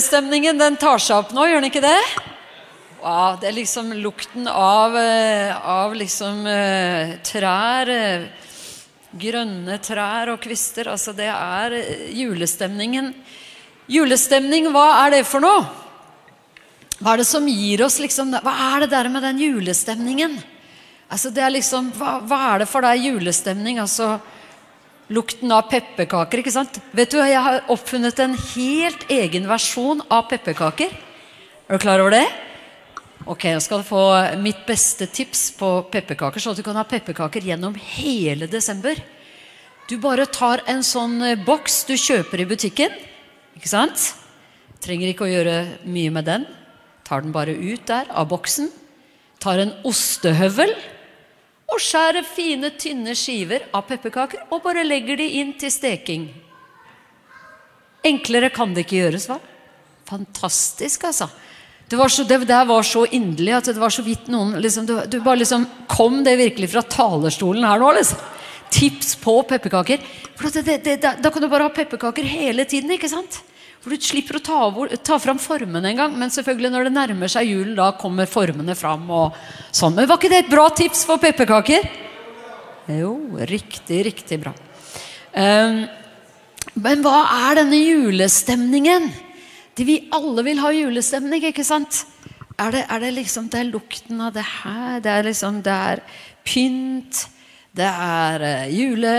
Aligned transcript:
julestemningen 0.00 0.56
den 0.56 0.78
tar 0.80 0.96
seg 0.96 1.18
opp 1.20 1.32
nå, 1.36 1.42
gjør 1.44 1.60
den 1.60 1.68
ikke 1.68 1.82
det? 1.84 1.98
Wow, 3.02 3.34
det 3.36 3.50
er 3.50 3.56
liksom 3.58 3.90
lukten 4.00 4.46
av, 4.48 4.94
eh, 4.96 5.52
av 5.52 5.92
liksom 5.92 6.46
eh, 6.48 7.18
trær. 7.20 7.90
eh, 7.92 8.24
Grønne 9.12 9.76
trær 9.82 10.30
og 10.32 10.40
kvister. 10.40 10.88
Altså, 10.88 11.12
det 11.12 11.28
er 11.28 11.76
julestemningen. 12.16 13.12
Julestemning, 13.90 14.70
hva 14.72 15.04
er 15.04 15.18
det 15.18 15.26
for 15.28 15.44
noe? 15.44 15.66
Hva 17.00 17.12
er 17.12 17.20
det 17.20 17.28
som 17.28 17.44
gir 17.48 17.82
oss 17.84 17.98
liksom 18.00 18.32
Hva 18.40 18.54
er 18.70 18.86
det 18.86 18.90
der 18.94 19.08
med 19.12 19.22
den 19.26 19.40
julestemningen? 19.42 20.38
Altså, 21.10 21.28
det 21.28 21.44
er 21.44 21.52
liksom 21.58 21.92
Hva, 21.92 22.20
hva 22.24 22.40
er 22.54 22.62
det 22.62 22.70
for 22.72 22.86
deg 22.88 23.04
julestemning? 23.04 23.82
Altså 23.84 24.14
lukten 25.10 25.50
av 25.52 25.66
pepperkaker, 25.70 26.40
ikke 26.40 26.54
sant? 26.54 26.78
Vet 26.96 27.10
du, 27.12 27.18
jeg 27.18 27.42
har 27.42 27.64
oppfunnet 27.72 28.20
en 28.22 28.36
helt 28.54 29.06
egen 29.10 29.48
versjon 29.50 30.04
av 30.08 30.28
pepperkaker. 30.30 30.92
Er 31.66 31.78
du 31.78 31.82
klar 31.82 32.02
over 32.02 32.14
det? 32.14 32.26
Ok, 33.28 33.44
jeg 33.50 33.62
skal 33.62 33.82
få 33.84 34.02
mitt 34.40 34.62
beste 34.68 35.10
tips 35.10 35.50
på 35.58 35.68
pepperkaker, 35.92 36.40
at 36.40 36.58
du 36.58 36.64
kan 36.64 36.78
ha 36.78 36.86
pepperkaker 36.88 37.44
gjennom 37.44 37.74
hele 37.76 38.48
desember. 38.50 38.96
Du 39.90 39.98
bare 40.00 40.28
tar 40.30 40.62
en 40.70 40.84
sånn 40.86 41.18
eh, 41.26 41.38
boks 41.38 41.82
du 41.88 41.96
kjøper 41.98 42.44
i 42.44 42.48
butikken, 42.48 42.94
ikke 43.58 43.70
sant? 43.70 44.12
Trenger 44.80 45.10
ikke 45.10 45.26
å 45.26 45.30
gjøre 45.30 45.56
mye 45.90 46.14
med 46.14 46.28
den. 46.30 46.46
Tar 47.04 47.26
den 47.26 47.34
bare 47.34 47.52
ut 47.52 47.82
der 47.90 48.08
av 48.14 48.30
boksen. 48.30 48.70
Tar 49.42 49.60
en 49.60 49.74
ostehøvel 49.88 50.72
og 51.70 51.78
skjærer 51.82 52.26
fine, 52.26 52.72
tynne 52.78 53.14
skiver 53.18 53.68
av 53.74 53.86
pepperkaker 53.88 54.48
og 54.50 54.62
bare 54.64 54.84
legger 54.86 55.20
de 55.20 55.28
inn 55.40 55.52
til 55.58 55.72
steking. 55.72 56.26
Enklere 58.06 58.50
kan 58.52 58.72
det 58.74 58.86
ikke 58.86 59.02
gjøres, 59.02 59.28
hva? 59.30 59.38
Fantastisk, 60.10 61.04
altså. 61.06 61.28
Det, 61.90 61.98
var 61.98 62.10
så, 62.12 62.24
det 62.24 62.40
der 62.48 62.66
var 62.66 62.86
så 62.86 63.04
inderlig 63.10 63.54
at 63.56 63.70
det 63.70 63.80
var 63.80 63.92
så 63.92 64.02
vidt 64.06 64.28
noen 64.30 64.54
liksom, 64.62 64.86
du, 64.86 64.94
du 65.10 65.18
bare 65.24 65.40
liksom 65.42 65.66
Kom 65.90 66.20
det 66.22 66.36
virkelig 66.38 66.68
fra 66.70 66.84
talerstolen 66.86 67.66
her 67.66 67.82
nå, 67.82 67.90
liksom? 67.98 68.20
Tips 68.70 69.16
på 69.18 69.34
pepperkaker. 69.50 69.98
Da 70.38 71.30
kan 71.30 71.42
du 71.42 71.48
bare 71.50 71.66
ha 71.66 71.72
pepperkaker 71.74 72.26
hele 72.30 72.62
tiden, 72.70 72.92
ikke 72.94 73.10
sant? 73.10 73.40
For 73.80 73.96
du 73.96 74.04
slipper 74.04 74.36
å 74.36 74.42
ta, 74.44 74.58
ta 75.00 75.16
fram 75.22 75.38
formene 75.40 75.88
en 75.88 76.00
gang. 76.02 76.16
Men 76.20 76.32
selvfølgelig 76.32 76.72
når 76.74 76.88
det 76.88 76.94
nærmer 76.98 77.32
seg 77.32 77.48
julen, 77.48 77.78
da 77.78 77.90
kommer 77.96 78.28
formene 78.28 78.76
fram. 78.76 79.06
og 79.08 79.38
sånn. 79.72 79.96
Men 79.96 80.08
var 80.10 80.20
ikke 80.20 80.32
det 80.32 80.42
et 80.44 80.52
bra 80.52 80.66
tips 80.76 81.06
for 81.08 81.22
pepperkaker? 81.22 81.88
Jo, 82.90 83.14
riktig, 83.48 84.02
riktig 84.10 84.40
bra. 84.42 84.52
Um, 85.32 85.84
men 86.80 87.04
hva 87.06 87.22
er 87.48 87.62
denne 87.62 87.78
julestemningen? 87.78 89.08
De 89.78 89.86
vi 89.86 89.96
alle 90.12 90.44
vil 90.44 90.60
ha 90.60 90.74
julestemning, 90.74 91.46
ikke 91.48 91.64
sant? 91.64 92.02
Er 92.60 92.74
det, 92.74 92.84
er 92.92 93.00
det 93.00 93.14
liksom 93.16 93.46
Det 93.48 93.62
er 93.62 93.70
lukten 93.70 94.20
av 94.20 94.34
det 94.36 94.44
her. 94.44 95.00
Det 95.00 95.12
er 95.14 95.28
liksom 95.30 95.62
Det 95.64 95.72
er 95.72 96.04
pynt. 96.44 97.24
Det 97.72 97.88
er 97.88 98.44
uh, 98.44 98.76
jule 98.76 99.16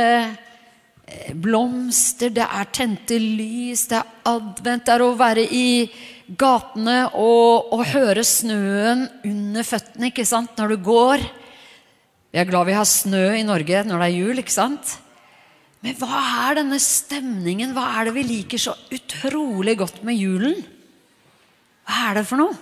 blomster, 1.37 2.31
det 2.33 2.45
er 2.45 2.71
tente 2.73 3.17
lys, 3.19 3.87
det 3.91 3.99
er 3.99 4.31
advent. 4.31 4.87
Det 4.87 4.95
er 4.95 5.03
å 5.05 5.13
være 5.19 5.45
i 5.45 5.67
gatene 6.39 6.97
og, 7.19 7.71
og, 7.75 7.85
høre 7.91 8.23
snøen 8.25 9.07
under 9.27 9.67
føttene 9.67 10.11
ikke 10.11 10.27
sant, 10.27 10.55
når 10.57 10.75
du 10.75 10.83
går. 10.85 11.23
Vi 12.31 12.39
er 12.39 12.47
glad 12.47 12.69
vi 12.69 12.77
har 12.77 12.87
snø 12.87 13.25
i 13.35 13.47
Norge 13.47 13.83
når 13.87 14.03
det 14.03 14.09
er 14.09 14.19
jul, 14.19 14.43
ikke 14.43 14.55
sant? 14.55 14.97
Men 15.81 15.97
hva 15.97 16.21
er 16.47 16.59
denne 16.61 16.77
stemningen? 16.81 17.73
Hva 17.75 17.87
er 17.97 18.07
det 18.07 18.15
vi 18.19 18.27
liker 18.27 18.61
så 18.61 18.75
utrolig 18.93 19.75
godt 19.79 20.03
med 20.07 20.19
julen? 20.19 20.59
Hva 21.89 22.11
er 22.11 22.21
det 22.21 22.27
for 22.29 22.39
noe? 22.39 22.59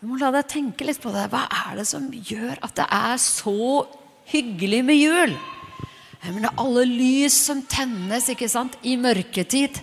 Du 0.00 0.08
må 0.08 0.18
la 0.18 0.32
deg 0.34 0.48
tenke 0.50 0.86
litt 0.88 1.00
på 1.00 1.12
det. 1.14 1.28
Hva 1.30 1.44
er 1.68 1.78
det 1.78 1.86
som 1.88 2.08
gjør 2.10 2.58
at 2.64 2.74
det 2.78 2.86
er 2.88 3.16
så 3.22 3.86
hyggelig 4.32 4.82
med 4.88 4.98
jul? 4.98 5.34
Men 6.24 6.44
det 6.44 6.50
er 6.50 6.60
alle 6.60 6.84
lys 6.84 7.36
som 7.46 7.62
tennes 7.64 8.28
ikke 8.28 8.48
sant, 8.50 8.76
i 8.84 8.96
mørketid. 9.00 9.80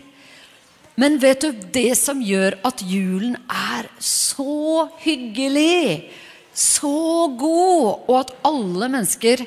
Men 0.97 1.19
vet 1.21 1.43
du 1.45 1.65
det 1.73 1.91
som 1.97 2.21
gjør 2.21 2.57
at 2.65 2.81
julen 2.85 3.35
er 3.49 3.89
så 4.01 4.87
hyggelig, 5.03 6.09
så 6.57 7.29
god, 7.37 8.07
og 8.09 8.15
at 8.17 8.33
alle 8.49 8.89
mennesker 8.89 9.43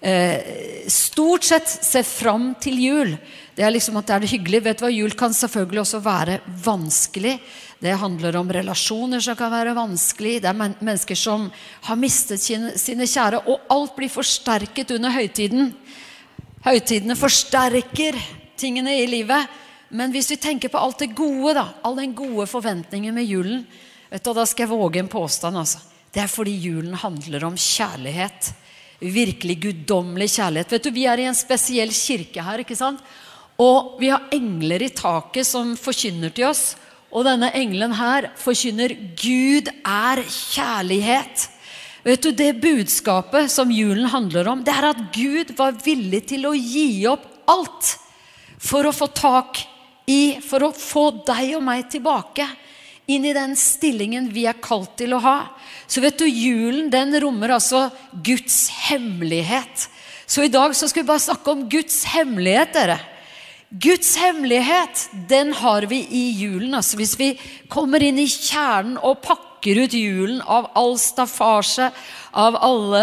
eh, 0.00 0.86
stort 0.88 1.44
sett 1.44 1.68
ser 1.68 2.06
fram 2.08 2.54
til 2.60 2.80
jul 2.80 3.12
Det 3.56 3.64
er 3.64 3.72
liksom 3.72 3.96
at 4.00 4.08
det 4.08 4.14
er 4.14 4.24
det 4.24 4.32
hyggelig. 4.32 4.62
Vet 4.64 4.80
du 4.80 4.84
hva, 4.84 4.90
Jul 4.92 5.14
kan 5.16 5.32
selvfølgelig 5.32 5.80
også 5.80 6.00
være 6.04 6.40
vanskelig. 6.64 7.38
Det 7.80 7.94
handler 7.96 8.36
om 8.36 8.50
relasjoner 8.52 9.20
som 9.24 9.36
kan 9.36 9.52
være 9.52 9.72
vanskelig. 9.76 10.42
Det 10.44 10.50
er 10.50 10.56
men 10.56 10.74
mennesker 10.80 11.16
som 11.16 11.46
har 11.88 11.96
mistet 11.96 12.40
sine, 12.44 12.74
sine 12.76 13.08
kjære. 13.08 13.40
Og 13.48 13.64
alt 13.72 13.96
blir 13.96 14.12
forsterket 14.12 14.92
under 14.98 15.12
høytiden. 15.16 15.72
Høytidene 16.66 17.14
forsterker 17.14 18.16
tingene 18.58 18.96
i 18.98 19.04
livet. 19.06 19.46
Men 19.94 20.10
hvis 20.10 20.32
vi 20.32 20.38
tenker 20.42 20.72
på 20.72 20.80
alt 20.82 21.04
det 21.04 21.12
gode, 21.14 21.52
da, 21.54 21.68
all 21.86 21.94
den 22.00 22.14
gode 22.16 22.48
forventningen 22.50 23.14
med 23.14 23.28
julen 23.28 23.60
vet 24.10 24.24
du, 24.24 24.32
Da 24.34 24.42
skal 24.46 24.66
jeg 24.66 24.72
våge 24.72 24.98
en 24.98 25.08
påstand. 25.08 25.56
altså. 25.56 25.78
Det 26.10 26.24
er 26.24 26.26
fordi 26.26 26.56
julen 26.58 26.94
handler 26.94 27.44
om 27.44 27.54
kjærlighet. 27.54 28.50
Virkelig 28.98 29.60
guddommelig 29.62 30.30
kjærlighet. 30.30 30.72
Vet 30.72 30.82
du, 30.82 30.90
Vi 30.90 31.06
er 31.06 31.18
i 31.18 31.28
en 31.30 31.34
spesiell 31.34 31.90
kirke 31.90 32.42
her. 32.42 32.58
ikke 32.58 32.76
sant? 32.76 32.98
Og 33.58 34.00
vi 34.00 34.08
har 34.08 34.26
engler 34.32 34.82
i 34.82 34.88
taket 34.88 35.46
som 35.46 35.76
forkynner 35.76 36.34
til 36.34 36.46
oss. 36.50 36.74
Og 37.12 37.24
denne 37.24 37.52
engelen 37.54 37.92
her 37.92 38.32
forkynner 38.36 38.90
Gud 39.14 39.70
er 39.84 40.22
kjærlighet. 40.26 41.48
Vet 42.06 42.22
du, 42.22 42.30
Det 42.30 42.52
budskapet 42.62 43.50
som 43.50 43.70
julen 43.72 44.06
handler 44.06 44.46
om, 44.46 44.60
det 44.62 44.70
er 44.70 44.92
at 44.92 45.00
Gud 45.10 45.50
var 45.58 45.74
villig 45.82 46.22
til 46.30 46.46
å 46.46 46.52
gi 46.54 47.02
opp 47.10 47.24
alt 47.50 47.96
for 48.62 48.86
å 48.86 48.92
få 48.94 49.08
tak 49.10 49.58
i, 50.06 50.38
for 50.38 50.68
å 50.68 50.70
få 50.70 51.08
deg 51.26 51.56
og 51.58 51.64
meg 51.66 51.88
tilbake 51.90 52.46
inn 53.10 53.26
i 53.26 53.34
den 53.34 53.56
stillingen 53.58 54.28
vi 54.30 54.44
er 54.46 54.58
kalt 54.62 54.94
til 54.98 55.16
å 55.16 55.22
ha. 55.22 55.36
Så 55.90 56.02
vet 56.02 56.18
du, 56.18 56.28
julen 56.30 56.92
den 56.94 57.14
rommer 57.22 57.56
altså 57.56 57.88
Guds 58.22 58.68
hemmelighet. 58.86 59.88
Så 60.26 60.46
i 60.46 60.52
dag 60.52 60.74
så 60.78 60.86
skal 60.90 61.02
vi 61.02 61.10
bare 61.10 61.26
snakke 61.26 61.56
om 61.56 61.66
Guds 61.70 62.04
hemmelighet, 62.10 62.70
dere. 62.74 63.00
Guds 63.70 64.14
hemmelighet, 64.18 65.08
den 65.26 65.52
har 65.58 65.86
vi 65.90 66.04
i 66.06 66.24
julen. 66.38 66.74
Altså 66.78 66.98
hvis 66.98 67.16
vi 67.18 67.32
kommer 67.70 68.02
inn 68.02 68.18
i 68.22 68.30
kjernen 68.30 68.94
og 69.02 69.18
pakker 69.26 69.45
ut 69.74 69.96
julen 69.98 70.38
av 70.42 70.68
all 70.78 70.94
staffasje, 71.02 71.90
av 72.30 72.56
alle, 72.62 73.02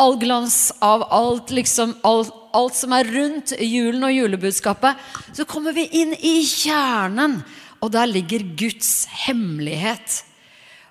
all 0.00 0.16
glans, 0.16 0.72
av 0.80 1.04
alt, 1.12 1.52
liksom, 1.52 1.98
alt, 2.08 2.32
alt 2.56 2.78
som 2.78 2.94
er 2.96 3.10
rundt 3.12 3.52
julen 3.60 4.08
og 4.08 4.14
julebudskapet, 4.14 4.96
så 5.36 5.44
kommer 5.44 5.76
vi 5.76 5.84
inn 6.00 6.16
i 6.16 6.40
kjernen, 6.48 7.42
og 7.84 7.92
der 7.92 8.08
ligger 8.08 8.44
Guds 8.56 9.04
hemmelighet. 9.26 10.22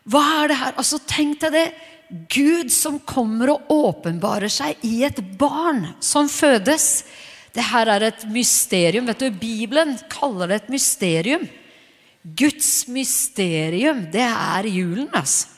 Hva 0.09 0.21
er 0.43 0.51
det 0.51 0.59
her? 0.61 0.77
Altså, 0.77 1.01
Tenk 1.09 1.41
deg 1.41 1.55
det. 1.57 1.69
Gud 2.09 2.71
som 2.73 2.95
kommer 3.05 3.51
og 3.53 3.67
åpenbarer 3.69 4.49
seg 4.49 4.79
i 4.85 5.03
et 5.05 5.19
barn 5.37 5.91
som 6.01 6.25
fødes. 6.29 7.03
Det 7.53 7.67
her 7.69 7.89
er 7.93 8.07
et 8.07 8.23
mysterium. 8.29 9.05
vet 9.05 9.21
du, 9.21 9.29
Bibelen 9.29 9.93
kaller 10.09 10.49
det 10.49 10.63
et 10.63 10.71
mysterium. 10.73 11.45
Guds 12.23 12.87
mysterium, 12.91 14.03
det 14.11 14.25
er 14.27 14.67
julen, 14.67 15.07
altså. 15.15 15.55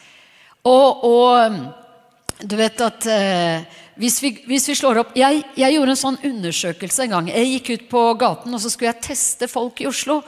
Og, 0.61 1.05
og 1.07 2.43
du 2.45 2.53
vet 2.59 2.81
at 2.85 3.07
eh, 3.09 3.63
hvis, 3.97 4.19
vi, 4.21 4.31
hvis, 4.45 4.67
vi, 4.69 4.75
slår 4.77 5.01
opp 5.01 5.15
jeg, 5.17 5.41
jeg, 5.57 5.73
gjorde 5.73 5.95
en 5.95 5.99
sånn 5.99 6.19
undersøkelse 6.25 7.05
en 7.05 7.15
gang. 7.15 7.31
Jeg 7.33 7.49
gikk 7.55 7.71
ut 7.71 7.87
på 7.89 8.03
gaten 8.21 8.53
og 8.53 8.61
så 8.61 8.69
skulle 8.69 8.91
jeg 8.91 9.05
teste 9.09 9.49
folk 9.49 9.81
i 9.81 9.89
Oslo. 9.89 10.21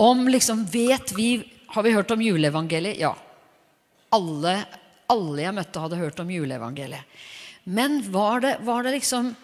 Om 0.00 0.26
liksom 0.32 0.64
Vet 0.72 1.12
vi 1.14 1.36
Har 1.70 1.84
vi 1.86 1.92
hørt 1.94 2.10
om 2.10 2.22
juleevangeliet? 2.22 2.98
Ja. 2.98 3.12
Alle, 4.14 4.56
alle 5.10 5.42
jeg 5.42 5.54
møtte, 5.54 5.82
hadde 5.82 6.00
hørt 6.00 6.20
om 6.22 6.30
juleevangeliet. 6.30 7.22
Men 7.64 8.00
var 8.12 8.40
det, 8.44 8.56
var 8.64 8.84
det 8.84 8.96
liksom 8.98 9.34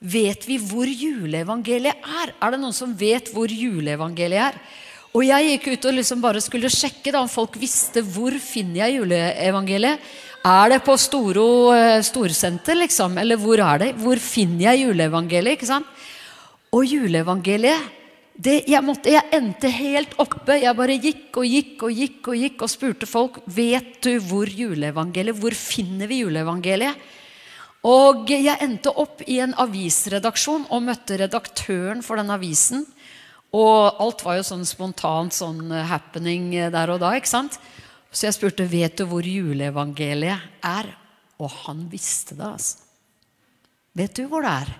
Vet 0.00 0.46
vi 0.48 0.56
hvor 0.64 0.88
juleevangeliet 0.88 2.06
er? 2.24 2.32
Er 2.40 2.54
det 2.54 2.60
noen 2.62 2.76
som 2.76 2.94
vet 2.96 3.28
hvor 3.34 3.52
juleevangeliet 3.52 4.46
er? 4.48 4.60
Og 5.10 5.24
jeg 5.26 5.46
gikk 5.48 5.70
ut 5.72 5.86
og 5.90 5.96
liksom 5.96 6.20
bare 6.22 6.42
skulle 6.42 6.70
sjekke 6.70 7.10
da, 7.10 7.24
om 7.24 7.30
folk 7.30 7.56
visste 7.58 8.02
hvor 8.06 8.34
finner 8.42 8.84
jeg 8.84 9.00
juleevangeliet. 9.00 10.10
Er 10.46 10.70
det 10.72 10.78
på 10.86 10.94
Storo 10.96 11.46
eh, 11.74 11.98
storsenter, 12.06 12.78
liksom? 12.78 13.18
Eller 13.20 13.36
hvor 13.40 13.60
er 13.60 13.82
det? 13.82 13.88
Hvor 14.00 14.20
finner 14.22 14.70
jeg 14.70 14.86
juleevangeliet? 14.86 15.58
ikke 15.58 15.68
sant? 15.68 15.90
Og 16.70 16.86
juleevangeliet 16.86 17.96
det, 18.40 18.62
jeg, 18.70 18.80
måtte, 18.86 19.10
jeg 19.12 19.26
endte 19.36 19.68
helt 19.74 20.14
oppe. 20.22 20.54
Jeg 20.62 20.76
bare 20.78 20.96
gikk 20.96 21.40
og 21.42 21.44
gikk 21.44 21.82
og 21.84 21.92
gikk 21.92 22.30
og 22.30 22.38
gikk 22.40 22.62
og 22.64 22.70
spurte 22.72 23.08
folk 23.10 23.40
vet 23.52 23.98
du 24.00 24.14
hvor 24.24 24.48
juleevangeliet 24.48 25.36
Hvor 25.36 25.56
finner 25.58 26.08
vi 26.08 26.22
juleevangeliet. 26.22 27.10
Og 27.90 28.30
jeg 28.30 28.56
endte 28.60 28.92
opp 28.92 29.22
i 29.28 29.38
en 29.44 29.52
avisredaksjon 29.60 30.66
og 30.72 30.86
møtte 30.86 31.18
redaktøren 31.20 32.00
for 32.04 32.20
den 32.20 32.32
avisen. 32.32 32.86
Og 33.56 34.02
alt 34.02 34.22
var 34.22 34.38
jo 34.38 34.46
sånn 34.46 34.66
spontant 34.68 35.34
sånn 35.34 35.72
happening 35.90 36.52
der 36.70 36.92
og 36.94 37.00
da. 37.02 37.16
ikke 37.18 37.30
sant? 37.30 37.58
Så 38.10 38.26
jeg 38.26 38.36
spurte 38.36 38.66
vet 38.70 38.98
du 38.98 39.06
hvor 39.10 39.26
juleevangeliet 39.26 40.62
er. 40.66 40.92
Og 41.40 41.50
han 41.64 41.86
visste 41.90 42.36
det, 42.36 42.46
altså. 42.46 42.86
Vet 43.96 44.14
du 44.18 44.26
hvor 44.30 44.44
det 44.44 44.54
er? 44.62 44.72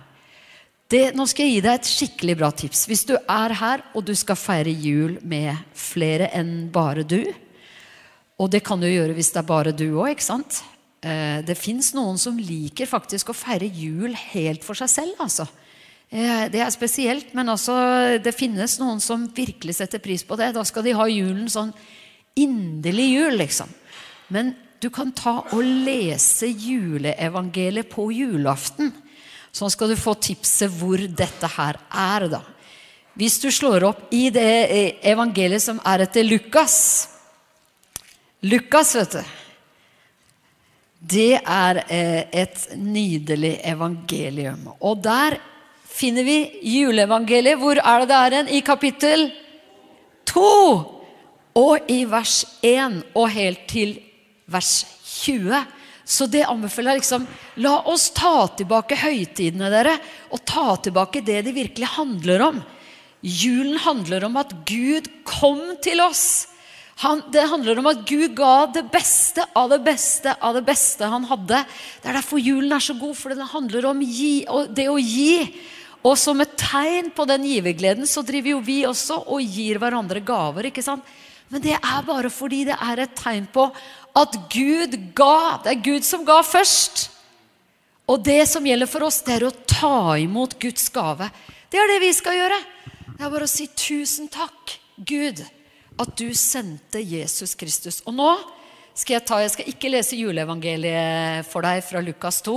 Det, 0.91 1.01
nå 1.15 1.23
skal 1.29 1.47
jeg 1.47 1.55
gi 1.55 1.63
deg 1.63 1.77
et 1.77 1.87
skikkelig 1.87 2.33
bra 2.39 2.49
tips. 2.51 2.83
Hvis 2.89 3.05
du 3.07 3.13
er 3.15 3.53
her 3.55 3.83
og 3.95 4.03
du 4.07 4.11
skal 4.17 4.39
feire 4.39 4.71
jul 4.71 5.17
med 5.23 5.55
flere 5.77 6.27
enn 6.35 6.67
bare 6.73 7.05
du, 7.07 7.21
og 8.41 8.49
det 8.51 8.63
kan 8.65 8.81
du 8.81 8.89
gjøre 8.89 9.15
hvis 9.15 9.31
det 9.31 9.39
er 9.39 9.47
bare 9.47 9.71
du 9.75 9.85
òg, 9.93 10.11
ikke 10.11 10.25
sant? 10.25 10.61
Eh, 11.01 11.39
det 11.47 11.55
fins 11.59 11.93
noen 11.95 12.19
som 12.19 12.39
liker 12.39 12.89
faktisk 12.89 13.31
å 13.31 13.37
feire 13.37 13.69
jul 13.71 14.15
helt 14.33 14.65
for 14.67 14.77
seg 14.77 14.91
selv, 14.91 15.23
altså. 15.23 15.47
Eh, 16.11 16.47
det 16.51 16.59
er 16.59 16.73
spesielt, 16.73 17.31
men 17.37 17.49
altså, 17.53 17.75
det 18.19 18.35
finnes 18.35 18.75
noen 18.81 18.99
som 19.03 19.29
virkelig 19.31 19.77
setter 19.77 20.01
pris 20.03 20.25
på 20.27 20.35
det. 20.39 20.51
Da 20.57 20.65
skal 20.67 20.83
de 20.83 20.97
ha 20.97 21.07
julen 21.07 21.47
sånn 21.51 21.71
inderlig 22.35 23.07
jul, 23.13 23.37
liksom. 23.39 23.71
Men 24.31 24.53
du 24.83 24.89
kan 24.91 25.13
ta 25.15 25.37
og 25.53 25.61
lese 25.63 26.49
juleevangeliet 26.51 27.87
på 27.91 28.09
julaften. 28.15 28.91
Sånn 29.55 29.71
skal 29.71 29.91
du 29.91 29.99
få 29.99 30.15
tipset 30.19 30.71
hvor 30.79 30.99
dette 30.99 31.47
her 31.55 31.79
er, 31.87 32.27
da. 32.31 32.41
Hvis 33.15 33.39
du 33.43 33.49
slår 33.51 33.83
opp 33.87 34.11
i 34.15 34.29
det 34.31 34.99
evangeliet 35.07 35.63
som 35.63 35.79
er 35.87 36.05
etter 36.05 36.23
Lukas 36.27 36.77
Lukas, 38.41 38.95
vet 38.97 39.11
du. 39.13 39.33
Det 41.13 41.33
er 41.37 41.79
eh, 41.93 42.23
et 42.41 42.63
nydelig 42.73 43.59
evangelium. 43.69 44.63
Og 44.81 45.03
der 45.05 45.37
finner 45.91 46.25
vi 46.27 46.37
juleevangeliet. 46.63 47.59
Hvor 47.59 47.79
er 47.79 48.03
det 48.03 48.09
det 48.11 48.17
er 48.17 48.37
hen? 48.39 48.49
I 48.51 48.61
kapittel 48.65 49.27
2. 50.31 50.47
Og 51.61 51.91
i 51.91 52.03
vers 52.09 52.41
1 52.63 53.01
og 53.17 53.29
helt 53.33 53.67
til 53.69 53.97
vers 54.51 54.73
20. 55.23 55.63
Så 56.11 56.27
det 56.31 56.43
anbefaler 56.49 56.95
jeg 56.95 57.03
liksom 57.03 57.25
La 57.63 57.77
oss 57.91 58.09
ta 58.15 58.47
tilbake 58.57 58.97
høytidene, 58.99 59.69
dere. 59.71 59.97
Og 60.31 60.43
ta 60.47 60.75
tilbake 60.83 61.23
det 61.25 61.41
det 61.47 61.55
virkelig 61.55 61.91
handler 61.97 62.47
om. 62.51 62.61
Julen 63.21 63.77
handler 63.83 64.25
om 64.25 64.39
at 64.41 64.53
Gud 64.65 65.09
kom 65.27 65.61
til 65.83 66.01
oss. 66.01 66.47
Han, 67.01 67.21
det 67.33 67.47
handler 67.49 67.79
om 67.81 67.89
at 67.89 68.03
Gud 68.05 68.35
ga 68.37 68.67
det 68.73 68.83
beste 68.93 69.45
av 69.57 69.71
det 69.71 69.79
beste 69.85 70.33
av 70.37 70.57
det 70.57 70.63
beste 70.67 71.07
han 71.09 71.25
hadde. 71.29 71.61
Det 72.01 72.09
er 72.09 72.17
derfor 72.19 72.41
julen 72.41 72.73
er 72.75 72.83
så 72.83 72.93
god, 72.97 73.15
for 73.17 73.33
det 73.33 73.47
handler 73.53 73.87
om 73.89 74.03
gi, 74.05 74.43
det 74.69 74.85
å 74.89 74.99
gi. 75.01 75.47
Og 76.01 76.17
som 76.17 76.41
et 76.41 76.53
tegn 76.57 77.11
på 77.13 77.25
den 77.29 77.45
givergleden 77.45 78.07
så 78.09 78.23
driver 78.25 78.55
jo 78.55 78.61
vi 78.65 78.79
også 78.89 79.19
og 79.29 79.41
gir 79.45 79.77
hverandre 79.81 80.23
gaver. 80.25 80.69
ikke 80.69 80.83
sant? 80.85 81.05
Men 81.51 81.61
det 81.61 81.75
er 81.75 82.05
bare 82.07 82.31
fordi 82.31 82.63
det 82.69 82.77
er 82.79 83.03
et 83.03 83.15
tegn 83.17 83.45
på 83.51 83.67
at 84.17 84.37
Gud 84.51 84.95
ga. 85.15 85.61
Det 85.63 85.73
er 85.73 85.83
Gud 85.83 86.07
som 86.07 86.23
ga 86.25 86.39
først. 86.47 87.09
Og 88.09 88.23
det 88.23 88.43
som 88.49 88.65
gjelder 88.65 88.89
for 88.89 89.05
oss, 89.07 89.21
det 89.23 89.37
er 89.37 89.47
å 89.47 89.55
ta 89.67 90.17
imot 90.19 90.57
Guds 90.59 90.89
gave. 90.91 91.29
Det 91.71 91.79
er 91.79 91.91
det 91.91 91.99
vi 92.03 92.13
skal 92.15 92.39
gjøre. 92.39 92.57
Det 93.15 93.27
er 93.27 93.33
bare 93.35 93.47
å 93.47 93.51
si 93.51 93.67
tusen 93.77 94.31
takk, 94.31 94.79
Gud, 94.97 95.43
at 96.01 96.15
du 96.17 96.31
sendte 96.35 97.03
Jesus 97.03 97.53
Kristus. 97.59 98.01
Og 98.09 98.15
nå 98.17 98.31
skal 98.97 99.15
jeg 99.15 99.25
ta 99.27 99.37
Jeg 99.39 99.53
skal 99.53 99.69
ikke 99.71 99.91
lese 99.93 100.17
juleevangeliet 100.19 101.47
for 101.47 101.63
deg 101.63 101.83
fra 101.85 102.01
Lukas 102.03 102.41
2, 102.43 102.55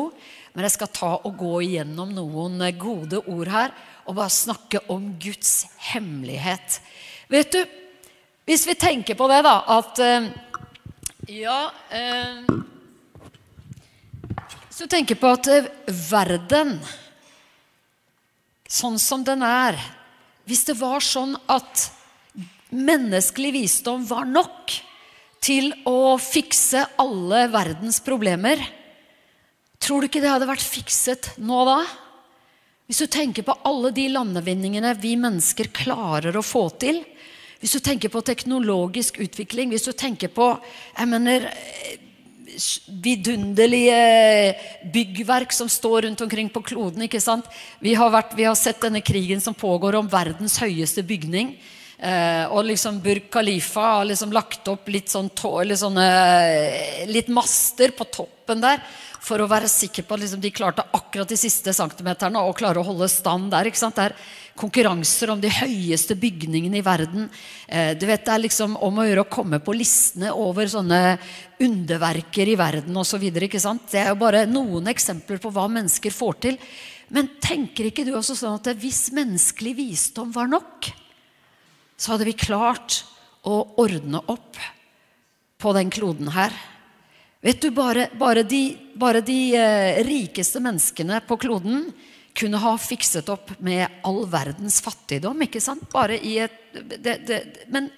men 0.55 0.67
jeg 0.69 0.77
skal 0.77 0.93
ta 0.95 1.13
og 1.27 1.33
gå 1.39 1.55
igjennom 1.67 2.13
noen 2.15 2.63
gode 2.79 3.21
ord 3.27 3.51
her 3.51 3.73
og 4.05 4.19
bare 4.19 4.31
snakke 4.31 4.85
om 4.93 5.15
Guds 5.21 5.65
hemmelighet. 5.91 6.79
Vet 7.33 7.55
du, 7.55 7.63
hvis 8.45 8.67
vi 8.69 8.77
tenker 8.79 9.17
på 9.19 9.27
det, 9.31 9.41
da, 9.47 9.57
at 9.79 10.01
eh, 10.05 10.29
Ja 11.33 11.59
eh, 11.89 12.45
Hvis 14.69 14.83
du 14.83 14.91
tenker 14.93 15.17
på 15.17 15.31
at 15.33 15.49
eh, 15.49 15.71
verden, 16.11 16.77
sånn 18.69 18.99
som 19.01 19.25
den 19.25 19.41
er 19.47 19.79
Hvis 20.45 20.67
det 20.69 20.77
var 20.77 21.01
sånn 21.05 21.33
at 21.49 21.89
menneskelig 22.75 23.55
visdom 23.55 24.05
var 24.05 24.29
nok 24.29 24.77
til 25.45 25.71
å 25.89 26.17
fikse 26.21 26.83
alle 27.01 27.45
verdens 27.53 28.01
problemer, 28.05 28.61
tror 29.85 30.01
du 30.01 30.09
ikke 30.09 30.23
det 30.25 30.33
hadde 30.33 30.49
vært 30.49 30.65
fikset 30.65 31.35
nå 31.45 31.61
da? 31.69 31.81
Hvis 32.89 33.01
du 33.05 33.09
tenker 33.09 33.47
på 33.47 33.57
alle 33.65 33.91
de 33.97 34.07
landevinningene 34.13 34.93
vi 35.01 35.15
mennesker 35.21 35.71
klarer 35.77 36.37
å 36.37 36.45
få 36.45 36.67
til, 36.81 37.01
hvis 37.61 37.77
du 37.79 37.81
tenker 37.81 38.13
på 38.13 38.21
teknologisk 38.25 39.21
utvikling, 39.25 39.71
hvis 39.73 39.87
du 39.89 39.95
tenker 39.97 40.33
på 40.33 40.51
jeg 40.59 41.09
mener, 41.09 41.49
vidunderlige 43.05 43.97
byggverk 44.93 45.55
som 45.55 45.71
står 45.71 46.05
rundt 46.07 46.21
omkring 46.27 46.51
på 46.53 46.63
kloden. 46.63 47.07
ikke 47.07 47.23
sant? 47.23 47.49
Vi 47.81 47.95
har, 47.99 48.13
vært, 48.13 48.37
vi 48.37 48.47
har 48.47 48.55
sett 48.59 48.83
denne 48.85 49.03
krigen 49.05 49.41
som 49.41 49.57
pågår 49.57 49.97
om 49.99 50.11
verdens 50.11 50.59
høyeste 50.63 51.03
bygning. 51.07 51.55
Eh, 52.05 52.45
og 52.53 52.67
liksom 52.69 52.99
Burj 53.01 53.31
Khalifa 53.33 53.81
har 53.97 54.05
liksom 54.05 54.33
lagt 54.35 54.69
opp 54.69 54.91
litt, 54.93 55.09
sånn 55.09 55.31
litt, 55.65 55.81
sånne, 55.81 56.09
litt 57.09 57.31
master 57.33 57.95
på 57.97 58.05
toppen 58.13 58.61
der 58.61 58.83
for 59.25 59.41
å 59.41 59.49
være 59.49 59.71
sikker 59.73 60.05
på 60.05 60.17
at 60.17 60.21
liksom 60.21 60.41
de 60.43 60.51
klarte 60.53 60.85
akkurat 60.93 61.31
de 61.31 61.39
siste 61.41 61.73
centimeterne 61.73 62.43
å 62.45 62.53
klare 62.57 62.83
å 62.83 62.85
holde 62.85 63.09
stand 63.09 63.49
der. 63.55 63.71
ikke 63.71 63.81
sant? 63.81 63.97
Det 63.97 64.11
er 64.11 64.17
konkurranser 64.61 65.33
om 65.33 65.41
de 65.41 65.49
høyeste 65.49 66.13
bygningene 66.21 66.83
i 66.83 66.85
verden. 66.85 67.31
Eh, 67.67 67.95
du 67.97 68.05
vet, 68.07 68.25
Det 68.25 68.35
er 68.35 68.45
liksom 68.45 68.77
om 68.77 68.99
å 68.99 69.07
gjøre 69.07 69.25
å 69.25 69.31
komme 69.31 69.61
på 69.65 69.73
listene 69.73 70.33
over 70.33 70.67
sånne 70.67 71.19
underverker 71.59 72.49
i 72.49 72.59
verden 72.61 72.97
osv. 72.97 73.25
Det 73.33 74.01
er 74.01 74.09
jo 74.13 74.21
bare 74.21 74.45
noen 74.45 74.93
eksempler 74.93 75.41
på 75.41 75.51
hva 75.51 75.71
mennesker 75.73 76.13
får 76.13 76.35
til. 76.41 76.59
Men 77.09 77.31
tenker 77.41 77.89
ikke 77.89 78.05
du 78.05 78.13
også 78.13 78.37
sånn 78.37 78.61
at 78.61 78.77
hvis 78.77 79.09
menneskelig 79.13 79.75
visdom 79.77 80.33
var 80.33 80.49
nok, 80.53 80.93
så 81.97 82.15
hadde 82.15 82.29
vi 82.29 82.37
klart 82.39 83.03
å 83.45 83.61
ordne 83.81 84.21
opp 84.31 84.59
på 85.61 85.75
den 85.77 85.93
kloden 85.93 86.33
her? 86.35 86.55
Vet 87.45 87.61
du, 87.61 87.71
Bare, 87.77 88.09
bare 88.17 88.43
de, 88.49 88.63
bare 88.97 89.21
de 89.21 89.39
eh, 89.59 90.01
rikeste 90.07 90.63
menneskene 90.65 91.21
på 91.29 91.37
kloden 91.43 91.91
kunne 92.35 92.59
ha 92.59 92.73
fikset 92.81 93.29
opp 93.31 93.53
med 93.63 94.01
all 94.03 94.25
verdens 94.27 94.81
fattigdom. 94.83 95.45
ikke 95.45 95.61
sant? 95.63 95.85
Bare 95.93 96.17
i 96.19 96.39
et, 96.43 96.57
det, 96.73 97.19
det, 97.29 97.41
men 97.69 97.91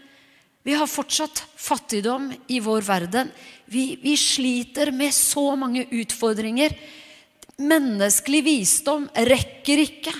vi 0.66 0.74
har 0.74 0.90
fortsatt 0.90 1.44
fattigdom 1.54 2.32
i 2.50 2.58
vår 2.60 2.82
verden. 2.82 3.30
Vi, 3.70 3.94
vi 4.02 4.16
sliter 4.18 4.90
med 4.90 5.14
så 5.14 5.54
mange 5.54 5.86
utfordringer. 5.94 6.74
Menneskelig 7.62 8.42
visdom 8.44 9.06
rekker 9.14 9.84
ikke. 9.86 10.16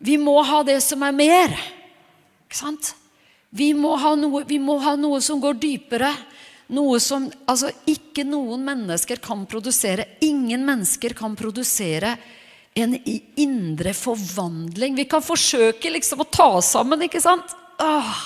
Vi 0.00 0.16
må 0.16 0.38
ha 0.48 0.62
det 0.64 0.80
som 0.80 1.04
er 1.04 1.12
mer. 1.12 1.54
Ikke 2.50 2.58
sant? 2.58 2.88
Vi 3.54 3.70
må 3.78 3.92
noe, 4.18 4.42
må 4.58 4.74
ha 4.82 4.96
noe 4.98 5.20
som 5.22 5.38
går 5.38 5.54
dypere. 5.62 6.10
Noe 6.74 6.98
som 7.02 7.28
altså, 7.46 7.70
ikke 7.86 8.24
noen 8.26 8.64
mennesker 8.66 9.22
kan 9.22 9.44
produsere. 9.46 10.18
Ingen 10.26 10.66
mennesker 10.66 11.14
kan 11.14 11.36
produsere 11.38 12.16
en 12.74 12.96
indre 13.38 13.94
forvandling. 13.94 14.98
Vi 14.98 15.06
kan 15.06 15.22
forsøke 15.22 15.94
liksom 15.94 16.24
å 16.24 16.26
ta 16.26 16.50
sammen, 16.62 17.06
ikke 17.06 17.22
sant? 17.22 17.54
Åh, 17.78 18.18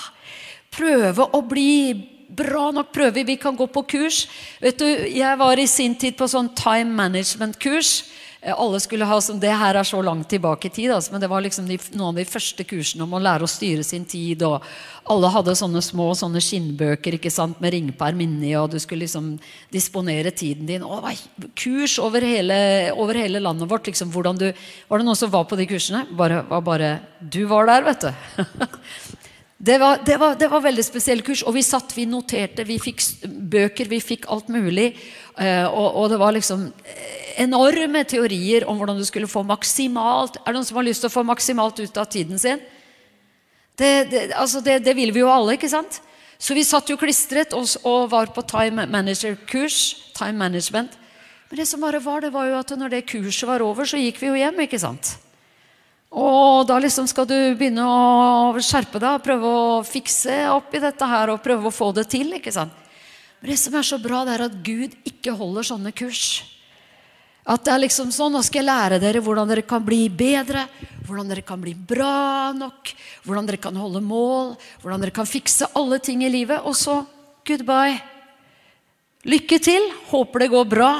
prøve 0.73 1.29
å 1.37 1.45
bli 1.45 1.93
bra 2.33 2.71
nok. 2.73 2.93
Prøve. 2.97 3.29
Vi 3.29 3.37
kan 3.41 3.61
gå 3.61 3.69
på 3.69 3.85
kurs. 3.93 4.25
Vet 4.65 4.81
du, 4.81 4.89
Jeg 4.89 5.37
var 5.37 5.61
i 5.61 5.69
sin 5.69 6.01
tid 6.01 6.17
på 6.17 6.33
sånn 6.33 6.49
time 6.57 6.97
management-kurs. 6.97 7.93
Eh, 8.45 8.61
alle 8.61 8.81
skulle 8.81 9.05
ha 9.05 9.21
Det 9.41 9.53
her 9.53 9.75
er 9.75 9.85
så 9.85 10.03
langt 10.03 10.29
tilbake 10.29 10.67
i 10.67 10.71
tid, 10.71 10.91
altså, 10.93 11.13
men 11.13 11.21
det 11.21 11.31
var 11.31 11.41
liksom 11.41 11.67
de, 11.69 11.79
noen 11.95 12.13
av 12.13 12.19
de 12.21 12.25
første 12.29 12.65
kursene 12.65 13.05
om 13.07 13.15
å 13.17 13.23
lære 13.23 13.47
å 13.47 13.51
styre 13.51 13.85
sin 13.85 14.05
tid. 14.05 14.43
og 14.43 14.63
Alle 15.09 15.31
hadde 15.33 15.57
sånne 15.57 15.81
små 15.83 16.13
sånne 16.15 16.43
skinnbøker 16.45 17.17
ikke 17.17 17.33
sant, 17.33 17.61
med 17.61 17.73
ringperm 17.73 18.21
inni, 18.21 18.55
og 18.61 18.71
du 18.71 18.79
skulle 18.79 19.07
liksom 19.07 19.39
disponere 19.73 20.31
tiden 20.31 20.69
din. 20.69 20.85
Og, 20.85 21.09
kurs 21.57 21.99
over 21.99 22.21
hele, 22.21 22.93
over 22.93 23.15
hele, 23.15 23.41
landet 23.41 23.71
vårt. 23.71 23.89
Liksom, 23.89 24.13
hvordan 24.13 24.41
du, 24.41 24.51
var 24.89 25.01
det 25.01 25.09
noen 25.09 25.19
som 25.19 25.33
var 25.33 25.49
på 25.49 25.57
de 25.57 25.69
kursene? 25.71 26.05
Bare, 26.13 26.45
var 26.49 26.65
bare 26.65 26.95
Du 27.21 27.45
var 27.49 27.67
der, 27.67 27.85
vet 27.89 28.09
du. 28.09 28.13
Det 29.65 29.79
var, 29.81 30.01
det, 30.05 30.17
var, 30.21 30.35
det 30.37 30.49
var, 30.53 30.61
veldig 30.61 30.83
spesielle 30.85 31.25
kurs. 31.25 31.41
Og 31.49 31.55
vi 31.57 31.63
satt, 31.65 31.95
vi 31.97 32.05
noterte, 32.05 32.67
vi 32.69 32.75
fikk 32.83 33.01
bøker, 33.25 33.89
vi 33.89 34.01
fikk 34.03 34.27
alt 34.29 34.51
mulig. 34.53 34.91
Uh, 35.39 35.65
og, 35.71 35.87
og, 35.89 36.09
det 36.13 36.19
var 36.21 36.35
liksom 36.37 36.67
enorme 37.41 38.05
teorier 38.09 38.67
om 38.69 38.79
hvordan 38.79 38.99
du 39.01 39.05
skulle 39.09 39.31
få 39.31 39.43
maksimalt 39.47 40.39
Er 40.41 40.53
det 40.53 40.57
noen 40.59 40.67
som 40.69 40.79
har 40.79 40.87
lyst 40.87 41.05
til 41.05 41.11
å 41.11 41.15
få 41.15 41.25
maksimalt 41.27 41.81
ut 41.83 42.01
av 42.01 42.09
tiden 42.11 42.41
sin? 42.41 42.63
Det, 43.75 43.93
det, 44.11 44.25
altså 44.39 44.63
det, 44.63 44.81
det 44.87 44.95
vil 44.95 45.11
vi 45.15 45.23
jo 45.25 45.31
alle, 45.33 45.57
ikke 45.57 45.71
sant? 45.73 45.99
Så 46.39 46.55
vi 46.55 46.63
satt 46.67 46.91
jo 46.91 46.99
klistret 47.01 47.55
og, 47.57 47.67
og 47.89 48.11
var 48.13 48.31
på 48.35 48.45
time 48.47 48.87
manager-kurs. 48.91 50.13
Time 50.15 50.39
management. 50.39 50.95
Men 51.51 51.61
det 51.61 51.67
som 51.71 51.83
bare 51.83 52.01
var, 52.03 52.23
det 52.23 52.33
var 52.35 52.49
jo 52.51 52.59
at 52.59 52.75
når 52.79 52.93
det 52.93 53.07
kurset 53.11 53.49
var 53.49 53.65
over, 53.65 53.87
så 53.89 53.99
gikk 53.99 54.21
vi 54.23 54.31
jo 54.31 54.39
hjem, 54.39 54.61
ikke 54.67 54.81
sant? 54.83 55.17
Og 56.15 56.63
da 56.69 56.79
liksom 56.79 57.09
skal 57.11 57.27
du 57.27 57.37
begynne 57.59 57.83
å 57.83 58.63
skjerpe 58.63 59.01
deg 59.03 59.17
og 59.17 59.25
prøve 59.25 59.51
å 59.51 59.83
fikse 59.87 60.45
opp 60.53 60.75
i 60.75 60.83
dette 60.83 61.09
her 61.11 61.33
og 61.33 61.43
prøve 61.43 61.71
å 61.71 61.75
få 61.75 61.91
det 61.97 62.07
til. 62.13 62.37
ikke 62.39 62.55
sant? 62.55 62.75
Men 63.41 63.51
det 63.51 63.59
som 63.61 63.75
er 63.75 63.87
så 63.87 63.99
bra, 64.01 64.23
det 64.25 64.37
er 64.37 64.45
at 64.47 64.61
Gud 64.65 64.95
ikke 65.05 65.35
holder 65.35 65.67
sånne 65.67 65.91
kurs. 65.97 66.45
At 67.45 67.67
det 67.67 67.75
er 67.75 67.83
liksom 67.83 68.13
sånn 68.15 68.33
Nå 68.33 68.41
skal 68.45 68.63
jeg 68.63 68.71
lære 68.71 69.01
dere 69.03 69.21
hvordan 69.25 69.51
dere 69.51 69.67
kan 69.69 69.85
bli 69.85 70.07
bedre, 70.09 70.65
hvordan 71.05 71.29
dere 71.29 71.45
kan 71.45 71.61
bli 71.61 71.75
bra 71.77 72.53
nok, 72.57 72.95
hvordan 73.27 73.49
dere 73.49 73.61
kan 73.61 73.77
holde 73.77 74.01
mål, 74.01 74.55
hvordan 74.81 75.05
dere 75.05 75.13
kan 75.15 75.29
fikse 75.29 75.69
alle 75.77 76.01
ting 76.01 76.25
i 76.25 76.33
livet. 76.33 76.65
Og 76.65 76.77
så 76.79 77.03
goodbye. 77.45 78.01
Lykke 79.29 79.59
til. 79.61 79.91
Håper 80.11 80.45
det 80.45 80.51
går 80.53 80.71
bra. 80.73 80.93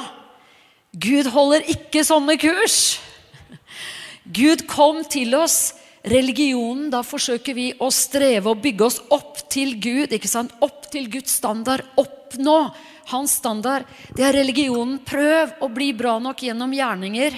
Gud 0.95 1.29
holder 1.33 1.65
ikke 1.73 2.05
sånne 2.07 2.37
kurs. 2.41 3.01
Gud 4.25 4.67
kom 4.71 5.03
til 5.11 5.35
oss. 5.37 5.75
Religionen, 6.05 6.91
da 6.93 7.01
forsøker 7.01 7.57
vi 7.57 7.71
å 7.81 7.89
streve 7.89 8.51
og 8.53 8.61
bygge 8.61 8.85
oss 8.85 8.99
opp 9.13 9.41
til 9.49 9.79
Gud. 9.81 10.13
ikke 10.13 10.29
sant? 10.29 10.53
Opp 10.61 10.91
til 10.93 11.09
Guds 11.09 11.33
standard. 11.41 11.87
Oppnå 11.97 12.59
hans 13.11 13.39
standard. 13.41 13.89
Det 14.15 14.25
er 14.25 14.37
religionen. 14.37 14.99
Prøv 15.05 15.57
å 15.65 15.69
bli 15.73 15.93
bra 15.97 16.17
nok 16.23 16.45
gjennom 16.47 16.73
gjerninger. 16.75 17.37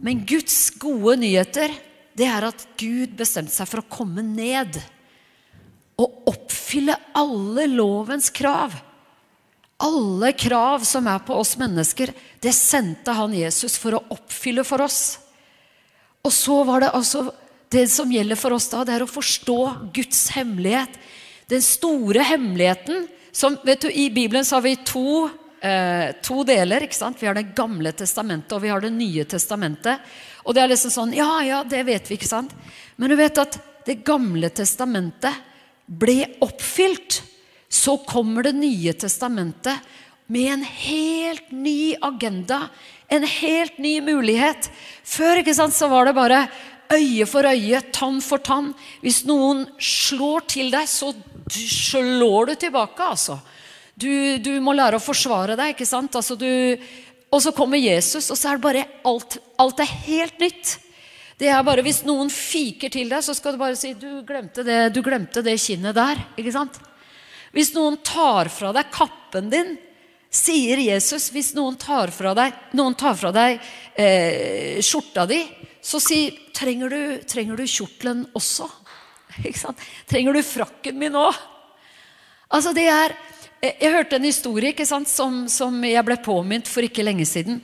Men 0.00 0.24
Guds 0.28 0.70
gode 0.80 1.18
nyheter, 1.20 1.72
det 2.16 2.28
er 2.28 2.48
at 2.48 2.64
Gud 2.80 3.12
bestemte 3.18 3.52
seg 3.54 3.68
for 3.68 3.82
å 3.82 3.90
komme 3.92 4.24
ned 4.24 4.78
og 6.00 6.30
oppfylle 6.32 6.96
alle 7.16 7.66
lovens 7.68 8.30
krav. 8.32 8.72
Alle 9.80 10.32
krav 10.36 10.84
som 10.88 11.06
er 11.08 11.20
på 11.24 11.36
oss 11.36 11.54
mennesker, 11.60 12.12
det 12.40 12.52
sendte 12.56 13.12
han 13.16 13.36
Jesus 13.36 13.76
for 13.80 13.96
å 13.96 14.04
oppfylle 14.12 14.64
for 14.64 14.84
oss. 14.84 15.18
Og 16.24 16.32
så 16.36 16.58
var 16.68 16.84
det 16.84 16.96
altså 16.96 17.30
Det 17.70 17.84
som 17.86 18.10
gjelder 18.10 18.34
for 18.34 18.50
oss 18.50 18.64
da, 18.66 18.80
det 18.82 18.96
er 18.96 19.02
å 19.04 19.06
forstå 19.06 19.92
Guds 19.94 20.24
hemmelighet. 20.34 20.96
Den 21.46 21.62
store 21.62 22.24
hemmeligheten 22.26 23.04
som, 23.32 23.56
vet 23.64 23.80
du, 23.80 23.90
I 23.90 24.10
Bibelen 24.10 24.44
så 24.44 24.56
har 24.56 24.62
vi 24.62 24.76
to, 24.76 25.30
eh, 25.60 26.12
to 26.22 26.44
deler. 26.44 26.82
ikke 26.82 26.94
sant? 26.94 27.20
Vi 27.20 27.26
har 27.26 27.34
Det 27.34 27.54
gamle 27.54 27.92
testamentet 27.92 28.52
og 28.52 28.62
vi 28.62 28.68
har 28.68 28.80
Det 28.80 28.92
nye 28.92 29.24
testamentet. 29.24 29.98
Og 30.44 30.54
det 30.54 30.62
er 30.62 30.68
liksom 30.68 30.90
sånn 30.90 31.14
Ja, 31.14 31.40
ja, 31.42 31.62
det 31.64 31.84
vet 31.86 32.08
vi, 32.10 32.16
ikke 32.16 32.28
sant? 32.28 32.54
Men 32.96 33.10
du 33.10 33.16
vet 33.16 33.38
at 33.38 33.58
Det 33.86 34.04
gamle 34.04 34.50
testamentet 34.50 35.34
ble 35.86 36.26
oppfylt 36.40 37.22
så 37.68 37.96
kommer 38.04 38.42
Det 38.42 38.52
nye 38.52 38.92
testamentet 38.92 39.78
med 40.26 40.52
en 40.52 40.62
helt 40.62 41.50
ny 41.50 41.96
agenda. 42.00 42.68
En 43.08 43.24
helt 43.26 43.78
ny 43.78 44.00
mulighet. 44.00 44.70
Før 45.02 45.40
ikke 45.40 45.54
sant, 45.54 45.74
så 45.74 45.88
var 45.90 46.06
det 46.06 46.14
bare 46.14 46.44
øye 46.94 47.26
for 47.28 47.46
øye, 47.46 47.80
tann 47.94 48.20
for 48.24 48.42
tann. 48.42 48.72
Hvis 49.04 49.22
noen 49.28 49.66
slår 49.78 50.46
til 50.50 50.70
deg, 50.72 50.88
så 50.90 51.12
slår 51.50 52.50
du 52.50 52.54
tilbake, 52.66 53.06
altså. 53.06 53.38
Du, 54.00 54.38
du 54.40 54.52
må 54.64 54.72
lære 54.72 54.96
å 54.96 55.02
forsvare 55.02 55.58
deg, 55.58 55.74
ikke 55.74 55.88
sant? 55.88 56.16
Altså, 56.16 56.36
du, 56.38 56.78
og 57.30 57.42
så 57.44 57.52
kommer 57.54 57.80
Jesus, 57.80 58.30
og 58.32 58.38
så 58.38 58.50
er 58.50 58.58
det 58.58 58.64
bare 58.64 58.86
alt, 59.06 59.36
alt 59.60 59.82
er 59.82 59.98
helt 60.06 60.40
nytt. 60.42 60.78
Det 61.40 61.48
er 61.48 61.62
bare 61.64 61.84
Hvis 61.84 62.02
noen 62.04 62.28
fiker 62.32 62.92
til 62.92 63.08
deg, 63.08 63.24
så 63.24 63.34
skal 63.36 63.54
du 63.54 63.62
bare 63.62 63.78
si 63.78 63.94
du 63.96 64.20
glemte 64.28 64.64
det, 64.66 64.90
du 64.92 65.00
glemte 65.04 65.44
det 65.44 65.56
kinnet 65.62 65.96
der. 65.96 66.20
ikke 66.36 66.52
sant? 66.52 66.76
Hvis 67.54 67.72
noen 67.74 67.96
tar 68.04 68.50
fra 68.52 68.74
deg 68.76 68.90
kappen 68.92 69.48
din, 69.50 69.72
sier 70.30 70.78
Jesus 70.78 71.30
Hvis 71.34 71.54
noen 71.56 71.74
tar 71.80 72.12
fra 72.14 72.34
deg, 72.38 72.54
tar 72.98 73.16
fra 73.18 73.32
deg 73.34 73.56
eh, 73.98 74.78
skjorta 74.84 75.24
di, 75.26 75.40
så 75.82 76.00
si 76.02 76.28
trenger 76.56 76.92
du, 76.92 77.00
trenger 77.28 77.56
du 77.56 77.66
kjortelen 77.66 78.26
også? 78.36 78.68
Trenger 80.10 80.34
du 80.36 80.42
frakken 80.44 80.98
min 80.98 81.16
òg? 81.16 81.36
Altså, 82.50 82.72
det 82.74 82.88
er 82.90 83.14
eh, 83.62 83.76
Jeg 83.80 83.94
hørte 83.94 84.18
en 84.18 84.26
historie 84.26 84.86
som, 84.86 85.06
som, 85.48 85.84
jeg 85.86 86.04
ble 86.06 86.18
påminnet 86.24 86.68
for 86.68 86.84
ikke 86.84 87.06
lenge 87.06 87.26
siden. 87.28 87.60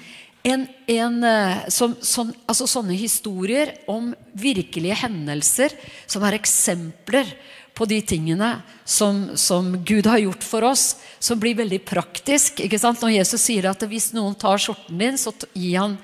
En, 0.46 0.66
en, 0.87 1.18
eh, 1.26 1.66
som, 1.75 1.96
sånn, 2.00 2.30
altså 2.46 2.68
sånne 2.70 2.96
historier 2.96 3.75
om 3.90 4.12
virkelige 4.38 5.00
hendelser 5.02 5.75
som 6.06 6.25
er 6.25 6.38
eksempler 6.38 7.35
på 7.76 7.85
de 7.85 7.99
tingene 8.00 8.54
som, 8.88 9.35
som, 9.37 9.75
Gud 9.85 10.06
har 10.08 10.23
gjort 10.23 10.44
for 10.46 10.64
oss, 10.64 10.94
som 11.18 11.40
blir 11.40 11.58
veldig 11.58 11.82
praktisk. 11.85 12.62
Når 12.62 13.16
Jesus 13.18 13.42
sier 13.42 13.68
at 13.68 13.82
hvis 13.85 14.14
noen 14.16 14.38
tar 14.38 14.62
skjorten 14.62 14.96
din, 15.02 15.18
så 15.20 15.35
han, 15.76 15.99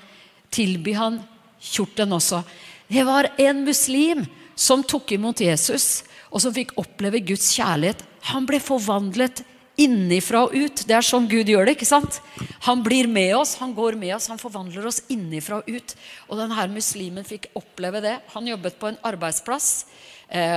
tilby 0.53 0.93
han 0.99 1.23
kjorten 1.63 2.11
også. 2.15 2.43
Det 2.91 3.05
var 3.07 3.31
en 3.41 3.63
muslim 3.65 4.25
som 4.55 4.83
tok 4.85 5.15
imot 5.15 5.41
Jesus, 5.41 6.03
og 6.33 6.41
som 6.43 6.53
fikk 6.53 6.75
oppleve 6.81 7.21
Guds 7.23 7.51
kjærlighet. 7.55 8.03
Han 8.33 8.45
ble 8.49 8.59
forvandlet 8.63 9.43
innifra 9.79 10.43
og 10.45 10.53
ut. 10.53 10.83
Det 10.85 10.93
er 10.93 11.05
sånn 11.05 11.27
Gud 11.29 11.49
gjør 11.49 11.65
det. 11.65 11.77
ikke 11.77 11.89
sant? 11.89 12.19
Han 12.67 12.83
blir 12.85 13.07
med 13.09 13.33
oss, 13.37 13.55
han 13.61 13.73
går 13.73 13.97
med 13.99 14.15
oss, 14.15 14.29
han 14.29 14.41
forvandler 14.41 14.85
oss 14.89 15.01
innifra 15.13 15.61
og 15.61 15.69
ut. 15.69 15.95
Og 16.29 16.37
denne 16.41 16.67
muslimen 16.73 17.25
fikk 17.25 17.49
oppleve 17.57 18.03
det. 18.03 18.19
Han 18.35 18.49
jobbet 18.49 18.77
på 18.81 18.91
en 18.91 18.99
arbeidsplass 19.05 19.85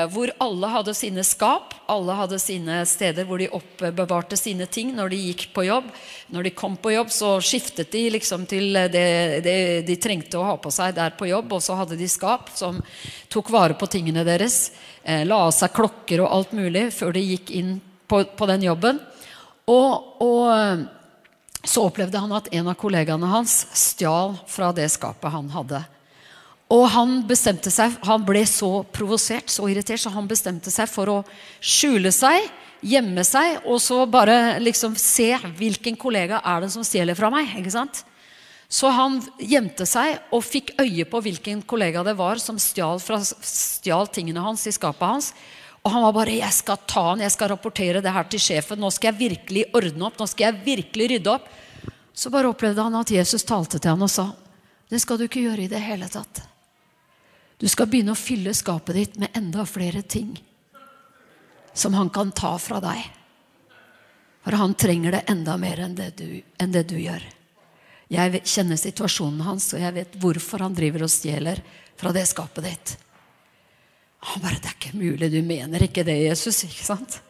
hvor 0.09 0.31
alle 0.41 0.69
hadde 0.73 0.95
sine 0.97 1.21
skap, 1.27 1.75
alle 1.93 2.15
hadde 2.17 2.39
sine 2.41 2.79
steder 2.89 3.27
hvor 3.29 3.37
de 3.43 3.51
oppbevarte 3.53 4.39
sine 4.41 4.65
ting 4.73 4.95
når 4.97 5.13
de 5.13 5.19
gikk 5.27 5.43
på 5.53 5.67
jobb. 5.67 5.91
Når 6.33 6.47
de 6.47 6.53
kom 6.57 6.79
på 6.81 6.95
jobb, 6.95 7.11
så 7.13 7.35
skiftet 7.45 7.93
de 7.93 8.07
liksom 8.15 8.47
til 8.49 8.73
det, 8.73 9.43
det 9.45 9.59
de 9.85 9.97
trengte 10.01 10.41
å 10.41 10.47
ha 10.49 10.55
på 10.57 10.73
seg 10.73 10.97
der 10.97 11.13
på 11.19 11.29
jobb. 11.29 11.53
Og 11.59 11.61
så 11.63 11.77
hadde 11.77 11.99
de 12.01 12.09
skap 12.09 12.49
som 12.57 12.81
tok 13.29 13.53
vare 13.53 13.77
på 13.77 13.89
tingene 13.93 14.25
deres. 14.25 14.71
Eh, 15.05 15.27
la 15.29 15.43
av 15.47 15.53
seg 15.55 15.75
klokker 15.77 16.25
og 16.25 16.33
alt 16.33 16.57
mulig 16.57 16.89
før 16.97 17.13
de 17.13 17.27
gikk 17.27 17.53
inn 17.61 17.77
på, 18.09 18.25
på 18.33 18.49
den 18.49 18.65
jobben. 18.67 19.03
Og, 19.71 20.23
og 20.25 20.43
eh, 20.55 20.87
så 21.67 21.85
opplevde 21.91 22.23
han 22.23 22.33
at 22.35 22.49
en 22.55 22.71
av 22.71 22.79
kollegaene 22.79 23.29
hans 23.31 23.59
stjal 23.77 24.39
fra 24.49 24.73
det 24.75 24.89
skapet 24.95 25.35
han 25.35 25.53
hadde. 25.55 25.83
Og 26.73 26.89
han 26.91 27.21
bestemte 27.29 27.71
seg, 27.71 27.95
han 28.03 28.25
ble 28.27 28.43
så 28.51 28.81
provosert, 28.95 29.51
så 29.53 29.69
irritert, 29.71 30.03
så 30.03 30.11
han 30.11 30.27
bestemte 30.27 30.73
seg 30.75 30.89
for 30.91 31.13
å 31.13 31.19
skjule 31.63 32.11
seg, 32.11 32.49
gjemme 32.83 33.23
seg, 33.27 33.61
og 33.71 33.79
så 33.83 34.01
bare 34.11 34.59
liksom 34.63 34.97
se 34.99 35.31
hvilken 35.59 35.95
kollega 35.99 36.41
er 36.43 36.65
det 36.65 36.73
som 36.75 36.85
stjeler 36.87 37.19
fra 37.19 37.31
meg. 37.31 37.55
ikke 37.55 37.75
sant? 37.75 38.03
Så 38.69 38.91
han 38.91 39.21
gjemte 39.39 39.87
seg 39.87 40.19
og 40.35 40.43
fikk 40.43 40.75
øye 40.83 41.07
på 41.07 41.21
hvilken 41.23 41.63
kollega 41.63 42.03
det 42.03 42.17
var 42.19 42.43
som 42.43 42.59
stjal, 42.59 42.99
fra, 42.99 43.21
stjal 43.23 44.11
tingene 44.11 44.43
hans 44.43 44.67
i 44.67 44.75
skapet 44.75 45.07
hans. 45.07 45.31
Og 45.87 45.93
han 45.95 46.03
var 46.03 46.13
bare 46.13 46.35
'Jeg 46.35 46.53
skal 46.53 46.79
ta 46.83 47.11
han, 47.11 47.21
jeg 47.21 47.31
skal 47.31 47.49
rapportere 47.49 48.03
det 48.03 48.11
her 48.11 48.25
til 48.25 48.41
sjefen. 48.41 48.79
Nå 48.79 48.91
skal 48.91 49.15
jeg 49.15 49.31
virkelig 49.31 49.65
ordne 49.73 50.07
opp. 50.07 50.19
Nå 50.19 50.27
skal 50.27 50.51
jeg 50.51 50.65
virkelig 50.65 51.11
rydde 51.11 51.31
opp.' 51.31 51.49
Så 52.13 52.31
bare 52.31 52.49
opplevde 52.49 52.83
han 52.83 52.95
at 52.95 53.11
Jesus 53.11 53.45
talte 53.45 53.79
til 53.79 53.91
han 53.91 54.03
og 54.03 54.11
sa 54.11 54.35
'Det 54.91 55.01
skal 55.01 55.17
du 55.17 55.25
ikke 55.25 55.47
gjøre 55.47 55.63
i 55.63 55.69
det 55.69 55.81
hele 55.81 56.07
tatt'. 56.07 56.56
Du 57.57 57.69
skal 57.69 57.89
begynne 57.89 58.13
å 58.13 58.19
fylle 58.19 58.53
skapet 58.55 58.97
ditt 58.97 59.17
med 59.21 59.37
enda 59.37 59.65
flere 59.69 60.03
ting 60.03 60.35
som 61.77 61.95
han 61.95 62.11
kan 62.13 62.33
ta 62.33 62.57
fra 62.61 62.81
deg. 62.81 63.01
For 64.45 64.57
han 64.61 64.77
trenger 64.79 65.17
det 65.17 65.25
enda 65.33 65.57
mer 65.61 65.81
enn 65.85 65.97
det 65.97 66.13
du, 66.21 66.29
enn 66.61 66.73
det 66.73 66.85
du 66.89 66.97
gjør. 67.01 67.25
Jeg 68.13 68.43
kjenner 68.47 68.79
situasjonen 68.79 69.43
hans, 69.43 69.73
og 69.75 69.83
jeg 69.83 69.95
vet 69.97 70.19
hvorfor 70.23 70.63
han 70.63 70.77
driver 70.77 71.05
og 71.07 71.11
stjeler 71.11 71.61
fra 71.99 72.13
det 72.15 72.23
skapet 72.31 72.69
ditt. 72.69 72.97
Han 74.27 74.43
bare 74.43 74.61
'Det 74.61 74.69
er 74.69 74.77
ikke 74.79 74.99
mulig. 74.99 75.31
Du 75.31 75.43
mener 75.43 75.83
ikke 75.83 76.05
det, 76.05 76.17
Jesus.' 76.29 76.65
Ikke 76.65 76.85
sant? 76.85 77.21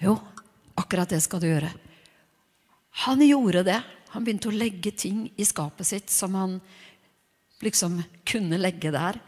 Jo, 0.00 0.18
akkurat 0.76 1.08
det 1.08 1.22
skal 1.22 1.40
du 1.40 1.46
gjøre. 1.46 1.72
Han 2.90 3.20
gjorde 3.20 3.64
det. 3.64 3.82
Han 4.08 4.24
begynte 4.24 4.48
å 4.48 4.58
legge 4.58 4.90
ting 4.90 5.30
i 5.36 5.44
skapet 5.44 5.86
sitt 5.86 6.10
som 6.10 6.34
han 6.34 6.60
liksom 7.62 8.02
kunne 8.24 8.58
legge 8.58 8.90
der 8.90 9.20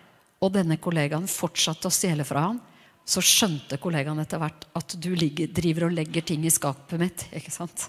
og 0.45 0.53
denne 0.55 0.79
kollegaen 0.83 1.27
fortsatte 1.31 1.89
å 1.89 1.95
stjele 1.95 2.27
fra 2.29 2.49
ham, 2.51 2.61
så 3.05 3.21
skjønte 3.25 3.79
kollegaen 3.81 4.21
etter 4.23 4.41
hvert 4.41 4.65
at 4.77 4.95
du 5.01 5.11
ligger, 5.17 5.51
driver 5.53 5.89
og 5.89 5.97
legger 5.97 6.25
ting 6.25 6.45
i 6.47 6.53
skapet 6.53 7.01
mitt. 7.01 7.27
ikke 7.37 7.53
sant? 7.53 7.89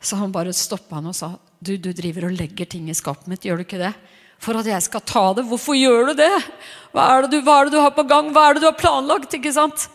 Så 0.00 0.16
han 0.18 0.32
bare 0.34 0.54
stoppa 0.56 0.98
han 0.98 1.10
og 1.10 1.16
sa 1.16 1.34
du, 1.60 1.76
du 1.76 1.92
driver 1.92 2.30
og 2.30 2.34
legger 2.34 2.66
ting 2.66 2.88
i 2.90 2.96
skapet 2.96 3.28
mitt. 3.30 3.44
Gjør 3.44 3.60
du 3.60 3.66
ikke 3.66 3.82
det? 3.82 3.92
For 4.40 4.56
at 4.56 4.66
jeg 4.66 4.82
skal 4.86 5.04
ta 5.04 5.24
det. 5.36 5.44
Hvorfor 5.46 5.76
gjør 5.76 6.10
du 6.10 6.22
det? 6.22 6.32
Hva 6.94 7.06
er 7.12 7.26
det 7.26 7.34
du, 7.34 7.42
hva 7.44 7.58
er 7.60 7.68
det 7.68 7.76
du 7.76 7.82
har 7.84 7.92
på 7.94 8.06
gang? 8.08 8.30
Hva 8.32 8.46
er 8.48 8.56
det 8.56 8.64
du 8.64 8.70
har 8.70 8.78
planlagt? 8.80 9.36
ikke 9.36 9.52
sant? 9.54 9.86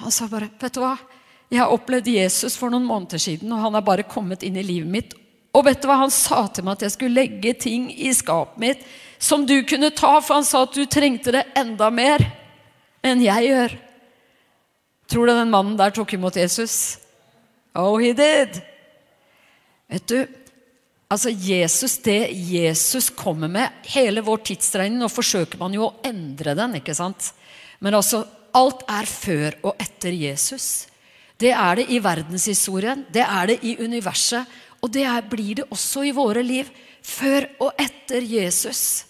Han 0.00 0.14
sa 0.14 0.30
bare 0.30 0.48
vet 0.58 0.74
du 0.74 0.80
hva? 0.80 0.96
Jeg 1.52 1.60
har 1.60 1.72
opplevd 1.72 2.08
Jesus 2.12 2.56
for 2.60 2.72
noen 2.72 2.86
måneder 2.88 3.20
siden, 3.20 3.52
og 3.52 3.62
han 3.62 3.76
har 3.76 3.84
bare 3.84 4.04
kommet 4.08 4.44
inn 4.44 4.56
i 4.60 4.64
livet 4.64 4.90
mitt. 4.92 5.14
Og 5.56 5.64
vet 5.64 5.80
du 5.80 5.88
hva 5.88 6.00
han 6.02 6.12
sa 6.12 6.42
til 6.52 6.64
meg? 6.64 6.76
At 6.76 6.86
jeg 6.86 6.96
skulle 6.96 7.20
legge 7.20 7.54
ting 7.60 7.88
i 7.92 8.12
skapet 8.16 8.60
mitt 8.60 8.88
som 9.18 9.44
du 9.46 9.60
kunne 9.66 9.90
ta, 9.90 10.18
for 10.22 10.38
han 10.38 10.46
sa 10.46 10.62
at 10.66 10.74
du 10.74 10.84
trengte 10.86 11.34
det 11.34 11.44
enda 11.58 11.90
mer 11.90 12.22
enn 13.04 13.22
jeg 13.24 13.50
gjør. 13.50 13.76
Tror 15.08 15.26
du 15.26 15.32
den 15.32 15.52
mannen 15.52 15.78
der 15.78 15.94
tok 15.94 16.12
imot 16.14 16.36
Jesus? 16.36 16.98
Oh, 17.74 17.96
he 18.00 18.12
did. 18.16 18.60
Vet 19.88 20.06
du, 20.10 20.18
Altså 21.08 21.30
Jesus, 21.32 21.96
Det 22.04 22.28
Jesus 22.32 23.08
kommer 23.10 23.48
med, 23.48 23.72
hele 23.88 24.20
vår 24.20 24.42
tidsregning 24.50 25.00
Nå 25.00 25.08
forsøker 25.08 25.56
man 25.60 25.72
jo 25.72 25.86
å 25.86 25.94
endre 26.04 26.52
den, 26.56 26.76
ikke 26.82 26.96
sant? 26.96 27.30
Men 27.80 27.96
altså, 27.96 28.26
alt 28.52 28.84
er 28.90 29.08
før 29.08 29.56
og 29.70 29.80
etter 29.80 30.12
Jesus. 30.12 30.84
Det 31.38 31.52
er 31.54 31.78
det 31.78 31.86
i 31.94 32.00
verdenshistorien, 32.02 33.06
det 33.14 33.24
er 33.24 33.52
det 33.52 33.58
i 33.64 33.76
universet, 33.78 34.44
og 34.82 34.92
det 34.92 35.04
er, 35.08 35.24
blir 35.24 35.60
det 35.60 35.68
også 35.72 36.04
i 36.06 36.14
våre 36.14 36.42
liv. 36.44 36.68
Før 37.02 37.46
og 37.64 37.78
etter 37.80 38.20
Jesus. 38.20 39.07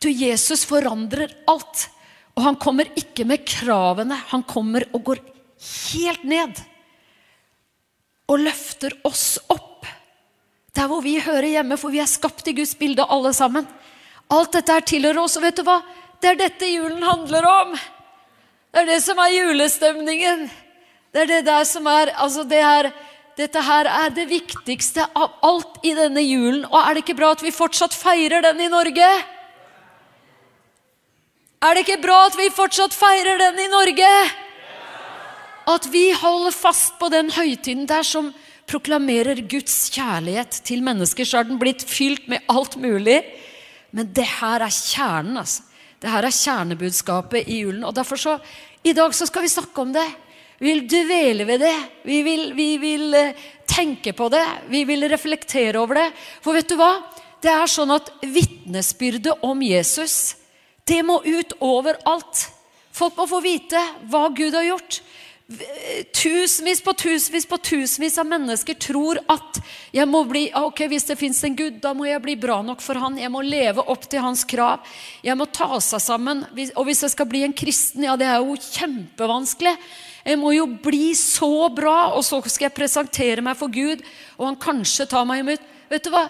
Du, 0.00 0.08
Jesus 0.08 0.64
forandrer 0.64 1.32
alt. 1.50 1.88
Og 2.36 2.44
han 2.46 2.56
kommer 2.56 2.88
ikke 2.96 3.26
med 3.28 3.44
kravene. 3.44 4.16
Han 4.32 4.44
kommer 4.48 4.86
og 4.96 5.04
går 5.10 5.20
helt 5.60 6.24
ned. 6.24 6.60
Og 8.30 8.40
løfter 8.40 8.96
oss 9.04 9.34
opp. 9.52 9.84
Der 10.72 10.88
hvor 10.88 11.02
vi 11.04 11.18
hører 11.20 11.50
hjemme, 11.50 11.76
for 11.76 11.92
vi 11.92 12.00
er 12.00 12.08
skapt 12.08 12.48
i 12.48 12.54
Guds 12.56 12.72
bilde, 12.78 13.04
alle 13.04 13.34
sammen. 13.36 13.66
Alt 14.30 14.54
dette 14.54 14.72
er 14.72 14.86
tilhører 14.86 15.24
oss, 15.24 15.36
og 15.36 15.44
vet 15.44 15.58
du 15.58 15.64
hva? 15.66 15.80
Det 16.22 16.30
er 16.30 16.38
dette 16.38 16.68
julen 16.70 17.02
handler 17.04 17.48
om. 17.48 17.74
Det 18.70 18.84
er 18.84 18.88
det 18.92 19.00
som 19.02 19.18
er 19.18 19.34
julestemningen. 19.34 20.46
Det 21.10 21.24
er 21.24 21.30
det 21.30 21.40
der 21.48 21.66
som 21.66 21.88
er 21.90 22.12
Altså, 22.14 22.44
det 22.44 22.60
er 22.62 22.92
Dette 23.40 23.60
her 23.64 23.88
er 23.88 24.10
det 24.12 24.26
viktigste 24.28 25.06
av 25.16 25.38
alt 25.46 25.78
i 25.86 25.94
denne 25.96 26.20
julen. 26.20 26.64
Og 26.68 26.76
er 26.76 26.92
det 26.92 27.04
ikke 27.04 27.16
bra 27.16 27.30
at 27.32 27.40
vi 27.40 27.54
fortsatt 27.54 27.94
feirer 27.96 28.42
den 28.44 28.60
i 28.60 28.68
Norge? 28.68 29.06
Er 31.60 31.76
det 31.76 31.82
ikke 31.84 32.00
bra 32.00 32.22
at 32.24 32.36
vi 32.40 32.46
fortsatt 32.56 32.94
feirer 32.96 33.36
den 33.36 33.58
i 33.60 33.66
Norge? 33.68 34.10
At 35.68 35.88
vi 35.92 36.06
holder 36.16 36.54
fast 36.56 36.94
på 36.96 37.10
den 37.12 37.28
høytiden 37.34 37.84
der 37.84 38.06
som 38.06 38.30
proklamerer 38.70 39.42
Guds 39.44 39.90
kjærlighet 39.92 40.62
til 40.64 40.80
mennesker, 40.86 41.28
så 41.28 41.42
er 41.42 41.50
den 41.50 41.60
blitt 41.60 41.84
fylt 41.84 42.30
med 42.32 42.48
alt 42.48 42.78
mulig. 42.80 43.18
Men 43.92 44.08
det 44.16 44.24
her 44.38 44.64
er 44.64 44.72
kjernen. 44.72 45.36
altså. 45.42 45.68
Det 46.00 46.08
her 46.08 46.24
er 46.24 46.38
kjernebudskapet 46.38 47.44
i 47.44 47.60
julen. 47.66 47.84
Og 47.84 47.92
derfor 47.92 48.16
så, 48.16 48.38
I 48.80 48.96
dag 48.96 49.12
så 49.12 49.28
skal 49.28 49.44
vi 49.44 49.52
snakke 49.52 49.84
om 49.84 49.92
det. 49.92 50.08
Vi 50.64 50.72
vil 50.72 50.86
dvele 50.88 51.44
ved 51.44 51.60
det. 51.60 51.76
Vi 52.08 52.22
vil, 52.24 52.54
vi 52.56 52.70
vil 52.80 53.14
eh, 53.14 53.36
tenke 53.68 54.16
på 54.16 54.32
det. 54.32 54.46
Vi 54.72 54.86
vil 54.88 55.04
reflektere 55.12 55.76
over 55.76 56.06
det. 56.06 56.10
For 56.40 56.56
vet 56.56 56.72
du 56.72 56.78
hva? 56.80 56.94
Det 57.44 57.52
er 57.52 57.68
sånn 57.68 57.92
at 57.92 58.08
vitnesbyrdet 58.24 59.44
om 59.44 59.60
Jesus, 59.60 60.39
det 60.88 61.02
må 61.06 61.20
ut 61.24 61.56
overalt. 61.60 62.46
Folk 62.92 63.16
må 63.18 63.26
få 63.30 63.40
vite 63.44 63.80
hva 64.10 64.28
Gud 64.34 64.54
har 64.56 64.66
gjort. 64.66 65.00
Tusenvis 66.14 66.78
på 66.86 66.92
tusenvis 66.94 67.46
på 67.50 67.56
tusenvis 67.58 68.18
av 68.22 68.28
mennesker 68.30 68.76
tror 68.78 69.18
at 69.30 69.58
jeg 69.90 70.06
må 70.06 70.20
bli, 70.28 70.44
ah, 70.54 70.68
ok, 70.68 70.84
hvis 70.92 71.08
det 71.08 71.16
fins 71.18 71.40
en 71.46 71.56
Gud, 71.58 71.80
da 71.82 71.90
må 71.96 72.06
jeg 72.06 72.22
bli 72.22 72.36
bra 72.38 72.60
nok 72.62 72.82
for 72.84 72.98
han. 73.02 73.18
Jeg 73.18 73.32
må 73.34 73.42
leve 73.42 73.82
opp 73.82 74.06
til 74.06 74.22
hans 74.22 74.44
krav. 74.46 74.86
Jeg 75.26 75.34
må 75.38 75.48
ta 75.50 75.80
seg 75.82 76.02
sammen. 76.04 76.44
Og 76.76 76.86
hvis 76.86 77.02
jeg 77.02 77.14
skal 77.16 77.26
bli 77.30 77.42
en 77.46 77.56
kristen, 77.56 78.06
ja, 78.06 78.14
det 78.20 78.28
er 78.30 78.38
jo 78.44 78.54
kjempevanskelig. 78.54 79.74
Jeg 80.22 80.38
må 80.38 80.52
jo 80.54 80.68
bli 80.84 81.10
så 81.18 81.66
bra, 81.74 82.12
og 82.14 82.22
så 82.26 82.38
skal 82.46 82.68
jeg 82.68 82.76
presentere 82.76 83.42
meg 83.42 83.58
for 83.58 83.72
Gud, 83.72 84.04
og 84.38 84.52
han 84.52 84.60
kanskje 84.60 85.08
tar 85.10 85.26
meg 85.26 85.42
imot. 85.42 85.66
Vet 85.90 86.06
du 86.06 86.12
hva? 86.14 86.28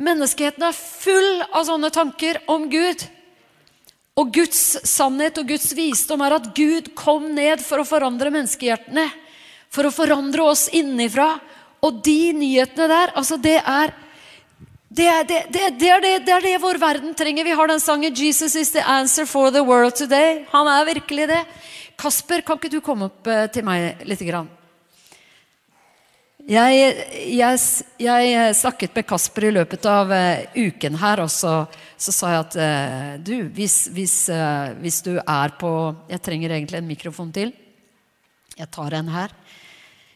Menneskeheten 0.00 0.64
er 0.64 0.78
full 0.78 1.44
av 1.50 1.66
sånne 1.68 1.92
tanker 1.94 2.40
om 2.50 2.70
Gud. 2.72 3.04
Og 4.14 4.30
Guds 4.34 4.62
sannhet 4.86 5.38
og 5.40 5.48
Guds 5.48 5.72
visdom 5.74 6.22
er 6.22 6.36
at 6.36 6.52
Gud 6.54 6.92
kom 6.94 7.26
ned 7.34 7.62
for 7.64 7.82
å 7.82 7.88
forandre 7.88 8.30
menneskehjertene. 8.30 9.08
For 9.74 9.88
å 9.88 9.94
forandre 9.94 10.46
oss 10.46 10.68
innifra. 10.70 11.32
Og 11.84 11.98
de 12.06 12.32
nyhetene 12.36 12.86
der, 12.88 13.14
altså 13.18 13.38
det 13.40 13.58
er 13.58 13.94
det 14.94 15.06
er 15.10 15.24
det, 15.26 15.38
det, 15.50 15.62
det 15.80 15.88
er 15.90 16.02
det, 16.04 16.10
er 16.30 16.44
det, 16.44 16.52
vår 16.62 16.78
verden 16.78 17.16
trenger. 17.18 17.44
Vi 17.44 17.56
har 17.58 17.66
den 17.66 17.80
sangen 17.82 18.14
'Jesus 18.14 18.54
is 18.54 18.70
the 18.70 18.82
answer 18.86 19.26
for 19.26 19.50
the 19.50 19.64
world 19.64 19.96
today'. 19.98 20.44
Han 20.52 20.68
er 20.70 20.84
virkelig 20.86 21.28
det. 21.28 21.44
Kasper, 21.98 22.42
kan 22.46 22.58
ikke 22.58 22.70
du 22.70 22.80
komme 22.80 23.10
opp 23.10 23.26
eh, 23.26 23.48
til 23.50 23.64
meg 23.66 24.06
litt? 24.06 24.22
Grann? 24.22 24.46
Jeg, 26.44 26.80
jeg, 27.32 27.60
jeg, 28.04 28.56
snakket 28.58 28.92
med 28.92 29.06
Kasper 29.08 29.46
i 29.48 29.52
løpet 29.54 29.86
av 29.88 30.10
uh, 30.12 30.42
uken 30.52 30.98
her, 31.00 31.22
og 31.24 31.30
så, 31.32 31.54
så 31.96 32.12
sa 32.12 32.32
jeg 32.34 32.42
at 32.42 32.56
uh, 32.60 33.14
du, 33.24 33.46
hvis, 33.56 33.86
hvis, 33.96 34.16
uh, 34.28 34.74
hvis, 34.82 34.98
du 35.06 35.14
er 35.16 35.56
på 35.56 35.70
Jeg 36.12 36.20
trenger 36.20 36.52
egentlig 36.52 36.82
en 36.82 36.90
mikrofon 36.90 37.32
til. 37.32 37.54
Jeg 38.58 38.68
tar 38.76 38.98
en 39.00 39.08
her. 39.08 39.32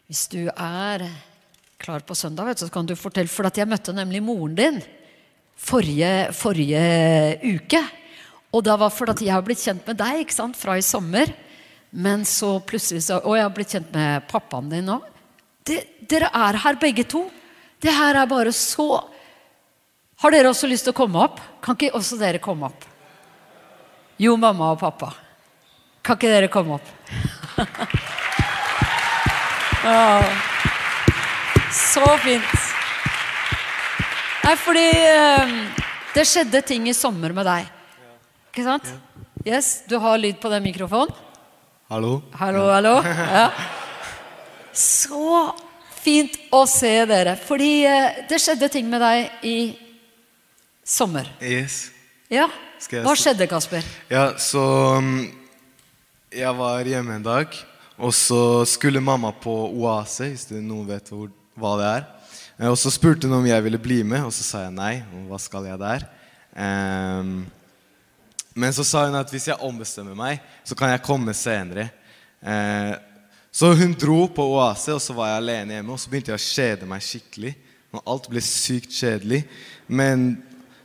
Hvis 0.05 0.27
du 0.29 0.53
er 0.53 1.09
klar 1.81 2.05
på 2.05 2.13
søndag, 2.13 2.53
vet, 2.53 2.61
så 2.61 2.69
kan 2.69 2.85
du 2.85 2.93
fortelle 2.93 3.33
For 3.33 3.49
jeg 3.49 3.71
møtte 3.71 3.97
nemlig 3.97 4.21
moren 4.21 4.59
din 4.59 4.85
forrige, 5.57 6.29
forrige 6.37 6.87
uke. 7.57 7.87
Og 8.53 8.69
det 8.69 8.81
var 8.85 8.93
fordi 8.93 9.31
jeg 9.31 9.39
har 9.39 9.49
blitt 9.49 9.65
kjent 9.65 9.89
med 9.89 9.97
deg 9.97 10.27
ikke 10.27 10.43
sant, 10.45 10.61
fra 10.61 10.77
i 10.77 10.85
sommer. 10.85 11.33
Men 11.89 12.29
så 12.29 12.59
plutselig 12.61 13.07
så, 13.07 13.23
Og 13.25 13.41
jeg 13.41 13.49
har 13.49 13.55
blitt 13.57 13.73
kjent 13.73 13.95
med 13.97 14.29
pappaen 14.29 14.69
din 14.69 14.93
òg 14.93 15.15
det, 15.69 15.79
dere 16.09 16.31
er 16.35 16.59
her 16.65 16.79
begge 16.81 17.05
to. 17.09 17.27
Det 17.79 17.93
her 17.95 18.17
er 18.19 18.27
bare 18.27 18.53
så 18.57 19.05
Har 20.19 20.35
dere 20.35 20.51
også 20.51 20.67
lyst 20.67 20.89
til 20.89 20.91
å 20.91 20.99
komme 20.99 21.21
opp? 21.23 21.39
Kan 21.63 21.77
ikke 21.79 21.95
også 21.95 22.17
dere 22.19 22.41
komme 22.43 22.67
opp? 22.67 22.87
Jo, 24.19 24.35
mamma 24.35 24.73
og 24.73 24.81
pappa. 24.81 25.13
Kan 26.03 26.19
ikke 26.19 26.33
dere 26.33 26.49
komme 26.51 26.75
opp? 26.75 26.89
ja. 29.85 30.25
Så 31.71 32.03
fint. 32.25 32.51
Nei, 34.43 34.57
fordi 34.59 34.89
um, 35.45 35.55
det 36.17 36.27
skjedde 36.27 36.65
ting 36.67 36.91
i 36.91 36.97
sommer 36.97 37.31
med 37.37 37.47
deg. 37.47 37.71
Ikke 38.51 38.67
sant? 38.67 38.91
Yes, 39.47 39.85
Du 39.87 40.01
har 40.03 40.19
lyd 40.19 40.41
på 40.43 40.51
den 40.51 40.67
mikrofonen? 40.67 41.15
Hallo. 41.93 42.23
Hallo, 42.37 42.67
hallo. 42.75 42.99
Ja. 43.39 43.51
Så 44.79 45.51
fint 45.99 46.39
å 46.55 46.63
se 46.71 46.93
dere. 47.11 47.35
Fordi 47.43 47.73
eh, 47.89 48.25
det 48.31 48.39
skjedde 48.43 48.71
ting 48.73 48.89
med 48.91 49.03
deg 49.03 49.47
i 49.47 49.59
sommer. 50.87 51.29
Yes. 51.43 51.89
Ja, 52.31 52.47
Hva 53.03 53.15
skjedde, 53.19 53.49
Kasper? 53.51 53.87
Ja, 54.13 54.31
så 54.39 54.63
mm, 55.03 55.31
Jeg 56.31 56.53
var 56.59 56.85
hjemme 56.87 57.17
en 57.17 57.25
dag, 57.25 57.55
og 57.97 58.13
så 58.15 58.67
skulle 58.69 59.01
mamma 59.01 59.33
på 59.33 59.55
Oase, 59.81 60.29
hvis 60.29 60.45
noen 60.53 60.87
vet 60.87 61.09
hvor, 61.11 61.31
hva 61.59 61.73
det 61.81 61.89
er. 61.89 62.07
Eh, 62.59 62.69
og 62.71 62.79
så 62.79 62.93
spurte 62.95 63.27
hun 63.27 63.41
om 63.41 63.49
jeg 63.49 63.65
ville 63.65 63.81
bli 63.83 64.03
med, 64.07 64.27
og 64.29 64.35
så 64.35 64.47
sa 64.47 64.65
jeg 64.67 64.77
nei. 64.77 64.95
Og 65.17 65.33
hva 65.33 65.41
skal 65.43 65.67
jeg 65.71 65.81
der? 65.83 66.07
Um, 66.59 67.47
men 68.59 68.75
så 68.75 68.85
sa 68.87 69.05
hun 69.07 69.19
at 69.19 69.31
hvis 69.31 69.49
jeg 69.51 69.63
ombestemmer 69.63 70.17
meg, 70.19 70.43
så 70.67 70.77
kan 70.79 70.93
jeg 70.93 71.05
komme 71.07 71.35
senere. 71.37 71.89
Uh, 72.43 72.95
så 73.59 73.73
hun 73.75 73.95
dro 73.99 74.21
på 74.31 74.45
Oase, 74.55 74.93
og 74.95 75.01
så 75.03 75.15
var 75.17 75.33
jeg 75.33 75.41
alene 75.41 75.75
hjemme. 75.75 75.91
Og 75.91 75.99
så 75.99 76.11
begynte 76.13 76.31
jeg 76.31 76.39
å 76.39 76.45
kjede 76.45 76.87
meg 76.87 77.03
skikkelig. 77.03 77.51
Og 77.91 78.13
alt 78.13 78.29
ble 78.31 78.43
sykt 78.45 78.93
kjedelig. 78.95 79.41
Men 79.91 80.29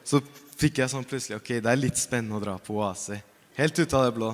så 0.01 0.17
fikk 0.57 0.81
jeg 0.81 0.89
sånn 0.89 1.05
plutselig 1.05 1.38
Ok, 1.38 1.51
det 1.62 1.69
er 1.69 1.77
litt 1.77 1.99
spennende 2.01 2.39
å 2.39 2.41
dra 2.41 2.55
på 2.57 2.79
Oase. 2.79 3.19
Helt 3.59 3.77
ut 3.77 3.93
av 3.93 4.07
det 4.07 4.15
blå. 4.15 4.31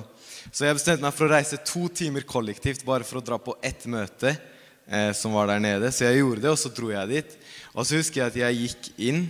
Så 0.48 0.64
jeg 0.64 0.78
bestemte 0.78 1.04
meg 1.04 1.12
for 1.18 1.28
å 1.28 1.34
reise 1.34 1.58
to 1.68 1.82
timer 1.92 2.24
kollektivt 2.24 2.86
bare 2.88 3.04
for 3.04 3.20
å 3.20 3.24
dra 3.26 3.36
på 3.36 3.58
ett 3.60 3.84
møte 3.92 4.32
eh, 4.32 5.10
som 5.12 5.36
var 5.36 5.50
der 5.52 5.60
nede. 5.60 5.90
Så 5.92 6.06
jeg 6.06 6.22
gjorde 6.22 6.46
det, 6.46 6.54
og 6.54 6.62
så 6.62 6.72
dro 6.72 6.88
jeg 6.94 7.12
dit. 7.12 7.36
Og 7.74 7.84
så 7.84 8.00
husker 8.00 8.22
jeg 8.22 8.32
at 8.32 8.40
jeg 8.40 8.62
gikk 8.62 8.88
inn 9.10 9.20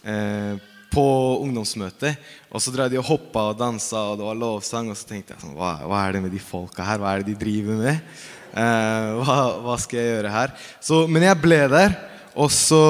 eh, 0.00 0.56
på 0.96 1.04
ungdomsmøtet. 1.44 2.24
Og 2.48 2.64
så 2.64 2.72
drev 2.72 2.88
de 2.88 3.02
og 3.02 3.08
hoppa 3.10 3.50
og 3.50 3.60
dansa, 3.60 4.00
og 4.14 4.16
det 4.16 4.26
var 4.30 4.40
lovsang. 4.40 4.88
Og 4.92 4.96
så 4.96 5.12
tenkte 5.12 5.36
jeg 5.36 5.44
sånn 5.44 5.58
hva, 5.58 5.76
hva, 5.84 6.00
er 6.06 6.16
det 6.16 6.24
med 6.24 6.32
de 6.32 6.40
folka 6.40 6.86
her? 6.88 7.02
Hva 7.02 7.12
er 7.12 7.20
det 7.20 7.34
de 7.34 7.40
driver 7.44 7.84
med? 7.84 8.16
Eh, 8.56 9.08
hva, 9.20 9.40
hva, 9.60 9.74
skal 9.76 10.00
jeg 10.00 10.12
gjøre 10.14 10.32
her? 10.32 10.52
Så, 10.80 11.02
men 11.12 11.26
jeg 11.26 11.36
ble 11.42 11.58
der, 11.68 11.92
og 12.40 12.48
så 12.52 12.80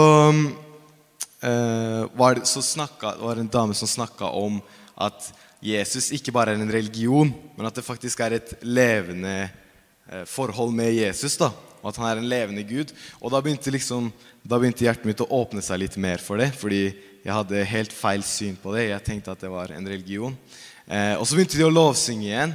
eh, 1.42 2.05
var, 2.14 2.38
det, 2.38 2.46
så 2.46 2.62
snakka, 2.62 3.16
var 3.18 3.35
det 3.35 3.46
en 3.48 3.55
dame 3.57 3.74
som 3.74 3.90
snakka 3.90 4.31
om 4.38 4.61
at 5.02 5.33
Jesus 5.66 6.12
ikke 6.14 6.31
bare 6.35 6.55
er 6.55 6.62
en 6.62 6.70
religion, 6.70 7.33
men 7.57 7.66
at 7.66 7.74
det 7.74 7.87
faktisk 7.87 8.22
er 8.22 8.37
et 8.37 8.55
levende 8.62 9.35
eh, 9.42 10.22
forhold 10.31 10.70
med 10.76 10.94
Jesus. 10.94 11.35
da, 11.42 11.50
Og 11.83 11.90
at 11.90 11.98
han 11.98 12.12
er 12.12 12.22
en 12.22 12.31
levende 12.31 12.62
Gud. 12.68 12.94
Og 13.18 13.35
da 13.35 13.42
begynte, 13.42 13.74
liksom, 13.74 14.12
da 14.46 14.62
begynte 14.62 14.87
hjertet 14.87 15.11
mitt 15.11 15.26
å 15.26 15.31
åpne 15.40 15.66
seg 15.66 15.83
litt 15.83 15.98
mer 15.98 16.22
for 16.22 16.38
det. 16.38 16.52
Fordi 16.55 16.85
jeg 17.26 17.35
hadde 17.40 17.66
helt 17.74 17.96
feil 17.96 18.22
syn 18.22 18.55
på 18.62 18.79
det. 18.79 18.92
Jeg 18.92 19.07
tenkte 19.11 19.35
at 19.35 19.42
det 19.42 19.50
var 19.50 19.74
en 19.74 19.90
religion. 19.90 20.38
Og 20.87 21.24
så 21.26 21.35
begynte 21.35 21.59
de 21.59 21.66
å 21.66 21.74
lovsynge 21.74 22.29
igjen. 22.29 22.52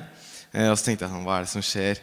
Og 0.70 0.78
så 0.80 0.86
tenkte 0.86 1.04
jeg 1.04 1.12
sånn, 1.12 1.26
hva 1.26 1.42
er 1.42 1.48
det 1.48 1.52
som 1.52 1.66
skjer? 1.66 2.00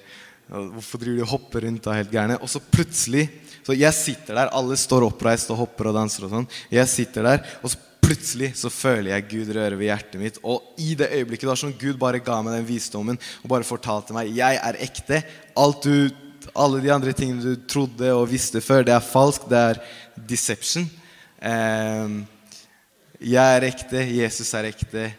Hvorfor 0.48 1.00
driver 1.02 1.18
de 1.18 1.26
og 1.26 1.32
hopper 1.34 1.66
rundt 1.66 1.86
og 1.90 1.96
helt 1.98 2.12
gærne? 2.12 2.38
Og 2.40 2.48
så 2.48 2.60
plutselig 2.60 3.28
så 3.68 3.74
Jeg 3.76 3.92
sitter 3.92 4.32
der, 4.32 4.48
alle 4.56 4.76
står 4.80 5.04
oppreist 5.04 5.50
og 5.52 5.58
hopper 5.60 5.90
og 5.90 5.98
danser 5.98 6.24
og 6.24 6.30
sånn. 6.32 6.46
Jeg 6.72 6.88
sitter 6.88 7.26
der, 7.26 7.42
og 7.60 7.68
så 7.68 7.76
plutselig 8.00 8.54
så 8.56 8.70
føler 8.72 9.10
jeg 9.12 9.26
Gud 9.28 9.50
røre 9.52 9.76
ved 9.76 9.90
hjertet 9.90 10.16
mitt. 10.22 10.38
Og 10.40 10.64
i 10.80 10.94
det 10.96 11.10
øyeblikket 11.12 11.50
det 11.50 11.58
som 11.60 11.74
Gud 11.76 11.98
bare 12.00 12.22
ga 12.24 12.38
meg 12.40 12.56
den 12.56 12.64
visdommen 12.70 13.20
og 13.42 13.52
bare 13.52 13.68
fortalte 13.68 14.16
meg 14.16 14.32
jeg 14.32 14.56
er 14.56 14.80
ekte. 14.86 15.20
Alt 15.52 15.84
du, 15.84 16.08
alle 16.56 16.80
de 16.80 16.94
andre 16.94 17.12
tingene 17.12 17.44
du 17.44 17.68
trodde 17.68 18.14
og 18.16 18.30
visste 18.32 18.64
før, 18.64 18.86
det 18.88 18.96
er 18.96 19.04
falsk. 19.04 19.44
Det 19.52 19.60
er 19.60 19.82
deception. 20.32 20.88
Ehm, 21.44 22.22
jeg 23.20 23.56
er 23.58 23.68
ekte, 23.68 24.00
Jesus 24.22 24.56
er 24.56 24.72
ekte, 24.72 25.10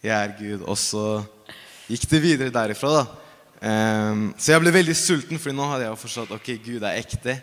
jeg 0.00 0.16
er 0.16 0.36
Gud. 0.40 0.64
Og 0.64 0.80
så 0.80 1.06
gikk 1.90 2.08
det 2.08 2.24
videre 2.24 2.54
derifra, 2.54 3.02
da. 3.02 3.27
Ehm, 3.62 4.28
så 4.38 4.52
jeg 4.54 4.62
ble 4.62 4.72
veldig 4.74 4.94
sulten, 4.96 5.38
for 5.42 5.54
nå 5.54 5.66
hadde 5.72 5.86
jeg 5.86 5.92
jo 5.94 6.00
forstått 6.02 6.34
ok, 6.36 6.50
Gud 6.64 6.84
er 6.86 7.00
ekte. 7.00 7.38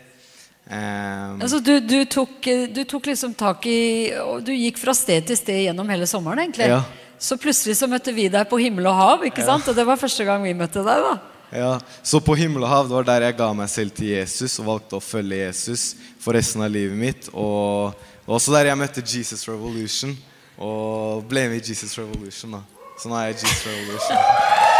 Um, 0.66 1.38
Altså, 1.44 1.60
du, 1.62 1.76
du, 1.84 2.00
tok, 2.10 2.42
du 2.74 2.80
tok 2.90 3.04
liksom 3.06 3.36
tak 3.38 3.68
i 3.70 4.10
og 4.18 4.40
Du 4.42 4.50
gikk 4.50 4.80
fra 4.82 4.90
sted 4.98 5.22
til 5.28 5.38
sted 5.38 5.60
gjennom 5.68 5.86
hele 5.92 6.08
sommeren, 6.10 6.42
egentlig. 6.42 6.66
Ja. 6.72 6.80
Så 7.22 7.38
plutselig 7.40 7.76
så 7.78 7.86
møtte 7.88 8.12
vi 8.12 8.26
deg 8.32 8.48
på 8.50 8.58
himmel 8.60 8.88
og 8.90 8.96
hav, 8.98 9.24
ikke 9.28 9.44
sant? 9.46 9.68
Og 9.70 9.76
det 9.76 9.84
var 9.86 10.00
første 10.00 10.26
gang 10.26 10.42
vi 10.42 10.56
møtte 10.58 10.82
deg, 10.84 11.04
da. 11.06 11.14
ja. 11.54 11.70
Så 12.02 12.18
på 12.20 12.34
himmel 12.36 12.66
og 12.66 12.72
hav, 12.72 12.88
det 12.88 12.96
var 12.96 13.06
der 13.08 13.28
jeg 13.28 13.38
ga 13.38 13.50
meg 13.56 13.70
selv 13.72 13.94
til 13.96 14.10
Jesus 14.16 14.58
og 14.60 14.68
valgte 14.72 14.98
å 14.98 15.04
følge 15.04 15.38
Jesus 15.44 15.86
for 16.20 16.36
resten 16.36 16.64
av 16.66 16.72
livet 16.74 16.98
mitt. 16.98 17.30
Og 17.32 17.94
det 17.94 18.26
var 18.26 18.40
også 18.40 18.56
der 18.56 18.72
jeg 18.72 18.80
møtte 18.82 19.06
Jesus 19.06 19.46
Revolution 19.48 20.16
og 20.58 21.24
ble 21.30 21.46
med 21.52 21.62
i 21.62 21.70
Jesus 21.72 21.94
Revolution. 22.00 22.58
da. 22.58 22.64
Så 22.98 23.08
nå 23.12 23.16
er 23.20 23.30
jeg 23.30 23.38
Jesus 23.44 23.68
Revolution. 23.70 24.75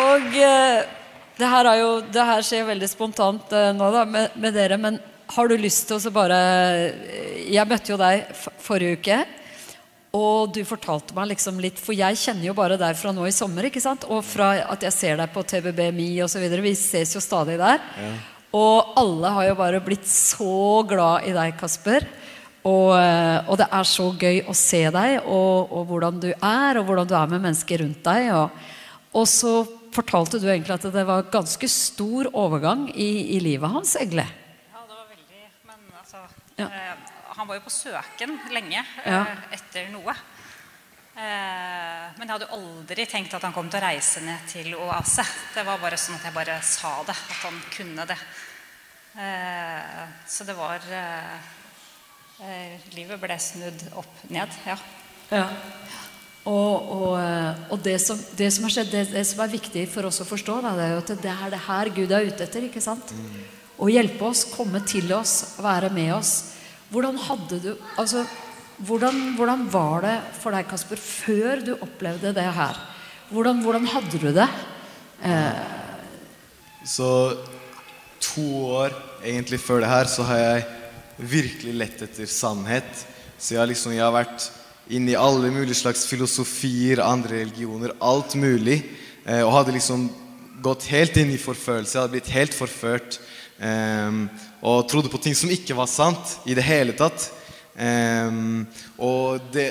Og 0.00 0.36
eh, 0.38 0.82
det 1.40 1.48
her, 1.48 1.66
er 1.66 1.80
jo, 1.80 1.90
det 2.12 2.26
her 2.32 2.44
skjer 2.44 2.68
veldig 2.68 2.88
spontant 2.90 3.52
eh, 3.56 3.72
nå 3.76 3.90
da, 3.94 4.04
med, 4.08 4.36
med 4.40 4.54
dere, 4.54 4.78
men 4.80 4.98
har 5.30 5.50
du 5.50 5.56
lyst 5.58 5.86
til 5.88 5.98
å 5.98 6.02
så 6.02 6.10
bare 6.14 6.38
eh, 6.90 7.52
Jeg 7.54 7.68
møtte 7.70 7.92
jo 7.92 7.98
deg 8.00 8.26
forrige 8.62 8.98
uke, 8.98 9.18
og 10.16 10.50
du 10.54 10.60
fortalte 10.66 11.14
meg 11.14 11.30
liksom 11.32 11.60
litt 11.62 11.78
For 11.78 11.94
jeg 11.94 12.18
kjenner 12.18 12.48
jo 12.48 12.56
bare 12.58 12.78
deg 12.80 12.98
fra 12.98 13.12
nå 13.14 13.28
i 13.28 13.34
sommer, 13.34 13.68
ikke 13.68 13.82
sant? 13.82 14.08
Og 14.10 14.24
fra 14.26 14.52
at 14.66 14.82
jeg 14.86 14.96
ser 14.96 15.20
deg 15.20 15.30
på 15.34 15.44
TBB 15.46 15.84
Mi 15.94 16.08
osv. 16.24 16.42
Vi 16.50 16.74
ses 16.78 17.14
jo 17.14 17.22
stadig 17.22 17.58
der. 17.60 17.78
Og 18.58 18.96
alle 18.98 19.30
har 19.36 19.46
jo 19.46 19.58
bare 19.60 19.82
blitt 19.84 20.08
så 20.10 20.82
glad 20.90 21.28
i 21.30 21.34
deg, 21.36 21.54
Kasper. 21.60 22.08
Og, 22.68 22.90
eh, 22.92 23.48
og 23.48 23.56
det 23.56 23.66
er 23.72 23.86
så 23.88 24.06
gøy 24.20 24.42
å 24.44 24.54
se 24.56 24.82
deg, 24.92 25.22
og, 25.24 25.70
og 25.72 25.86
hvordan 25.88 26.18
du 26.20 26.28
er, 26.34 26.76
og 26.80 26.84
hvordan 26.90 27.08
du 27.08 27.14
er 27.16 27.30
med 27.32 27.40
mennesker 27.46 27.80
rundt 27.80 28.02
deg. 28.04 28.26
Og, 28.36 28.50
og 29.16 29.28
så 29.30 29.52
fortalte 29.94 30.38
du 30.42 30.44
egentlig 30.50 30.76
at 30.76 30.84
det 30.92 31.06
var 31.08 31.24
ganske 31.32 31.68
stor 31.72 32.28
overgang 32.36 32.84
i, 32.92 33.36
i 33.36 33.40
livet 33.42 33.72
hans, 33.72 33.94
Egle. 33.98 34.26
Ja, 34.26 34.82
det 34.84 34.98
var 34.98 35.08
veldig 35.08 35.46
Men 35.70 35.80
altså 36.02 36.20
Ja. 36.60 36.66
eh, 36.68 37.16
Han 37.40 37.48
var 37.48 37.56
jo 37.56 37.64
på 37.64 37.72
søken 37.72 38.36
lenge 38.52 38.84
Ja. 39.06 39.22
eh, 39.24 39.56
etter 39.56 39.88
noe. 39.94 40.12
Eh, 41.16 42.04
men 42.18 42.26
jeg 42.28 42.34
hadde 42.34 42.46
jo 42.50 42.58
aldri 42.60 43.06
tenkt 43.08 43.34
at 43.34 43.42
han 43.48 43.52
kom 43.56 43.70
til 43.72 43.80
å 43.80 43.86
reise 43.88 44.20
ned 44.24 44.44
til 44.52 44.74
Oase. 44.76 45.24
Det 45.56 45.64
var 45.66 45.80
bare 45.82 45.96
sånn 45.98 46.16
at 46.20 46.28
jeg 46.28 46.36
bare 46.36 46.60
sa 46.62 46.92
det, 47.08 47.16
at 47.16 47.40
han 47.42 47.56
kunne 47.72 48.06
det. 48.06 48.18
Eh, 49.16 50.04
så 50.28 50.44
det 50.46 50.54
var 50.56 50.84
eh, 50.86 51.48
Livet 52.96 53.20
ble 53.20 53.36
snudd 53.36 53.82
opp 54.00 54.20
ned, 54.32 54.54
ja. 54.64 54.76
Ja. 55.30 55.44
Og, 56.48 56.86
og, 56.94 57.10
eh, 57.20 57.58
og 57.68 57.82
det, 57.84 57.98
som, 58.00 58.18
det 58.38 58.48
som 58.54 58.64
har 58.64 58.72
skjedd, 58.72 58.88
det, 58.94 59.02
det 59.12 59.24
som 59.28 59.42
er 59.44 59.52
viktig 59.52 59.82
for 59.92 60.08
oss 60.08 60.22
å 60.24 60.28
forstå, 60.28 60.56
da, 60.64 60.72
det 60.78 60.86
er 60.86 60.94
jo 60.94 61.02
at 61.02 61.12
det 61.20 61.34
er 61.34 61.52
det 61.52 61.60
her 61.66 61.90
Gud 61.98 62.14
er 62.16 62.30
ute 62.30 62.46
etter. 62.46 62.64
ikke 62.64 62.82
sant? 62.82 63.12
Å 63.80 63.90
hjelpe 63.92 64.30
oss, 64.30 64.46
komme 64.48 64.80
til 64.88 65.12
oss, 65.12 65.60
være 65.60 65.92
med 65.92 66.14
oss. 66.16 66.32
Hvordan 66.90 67.20
hadde 67.28 67.60
du 67.62 67.70
altså, 68.00 68.24
hvordan, 68.80 69.20
hvordan 69.36 69.68
var 69.70 70.06
det 70.06 70.16
for 70.40 70.56
deg, 70.56 70.66
Kasper, 70.70 70.96
før 70.96 71.60
du 71.66 71.74
opplevde 71.76 72.32
det 72.36 72.48
her? 72.56 72.80
Hvordan, 73.30 73.60
hvordan 73.62 73.86
hadde 73.92 74.18
du 74.24 74.30
det? 74.34 74.48
Så 76.88 77.10
to 78.24 78.46
år 78.80 78.96
egentlig 79.20 79.60
før 79.60 79.84
det 79.84 79.92
her 79.92 80.08
så 80.08 80.24
har 80.24 80.40
jeg 80.40 80.79
virkelig 81.20 81.74
lett 81.76 82.02
etter 82.04 82.28
sannhet. 82.30 83.04
Så 83.40 83.56
jeg 83.56 83.72
liksom 83.72 83.94
jeg 83.94 84.04
har 84.04 84.14
vært 84.14 84.48
inne 84.90 85.14
i 85.14 85.18
alle 85.18 85.52
mulige 85.54 85.78
slags 85.78 86.06
filosofier, 86.10 87.02
andre 87.04 87.42
religioner, 87.44 87.94
alt 88.02 88.34
mulig. 88.38 88.80
Eh, 89.24 89.42
og 89.44 89.54
hadde 89.58 89.76
liksom 89.76 90.08
gått 90.62 90.88
helt 90.90 91.16
inn 91.20 91.32
i 91.34 91.40
forfølelse. 91.40 91.96
Jeg 91.96 92.02
hadde 92.02 92.16
blitt 92.16 92.32
helt 92.34 92.56
forført. 92.56 93.20
eh, 93.60 94.10
og 94.62 94.88
trodde 94.88 95.08
på 95.08 95.20
ting 95.20 95.34
som 95.34 95.50
ikke 95.50 95.76
var 95.76 95.86
sant 95.88 96.38
i 96.44 96.54
det 96.54 96.64
hele 96.64 96.92
tatt. 96.92 97.30
Eh, 97.76 98.30
og 98.98 99.40
det, 99.52 99.70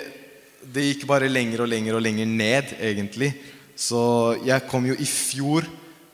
det 0.64 0.88
gikk 0.88 1.08
bare 1.10 1.30
lenger 1.30 1.66
og 1.66 1.70
lenger 1.70 1.98
og 1.98 2.02
lenger 2.02 2.26
ned, 2.26 2.76
egentlig. 2.80 3.34
Så 3.76 4.36
jeg 4.46 4.68
kom 4.68 4.86
jo 4.86 4.96
i 5.00 5.08
fjor 5.08 5.68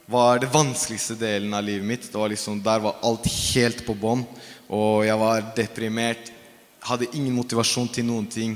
var 0.05 0.37
det 0.37 0.51
vanskeligste 0.53 1.15
delen 1.17 1.53
av 1.57 1.63
livet 1.65 1.87
mitt. 1.87 2.09
Var 2.13 2.29
liksom, 2.29 2.61
der 2.63 2.83
var 2.83 2.99
alt 3.05 3.25
helt 3.55 3.81
på 3.87 3.95
bånn. 3.97 4.25
Og 4.69 5.05
jeg 5.05 5.17
var 5.19 5.49
deprimert. 5.57 6.31
Hadde 6.85 7.09
ingen 7.13 7.35
motivasjon 7.35 7.89
til 7.93 8.05
noen 8.07 8.27
ting. 8.29 8.55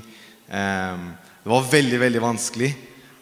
Ehm, 0.50 1.12
det 1.44 1.52
var 1.52 1.72
veldig, 1.72 2.00
veldig 2.00 2.22
vanskelig. 2.22 2.70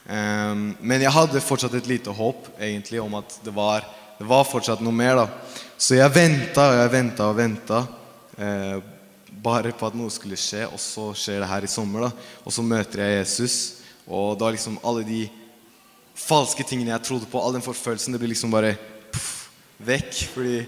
Ehm, 0.08 0.76
men 0.80 1.02
jeg 1.04 1.12
hadde 1.12 1.44
fortsatt 1.44 1.76
et 1.76 1.88
lite 1.88 2.12
håp 2.12 2.48
egentlig 2.60 3.02
om 3.04 3.18
at 3.20 3.40
det 3.44 3.54
var, 3.56 3.88
det 4.20 4.28
var 4.28 4.48
fortsatt 4.48 4.84
noe 4.84 4.96
mer. 4.96 5.16
da. 5.16 5.28
Så 5.78 5.96
jeg 6.00 6.14
venta 6.16 6.70
og 6.72 6.80
jeg 6.82 6.94
venta 6.94 7.28
og 7.28 7.38
venta. 7.38 7.88
Eh, 8.38 8.78
bare 9.44 9.72
på 9.72 9.88
at 9.88 9.96
noe 9.96 10.10
skulle 10.10 10.38
skje, 10.40 10.66
og 10.66 10.80
så 10.82 11.12
skjer 11.16 11.44
det 11.44 11.50
her 11.52 11.64
i 11.64 11.72
sommer. 11.72 12.08
da. 12.08 12.12
Og 12.46 12.54
så 12.54 12.64
møter 12.64 13.04
jeg 13.04 13.20
Jesus, 13.20 13.58
og 14.08 14.38
da 14.40 14.50
liksom 14.50 14.80
alle 14.84 15.04
de 15.04 15.28
falske 16.18 16.64
tingene 16.66 16.96
jeg 16.96 17.06
trodde 17.06 17.30
på, 17.30 17.40
all 17.40 17.54
den 17.54 17.66
forfølelsen, 17.66 18.14
det 18.14 18.20
blir 18.22 18.32
liksom 18.34 18.52
bare 18.52 18.76
puff, 19.12 19.50
vekk. 19.80 20.24
Fordi 20.34 20.66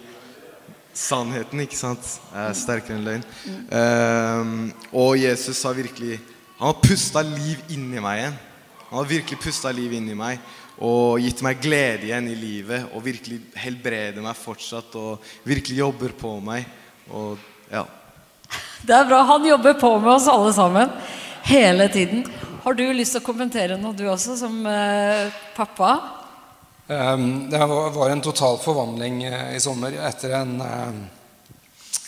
sannheten 1.00 1.64
ikke 1.64 1.80
sant, 1.80 2.06
er 2.36 2.56
sterkere 2.58 2.98
enn 2.98 3.06
løgn. 3.08 3.26
Um, 3.72 4.56
og 4.92 5.16
Jesus 5.20 5.64
har 5.64 5.78
virkelig 5.78 6.20
Han 6.60 6.74
har 6.74 6.82
pusta 6.84 7.22
liv 7.24 7.62
inni 7.72 8.02
meg 8.04 8.18
igjen. 8.20 8.34
Han 8.90 8.98
har 8.98 9.06
virkelig 9.08 9.38
pusta 9.40 9.72
liv 9.72 9.94
inni 9.96 10.16
meg 10.18 10.42
og 10.84 11.22
gitt 11.24 11.40
meg 11.44 11.62
glede 11.64 12.10
igjen 12.10 12.28
i 12.28 12.36
livet. 12.36 12.90
Og 12.92 13.06
virkelig 13.06 13.38
helbreder 13.56 14.20
meg 14.24 14.36
fortsatt 14.36 14.98
og 15.00 15.24
virkelig 15.48 15.80
jobber 15.80 16.12
på 16.20 16.34
meg. 16.44 16.68
Og 17.16 17.40
ja. 17.72 17.86
Det 18.84 18.96
er 18.96 19.08
bra. 19.08 19.22
Han 19.32 19.48
jobber 19.48 19.80
på 19.80 19.94
med 20.04 20.12
oss 20.18 20.28
alle 20.28 20.52
sammen 20.58 20.92
hele 21.48 21.88
tiden. 21.96 22.28
Har 22.66 22.76
du 22.76 22.84
lyst 22.92 23.16
til 23.16 23.24
å 23.24 23.30
kommentere 23.30 23.80
noe, 23.80 23.96
du 23.96 24.04
også, 24.12 24.36
som 24.40 24.60
eh, 24.68 25.32
pappa? 25.56 26.19
Um, 26.90 27.50
Det 27.50 27.58
var 27.68 28.10
en 28.10 28.22
total 28.22 28.58
forvandling 28.58 29.24
eh, 29.24 29.56
i 29.56 29.60
sommer 29.60 29.94
etter 30.08 30.30
en 30.30 30.62
eh, 30.62 30.94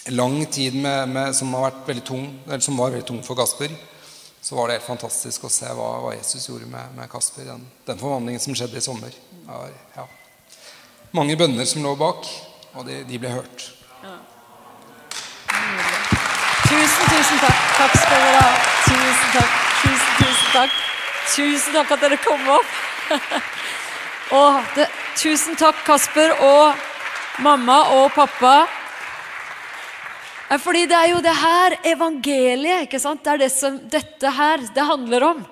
lang 0.09 0.45
tid 0.45 0.75
med, 0.75 1.09
med, 1.09 1.35
som, 1.35 1.71
tung, 2.05 2.39
eller 2.47 2.59
som 2.59 2.77
var 2.77 2.89
veldig 2.89 3.05
tung 3.05 3.21
for 3.23 3.35
Kasper. 3.35 3.69
Så 4.41 4.55
var 4.55 4.67
det 4.67 4.79
helt 4.79 4.87
fantastisk 4.87 5.43
å 5.45 5.51
se 5.53 5.69
hva, 5.69 5.89
hva 6.01 6.15
Jesus 6.15 6.49
gjorde 6.49 6.65
med, 6.65 6.95
med 6.97 7.11
Kasper. 7.11 7.45
Den, 7.45 7.67
den 7.85 8.01
forvandlingen 8.01 8.41
som 8.41 8.57
skjedde 8.57 8.77
i 8.77 8.81
sommer. 8.81 9.13
Var, 9.45 9.69
ja. 9.99 10.07
Mange 11.13 11.37
bønner 11.37 11.69
som 11.69 11.85
lå 11.85 11.93
bak, 11.95 12.25
og 12.73 12.89
de, 12.89 13.03
de 13.05 13.21
ble 13.21 13.35
hørt. 13.37 13.67
Tusen, 16.65 17.05
tusen 17.05 17.37
takk. 17.45 17.61
Takk 17.77 17.99
skal 18.01 18.25
dere 18.25 18.41
ha. 18.41 18.51
Tusen 18.89 19.29
takk. 19.37 19.61
Tusen, 19.83 20.11
tusen 20.23 20.51
takk. 20.57 20.81
Tusen 21.37 21.77
takk 21.77 21.97
at 21.99 22.07
dere 22.07 22.21
kom 22.25 22.55
opp. 22.57 22.79
Og 24.31 24.75
det, 24.77 24.87
tusen 25.19 25.57
takk, 25.59 25.81
Kasper 25.83 26.31
og 26.39 26.77
mamma 27.43 27.81
og 27.97 28.13
pappa. 28.15 28.63
Fordi 30.59 30.85
det 30.87 30.97
er 30.97 31.09
jo 31.13 31.23
det 31.23 31.33
her 31.35 31.75
evangeliet, 31.93 32.85
ikke 32.87 32.99
sant? 32.99 33.23
Det 33.23 33.33
er 33.33 33.41
det 33.43 33.51
som 33.53 33.77
dette 33.91 34.31
her 34.35 34.63
det 34.75 34.85
handler 34.87 35.25
om. 35.29 35.43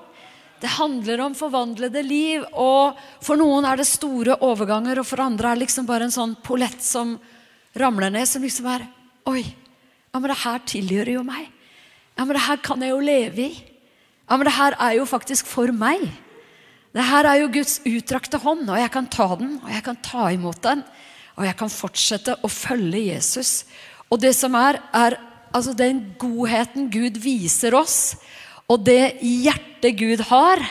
Det 0.59 0.71
handler 0.75 1.21
om 1.23 1.35
forvandlede 1.39 2.01
liv, 2.03 2.43
og 2.51 2.97
for 3.23 3.39
noen 3.39 3.67
er 3.67 3.79
det 3.79 3.87
store 3.87 4.35
overganger, 4.43 4.99
og 4.99 5.07
for 5.07 5.23
andre 5.23 5.51
er 5.51 5.59
det 5.59 5.67
liksom 5.67 5.87
bare 5.87 6.09
en 6.09 6.15
sånn 6.15 6.35
pollett 6.43 6.83
som 6.83 7.15
ramler 7.79 8.11
ned, 8.11 8.27
som 8.27 8.43
liksom 8.43 8.67
er 8.75 8.87
Oi, 9.29 9.43
ja, 9.43 10.17
men 10.17 10.31
det 10.31 10.39
her 10.41 10.61
tilhører 10.65 11.11
jo 11.13 11.23
meg. 11.27 11.51
Ja, 12.17 12.23
men 12.25 12.33
det 12.33 12.41
her 12.47 12.57
kan 12.63 12.81
jeg 12.81 12.95
jo 12.95 13.01
leve 13.03 13.43
i. 13.43 13.59
Ja, 14.25 14.37
men 14.39 14.47
det 14.47 14.55
her 14.55 14.75
er 14.81 14.95
jo 14.97 15.05
faktisk 15.05 15.47
for 15.47 15.69
meg. 15.75 16.01
Det 16.95 17.05
her 17.05 17.27
er 17.29 17.41
jo 17.43 17.51
Guds 17.53 17.77
utdrakte 17.85 18.39
hånd, 18.41 18.65
og 18.65 18.79
jeg 18.79 18.91
kan 18.93 19.07
ta 19.13 19.27
den, 19.37 19.57
og 19.61 19.69
jeg 19.69 19.85
kan 19.85 19.99
ta 20.03 20.29
imot 20.33 20.61
den. 20.63 20.81
Og 21.37 21.45
jeg 21.45 21.55
kan 21.59 21.71
fortsette 21.71 22.35
å 22.43 22.49
følge 22.51 23.05
Jesus. 23.11 23.63
Og 24.09 24.19
det 24.21 24.33
som 24.35 24.57
er, 24.57 24.81
er 24.91 25.19
altså 25.55 25.75
den 25.77 26.01
godheten 26.19 26.89
Gud 26.91 27.19
viser 27.21 27.77
oss, 27.77 28.17
og 28.69 28.83
det 28.85 29.19
hjertet 29.21 29.97
Gud 29.97 30.27
har 30.29 30.65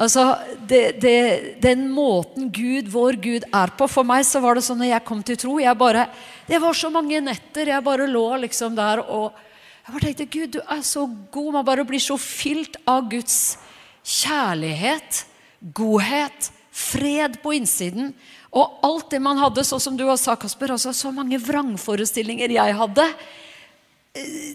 Altså, 0.00 0.38
det, 0.64 0.96
det, 1.02 1.58
Den 1.60 1.82
måten 1.92 2.48
Gud, 2.48 2.88
vår 2.88 3.18
Gud, 3.20 3.44
er 3.52 3.72
på 3.76 3.84
For 3.84 4.06
meg 4.08 4.24
så 4.24 4.40
var 4.40 4.56
det 4.56 4.62
sånn 4.64 4.80
når 4.80 4.94
jeg 4.94 5.04
kom 5.04 5.20
til 5.20 5.36
tro 5.36 5.58
jeg 5.60 5.76
bare, 5.76 6.06
Det 6.48 6.56
var 6.62 6.72
så 6.72 6.88
mange 6.88 7.20
netter 7.20 7.68
jeg 7.68 7.84
bare 7.84 8.06
lå 8.08 8.24
liksom 8.46 8.78
der 8.78 9.04
og 9.04 9.36
jeg 9.80 9.92
bare 9.92 10.06
tenkte 10.06 10.26
Gud, 10.30 10.52
du 10.54 10.60
er 10.60 10.82
så 10.86 11.02
god. 11.32 11.52
Man 11.52 11.64
bare 11.66 11.84
blir 11.88 11.98
så 11.98 12.14
fylt 12.20 12.76
av 12.86 13.08
Guds 13.10 13.58
kjærlighet, 14.06 15.24
godhet, 15.60 16.50
fred 16.70 17.38
på 17.42 17.54
innsiden. 17.58 18.12
Og 18.50 18.80
alt 18.86 19.12
det 19.12 19.20
man 19.22 19.38
hadde, 19.38 19.64
så 19.66 19.78
som 19.82 19.96
du 19.98 20.06
sa, 20.18 20.36
Kasper, 20.36 20.74
altså 20.74 20.94
så 20.96 21.12
mange 21.14 21.38
vrangforestillinger 21.38 22.56
jeg 22.56 22.76
hadde. 22.76 23.06
Eh, 24.18 24.54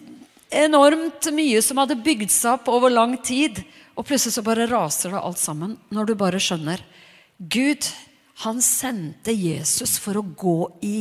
enormt 0.66 1.30
mye 1.36 1.62
som 1.64 1.80
hadde 1.82 2.00
bygd 2.04 2.32
seg 2.32 2.58
opp 2.58 2.70
over 2.72 2.92
lang 2.94 3.18
tid. 3.24 3.62
Og 3.96 4.08
plutselig 4.08 4.36
så 4.36 4.44
bare 4.44 4.68
raser 4.68 5.14
det 5.14 5.22
alt 5.24 5.40
sammen 5.40 5.78
når 5.94 6.10
du 6.10 6.16
bare 6.20 6.42
skjønner. 6.42 6.82
Gud, 7.40 7.88
han 8.44 8.60
sendte 8.64 9.32
Jesus 9.32 9.98
for 10.02 10.20
å 10.20 10.26
gå 10.26 10.60
i 10.84 10.98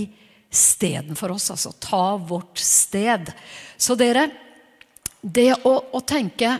steden 0.54 1.18
for 1.18 1.34
oss. 1.34 1.50
Altså 1.50 1.74
ta 1.82 2.14
vårt 2.16 2.60
sted. 2.62 3.32
Så 3.76 3.98
dere, 3.98 4.28
det 5.20 5.50
å, 5.66 5.74
å 5.90 6.00
tenke 6.06 6.58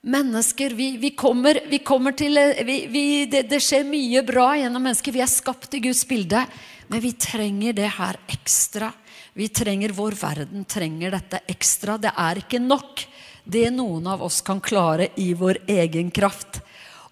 Mennesker, 0.00 0.70
vi, 0.70 0.96
vi, 0.96 1.10
kommer, 1.10 1.58
vi 1.68 1.78
kommer, 1.78 2.14
til 2.14 2.38
vi, 2.64 3.26
det, 3.26 3.48
det, 3.50 3.58
skjer 3.62 3.82
mye 3.88 4.22
bra 4.22 4.52
gjennom 4.54 4.84
mennesker. 4.86 5.12
Vi 5.12 5.22
er 5.24 5.30
skapt 5.30 5.74
i 5.74 5.82
Guds 5.82 6.04
bilde. 6.06 6.44
Men 6.88 7.02
vi 7.04 7.12
trenger 7.18 7.74
det 7.76 7.90
her 7.98 8.16
ekstra. 8.30 8.92
Vi 9.34 9.48
trenger 9.52 9.92
Vår 9.96 10.14
verden 10.20 10.64
trenger 10.64 11.12
dette 11.12 11.42
ekstra. 11.50 11.98
Det 11.98 12.14
er 12.14 12.40
ikke 12.40 12.62
nok 12.62 13.02
det 13.48 13.68
noen 13.74 14.06
av 14.06 14.22
oss 14.22 14.40
kan 14.44 14.60
klare 14.60 15.10
i 15.16 15.32
vår 15.34 15.62
egen 15.66 16.10
kraft. 16.14 16.60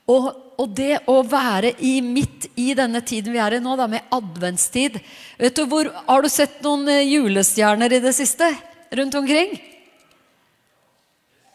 Og, 0.07 0.29
og 0.61 0.75
det 0.77 1.01
å 1.11 1.21
være 1.27 1.73
i, 1.83 1.99
midt 2.05 2.51
i 2.61 2.71
denne 2.79 3.01
tiden 3.03 3.35
vi 3.35 3.41
er 3.43 3.57
i 3.57 3.63
nå, 3.63 3.75
da, 3.77 3.89
med 3.91 4.13
adventstid 4.15 5.01
vet 5.41 5.57
du 5.57 5.65
hvor, 5.67 5.91
Har 6.07 6.23
du 6.23 6.29
sett 6.31 6.61
noen 6.63 6.87
eh, 6.93 7.03
julestjerner 7.09 7.97
i 7.97 8.03
det 8.05 8.13
siste 8.15 8.53
rundt 8.95 9.17
omkring? 9.19 9.57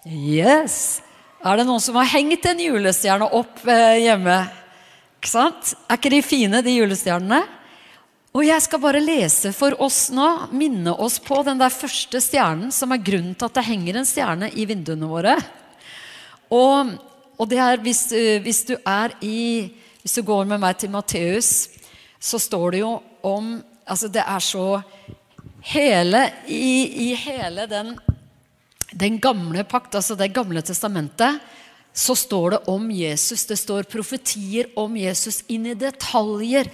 Yes! 0.04 1.00
Er 1.42 1.58
det 1.58 1.64
noen 1.66 1.82
som 1.82 1.96
har 1.98 2.10
hengt 2.12 2.44
en 2.46 2.60
julestjerne 2.62 3.26
opp 3.34 3.64
eh, 3.66 4.04
hjemme? 4.04 4.36
Ikke 5.18 5.32
sant? 5.32 5.72
Er 5.90 5.98
ikke 5.98 6.12
de 6.14 6.20
fine, 6.22 6.60
de 6.62 6.76
julestjernene? 6.76 7.40
Og 8.38 8.46
jeg 8.46 8.62
skal 8.64 8.82
bare 8.84 9.02
lese 9.02 9.50
for 9.56 9.74
oss 9.82 10.12
nå, 10.14 10.28
minne 10.54 10.94
oss 10.94 11.18
på 11.24 11.40
den 11.48 11.58
der 11.60 11.74
første 11.74 12.22
stjernen 12.22 12.70
som 12.72 12.94
er 12.94 13.02
grunnen 13.02 13.34
til 13.34 13.50
at 13.50 13.58
det 13.58 13.66
henger 13.68 13.98
en 13.98 14.08
stjerne 14.08 14.52
i 14.54 14.68
vinduene 14.70 15.10
våre. 15.10 15.34
Og, 16.54 16.94
og 17.42 17.50
det 17.50 17.60
er 17.66 17.82
hvis, 17.82 18.04
eh, 18.14 18.38
hvis, 18.46 18.62
du 18.70 18.76
er 18.78 19.18
i 19.26 19.72
Hvis 20.02 20.18
du 20.18 20.24
går 20.26 20.46
med 20.50 20.62
meg 20.62 20.78
til 20.82 20.90
Matteus, 20.94 21.70
så 22.18 22.38
står 22.38 22.72
det 22.72 22.86
jo 22.86 22.96
om 23.26 23.58
Altså, 23.82 24.08
det 24.08 24.22
er 24.22 24.40
så 24.40 24.82
Hele 25.62 26.22
i, 26.48 27.10
i 27.10 27.14
hele 27.18 27.68
den 27.70 27.96
den 28.92 29.20
gamle 29.20 29.64
pakt, 29.64 29.96
altså 29.96 30.16
Det 30.16 30.34
gamle 30.34 30.62
testamentet, 30.62 31.40
så 31.94 32.16
står 32.16 32.52
det 32.52 32.60
om 32.72 32.92
Jesus. 32.92 33.46
Det 33.46 33.58
står 33.60 33.90
profetier 33.92 34.70
om 34.80 34.96
Jesus 34.96 35.44
inn 35.52 35.66
i 35.68 35.76
detaljer. 35.76 36.70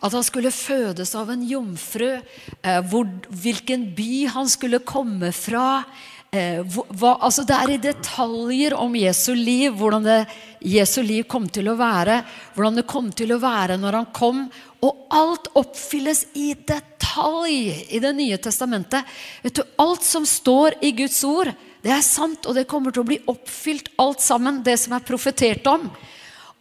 At 0.00 0.14
han 0.16 0.24
skulle 0.24 0.52
fødes 0.54 1.12
av 1.18 1.30
en 1.30 1.42
jomfru, 1.44 2.20
eh, 2.62 2.80
hvor, 2.88 3.08
hvilken 3.28 3.90
by 3.94 4.26
han 4.32 4.48
skulle 4.48 4.80
komme 4.80 5.32
fra. 5.36 5.84
Eh, 6.30 6.60
hva, 6.62 7.16
altså 7.18 7.42
det 7.42 7.56
er 7.56 7.70
i 7.74 7.80
detaljer 7.82 8.76
om 8.78 8.92
Jesu 8.94 9.32
liv, 9.34 9.72
hvordan 9.74 10.04
det, 10.06 10.18
Jesu 10.62 11.00
liv 11.02 11.24
kom 11.26 11.48
til 11.50 11.72
å 11.72 11.78
være. 11.78 12.20
Hvordan 12.54 12.78
det 12.78 12.86
kom 12.90 13.08
til 13.10 13.34
å 13.34 13.40
være 13.42 13.78
når 13.82 13.98
han 13.98 14.06
kom. 14.14 14.44
Og 14.86 15.08
alt 15.10 15.50
oppfylles 15.58 16.28
i 16.38 16.52
detalj 16.54 17.74
i 17.90 17.98
Det 17.98 18.14
nye 18.14 18.38
testamentet. 18.38 19.10
Vet 19.42 19.58
du, 19.58 19.64
Alt 19.82 20.06
som 20.06 20.26
står 20.26 20.78
i 20.86 20.92
Guds 21.02 21.18
ord, 21.26 21.50
det 21.82 21.90
er 21.96 22.06
sant, 22.06 22.46
og 22.46 22.54
det 22.54 22.68
kommer 22.70 22.94
til 22.94 23.02
å 23.02 23.08
bli 23.08 23.18
oppfylt 23.26 23.90
alt 23.98 24.22
sammen, 24.22 24.62
det 24.62 24.76
som 24.78 24.94
er 24.94 25.06
profetert 25.06 25.66
om. 25.66 25.88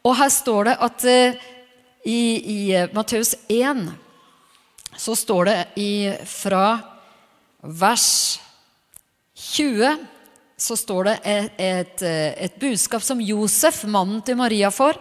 Og 0.01 0.15
her 0.17 0.33
står 0.33 0.71
det 0.71 0.77
at 0.81 1.07
eh, 1.11 1.47
i, 2.07 2.19
i 2.39 2.59
uh, 2.73 2.87
Matteus 2.95 3.35
1 3.51 3.89
så 4.97 5.15
står 5.15 5.49
det 5.49 5.57
i, 5.77 5.91
fra 6.25 6.79
vers 7.61 8.39
20 9.39 9.97
så 10.59 10.75
står 10.75 11.07
det 11.07 11.15
et, 11.23 11.51
et, 11.57 12.01
eh, 12.03 12.33
et, 12.45 12.59
budskap 12.59 13.03
som 13.03 13.21
Josef, 13.23 13.85
mannen 13.87 14.21
til 14.25 14.35
Maria, 14.39 14.71
får. 14.71 14.99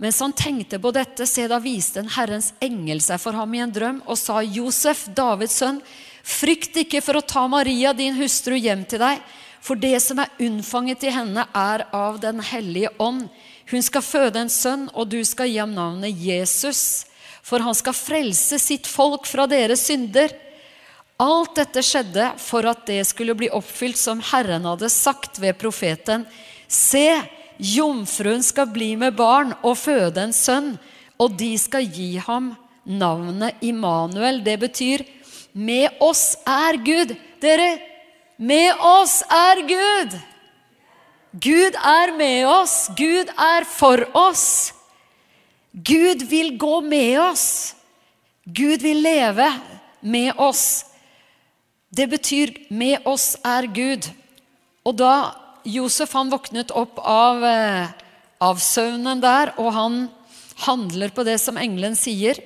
Mens 0.00 0.18
han 0.20 0.34
tenkte 0.34 0.80
på 0.80 0.90
dette, 0.96 1.26
se 1.28 1.44
da 1.48 1.60
viste 1.62 2.00
en 2.00 2.10
Herrens 2.10 2.50
engel 2.64 3.02
seg 3.04 3.20
for 3.22 3.36
ham 3.36 3.52
i 3.54 3.60
en 3.62 3.72
drøm 3.72 4.00
og 4.06 4.18
sa, 4.18 4.40
Josef, 4.42 5.04
Davids 5.14 5.58
sønn, 5.60 5.78
frykt 6.24 6.78
ikke 6.82 7.02
for 7.04 7.20
å 7.20 7.26
ta 7.26 7.44
Maria, 7.52 7.92
din 7.94 8.16
hustru, 8.18 8.56
hjem 8.56 8.86
til 8.88 9.02
deg. 9.04 9.22
For 9.60 9.76
det 9.76 9.98
som 10.00 10.18
er 10.22 10.32
unnfanget 10.40 11.04
i 11.04 11.12
henne, 11.12 11.44
er 11.54 11.84
av 11.92 12.18
Den 12.22 12.40
hellige 12.40 12.90
ånd. 12.98 13.28
Hun 13.70 13.84
skal 13.84 14.02
føde 14.02 14.40
en 14.40 14.50
sønn, 14.50 14.88
og 14.96 15.12
du 15.12 15.20
skal 15.24 15.50
gi 15.50 15.60
ham 15.60 15.76
navnet 15.76 16.16
Jesus. 16.16 17.04
For 17.44 17.62
han 17.62 17.76
skal 17.76 17.94
frelse 17.94 18.58
sitt 18.58 18.88
folk 18.88 19.28
fra 19.28 19.46
deres 19.50 19.84
synder. 19.86 20.32
Alt 21.20 21.58
dette 21.58 21.82
skjedde 21.84 22.30
for 22.40 22.64
at 22.70 22.86
det 22.88 23.02
skulle 23.04 23.36
bli 23.36 23.50
oppfylt 23.52 23.98
som 24.00 24.22
Herren 24.30 24.64
hadde 24.64 24.88
sagt 24.92 25.36
ved 25.42 25.58
profeten. 25.60 26.24
Se, 26.64 27.20
jomfruen 27.60 28.42
skal 28.44 28.70
bli 28.72 28.94
med 28.96 29.18
barn 29.18 29.52
og 29.60 29.76
føde 29.76 30.22
en 30.24 30.32
sønn, 30.32 30.72
og 31.20 31.36
de 31.36 31.52
skal 31.60 31.84
gi 31.84 32.14
ham 32.24 32.54
navnet 32.88 33.60
Immanuel. 33.60 34.40
Det 34.44 34.56
betyr 34.60 35.04
'med 35.52 35.90
oss 36.00 36.36
er 36.46 36.78
Gud'. 36.80 37.16
Dere, 37.40 37.78
med 38.38 38.72
oss 38.80 39.22
er 39.28 39.60
Gud. 39.68 40.20
Gud 41.32 41.74
er 41.74 42.16
med 42.16 42.46
oss. 42.46 42.88
Gud 42.96 43.28
er 43.38 43.64
for 43.64 44.04
oss. 44.14 44.72
Gud 45.74 46.22
vil 46.22 46.58
gå 46.58 46.80
med 46.80 47.18
oss. 47.20 47.74
Gud 48.46 48.80
vil 48.82 49.02
leve 49.02 49.52
med 50.00 50.32
oss. 50.36 50.89
Det 51.90 52.06
betyr 52.06 52.54
'med 52.70 53.02
oss 53.04 53.36
er 53.44 53.66
Gud'. 53.66 54.10
Og 54.84 54.96
da 54.96 55.34
Josef 55.64 56.12
han 56.12 56.30
våknet 56.30 56.70
opp 56.70 56.98
av, 56.98 57.44
eh, 57.44 57.88
av 58.40 58.56
søvnen 58.56 59.20
der, 59.20 59.52
og 59.58 59.72
han 59.72 60.10
handler 60.54 61.10
på 61.10 61.24
det 61.24 61.40
som 61.40 61.56
engelen 61.56 61.96
sier, 61.96 62.38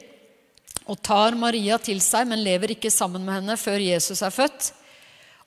og 0.87 1.01
tar 1.03 1.35
Maria 1.35 1.79
til 1.79 2.01
seg, 2.01 2.27
men 2.27 2.45
lever 2.45 2.75
ikke 2.75 2.91
sammen 2.91 3.25
med 3.25 3.35
henne 3.35 3.57
før 3.57 3.79
Jesus 3.81 4.23
er 4.23 4.31
født. 4.31 4.73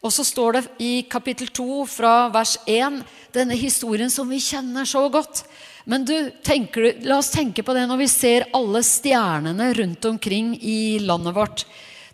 Og 0.04 0.12
så 0.14 0.24
står 0.24 0.54
det 0.54 0.64
i 0.80 1.02
kapittel 1.10 1.48
2 1.48 1.86
fra 1.90 2.30
vers 2.30 2.58
1 2.68 3.04
denne 3.34 3.58
historien 3.58 4.10
som 4.10 4.30
vi 4.30 4.38
kjenner 4.38 4.86
så 4.86 5.10
godt. 5.12 5.44
Men 5.86 6.06
du, 6.06 6.32
tenker, 6.44 7.02
la 7.02 7.18
oss 7.18 7.32
tenke 7.34 7.64
på 7.66 7.74
det 7.74 7.88
når 7.90 7.98
vi 7.98 8.08
ser 8.12 8.48
alle 8.54 8.84
stjernene 8.86 9.72
rundt 9.78 10.06
omkring 10.06 10.54
i 10.62 11.00
landet 11.00 11.36
vårt. 11.36 11.66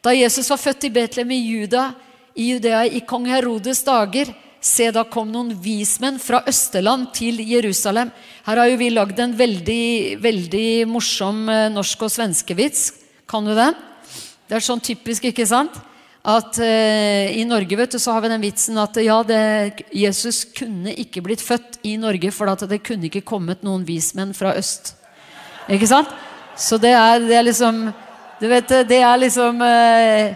Da 0.04 0.12
Jesus 0.12 0.50
var 0.52 0.60
født 0.60 0.84
i 0.84 0.92
Betlehem 0.92 1.30
i 1.32 1.40
Juda, 1.40 1.94
i 2.36 2.50
Judea 2.52 2.82
i 2.92 3.00
kong 3.08 3.30
Herodes 3.32 3.80
dager, 3.88 4.34
se 4.60 4.90
da 4.92 5.06
kom 5.08 5.30
noen 5.32 5.54
vismenn 5.64 6.18
fra 6.20 6.42
Østerland 6.48 7.14
til 7.16 7.40
Jerusalem. 7.40 8.12
Her 8.44 8.60
har 8.60 8.68
jo 8.68 8.82
vi 8.82 8.90
lagd 8.92 9.22
en 9.24 9.38
veldig, 9.40 10.20
veldig 10.24 10.68
morsom 10.92 11.48
eh, 11.48 11.70
norsk- 11.72 12.04
og 12.04 12.12
svenskevits. 12.12 12.84
Kan 13.32 13.48
du 13.48 13.56
den? 13.56 13.80
Det 14.48 14.60
er 14.60 14.68
sånn 14.68 14.84
typisk, 14.84 15.32
ikke 15.32 15.48
sant? 15.48 15.80
at 16.24 16.56
eh, 16.64 17.34
i 17.36 17.44
Norge 17.44 17.76
vet 17.76 17.96
du, 17.96 18.00
så 18.00 18.14
har 18.16 18.24
vi 18.24 18.30
den 18.32 18.44
vitsen 18.44 18.78
at 18.80 18.96
ja, 19.04 19.18
det, 19.28 19.84
Jesus 19.92 20.46
kunne 20.56 20.94
ikke 20.96 21.20
blitt 21.24 21.44
født 21.44 21.82
i 21.84 21.98
Norge, 22.00 22.32
for 22.32 22.48
det 22.64 22.80
kunne 22.88 23.10
ikke 23.10 23.26
kommet 23.28 23.64
noen 23.68 23.84
vismenn 23.84 24.32
fra 24.36 24.54
øst. 24.56 24.94
Ikke 25.68 25.90
sant? 25.92 26.12
Så 26.56 26.80
det 26.80 26.94
er, 26.96 27.20
det 27.28 27.36
er 27.36 27.48
liksom 27.50 27.90
Du 28.44 28.50
vet, 28.52 28.72
det 28.90 28.98
er 29.00 29.20
liksom 29.22 29.62
uh, 29.64 30.34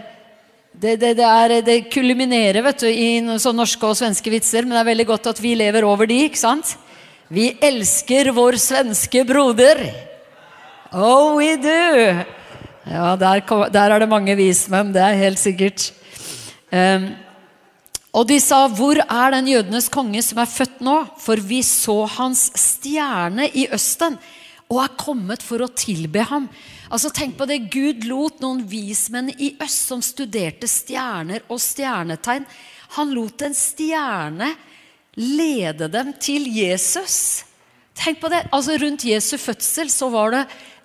det, 0.72 0.94
det, 0.96 1.10
det, 1.18 1.26
er, 1.28 1.52
det, 1.60 1.74
kulminerer 1.92 2.64
vet 2.64 2.80
du, 2.80 2.86
i 2.88 3.18
norske 3.20 3.84
og 3.84 3.98
svenske 3.98 4.32
vitser, 4.32 4.64
men 4.64 4.72
det 4.72 4.80
er 4.80 4.88
veldig 4.88 5.06
godt 5.10 5.28
at 5.34 5.42
vi 5.44 5.50
lever 5.60 5.84
over 5.84 6.08
de, 6.08 6.22
ikke 6.24 6.40
sant? 6.40 6.70
Vi 7.28 7.50
elsker 7.60 8.30
vår 8.32 8.56
svenske 8.62 9.26
broder. 9.28 9.82
Oh, 10.88 11.36
we 11.36 11.50
do! 11.60 12.24
Ja, 12.88 13.12
der, 13.20 13.44
der 13.76 13.92
er 13.92 14.00
det 14.00 14.08
mange 14.08 14.38
vismenn, 14.40 14.94
det 14.96 15.04
er 15.04 15.20
helt 15.26 15.42
sikkert. 15.42 15.90
Um, 16.72 17.10
og 18.16 18.24
de 18.32 18.40
sa, 18.40 18.62
'Hvor 18.72 19.04
er 19.04 19.36
den 19.36 19.52
jødenes 19.52 19.92
konge 19.92 20.24
som 20.24 20.40
er 20.40 20.48
født 20.48 20.80
nå?' 20.80 21.04
For 21.20 21.36
vi 21.36 21.60
så 21.60 22.08
hans 22.16 22.48
stjerne 22.56 23.52
i 23.52 23.68
østen 23.68 24.16
og 24.72 24.80
er 24.86 24.96
kommet 24.96 25.44
for 25.44 25.60
å 25.60 25.68
tilbe 25.68 26.24
ham. 26.24 26.48
Altså 26.88 27.10
Tenk 27.12 27.36
på 27.38 27.46
det. 27.48 27.58
Gud 27.72 28.06
lot 28.08 28.40
noen 28.40 28.62
vismenn 28.68 29.32
i 29.36 29.54
øst 29.60 29.90
som 29.90 30.04
studerte 30.04 30.68
stjerner 30.70 31.44
og 31.48 31.60
stjernetegn. 31.60 32.46
Han 32.96 33.12
lot 33.12 33.44
en 33.44 33.56
stjerne 33.56 34.54
lede 35.18 35.90
dem 35.92 36.14
til 36.20 36.46
Jesus. 36.54 37.44
Tenk 37.98 38.22
på 38.22 38.30
det. 38.32 38.46
Altså 38.54 38.78
Rundt 38.80 39.04
Jesu 39.04 39.36
fødsel 39.40 39.90
så 39.92 40.08
var 40.12 40.32
det 40.32 40.44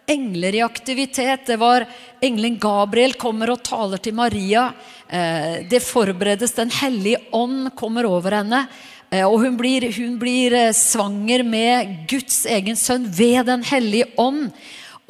engler 0.09 0.57
i 0.57 0.63
aktivitet. 0.65 1.45
Det 1.47 1.59
var 1.61 1.85
Engelen 2.23 2.57
Gabriel 2.59 3.15
kommer 3.19 3.53
og 3.53 3.63
taler 3.63 4.01
til 4.03 4.15
Maria. 4.17 4.71
Eh, 5.07 5.63
det 5.69 5.83
forberedes. 5.85 6.55
Den 6.57 6.73
hellige 6.73 7.21
ånd 7.31 7.71
kommer 7.79 8.09
over 8.09 8.39
henne. 8.41 8.65
Eh, 9.11 9.23
og 9.23 9.39
hun 9.45 9.57
blir, 9.59 9.87
hun 9.95 10.17
blir 10.19 10.55
eh, 10.57 10.75
svanger 10.75 11.45
med 11.47 11.95
Guds 12.09 12.43
egen 12.49 12.79
sønn 12.79 13.07
ved 13.07 13.45
Den 13.47 13.63
hellige 13.69 14.09
ånd. 14.17 14.49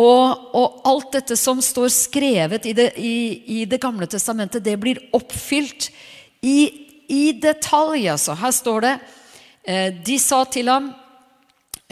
Og, 0.02 0.50
og, 0.58 0.80
alt 0.90 1.12
dette 1.14 1.36
som 1.38 1.62
står 1.62 1.92
skrevet 1.94 2.66
i 2.66 2.74
Det, 2.74 2.88
i, 2.98 3.44
i 3.62 3.66
det 3.70 3.78
gamle 3.82 4.08
testamentet, 4.10 4.64
det 4.66 4.74
blir 4.82 4.98
oppfylt 5.14 5.92
i, 6.42 6.88
i 7.14 7.32
detalj. 7.38 8.08
Altså. 8.10 8.34
Her 8.34 8.52
står 8.52 8.82
det 8.88 8.94
eh, 9.64 9.90
De 9.94 10.18
sa 10.20 10.44
til 10.50 10.72
ham 10.74 10.90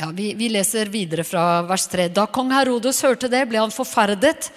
ja, 0.01 0.07
vi, 0.09 0.31
vi, 0.33 0.47
leser 0.49 0.89
videre 0.89 1.23
fra 1.27 1.61
vers 1.67 1.85
3. 1.91 2.07
Da 2.09 2.25
kong 2.25 2.49
Herodes 2.55 3.03
hørte 3.05 3.29
det, 3.29 3.43
ble 3.51 3.59
han 3.61 3.73
forferdet, 3.73 4.47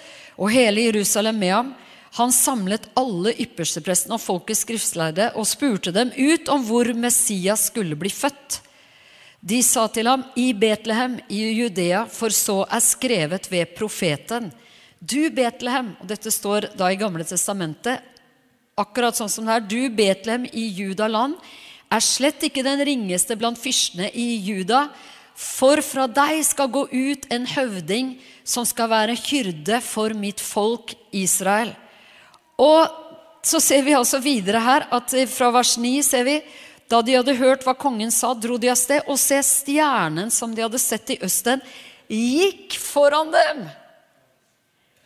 og 0.41 0.49
hele 0.49 0.87
Jerusalem 0.87 1.37
med 1.37 1.53
ham. 1.53 1.73
Han 2.17 2.31
samlet 2.33 2.87
alle 2.97 3.33
yppersteprestene 3.43 4.15
og 4.15 4.23
folkets 4.23 4.63
skriftslærde 4.63 5.33
og 5.35 5.45
spurte 5.45 5.91
dem 5.93 6.13
ut 6.15 6.49
om 6.49 6.63
hvor 6.65 6.89
Messias 6.97 7.67
skulle 7.69 7.97
bli 7.99 8.09
født. 8.09 8.61
De 9.45 9.59
sa 9.61 9.85
til 9.93 10.07
ham, 10.09 10.23
i 10.33 10.49
Betlehem 10.57 11.19
i 11.29 11.43
Judea, 11.53 12.07
for 12.09 12.33
så 12.33 12.63
er 12.65 12.81
skrevet 12.81 13.45
ved 13.51 13.75
profeten. 13.77 14.49
Du, 14.97 15.29
Betlehem, 15.29 15.91
og 16.01 16.09
dette 16.09 16.33
står 16.33 16.71
da 16.73 16.89
i 16.89 16.97
Gamle 16.97 17.27
testamentet, 17.29 18.01
akkurat 18.75 19.15
sånn 19.15 19.29
som 19.29 19.45
det 19.45 19.53
er, 19.53 19.67
du, 19.69 19.81
Betlehem 19.93 20.47
i 20.49 20.65
Judaland, 20.73 21.37
er 21.93 22.01
slett 22.01 22.41
ikke 22.47 22.65
den 22.65 22.81
ringeste 22.89 23.37
blant 23.37 23.61
fyrstene 23.61 24.09
i 24.17 24.31
Juda, 24.47 24.87
for 25.37 25.77
fra 25.85 26.07
deg 26.09 26.39
skal 26.47 26.71
gå 26.71 26.87
ut 26.89 27.29
en 27.29 27.45
høvding 27.45 28.15
som 28.47 28.65
skal 28.65 28.89
være 28.89 29.17
hyrde 29.19 29.81
for 29.83 30.15
mitt 30.17 30.41
folk 30.41 30.95
Israel. 31.13 31.75
Og 32.57 32.87
så 33.45 33.61
ser 33.61 33.83
vi 33.85 33.93
altså 33.93 34.17
videre 34.23 34.63
her 34.63 34.87
at 34.95 35.13
fra 35.29 35.51
vers 35.53 35.75
9 35.77 35.99
ser 36.07 36.25
vi 36.25 36.39
da 36.91 37.01
de 37.01 37.15
hadde 37.17 37.37
hørt 37.39 37.65
hva 37.65 37.73
kongen 37.77 38.11
sa, 38.13 38.33
dro 38.37 38.59
de 38.61 38.69
av 38.69 38.77
sted, 38.77 39.05
og 39.09 39.17
se 39.21 39.39
stjernen 39.45 40.29
som 40.33 40.53
de 40.53 40.63
hadde 40.65 40.81
sett 40.81 41.15
i 41.15 41.19
østen, 41.25 41.63
gikk 42.11 42.77
foran 42.77 43.31
dem. 43.33 43.65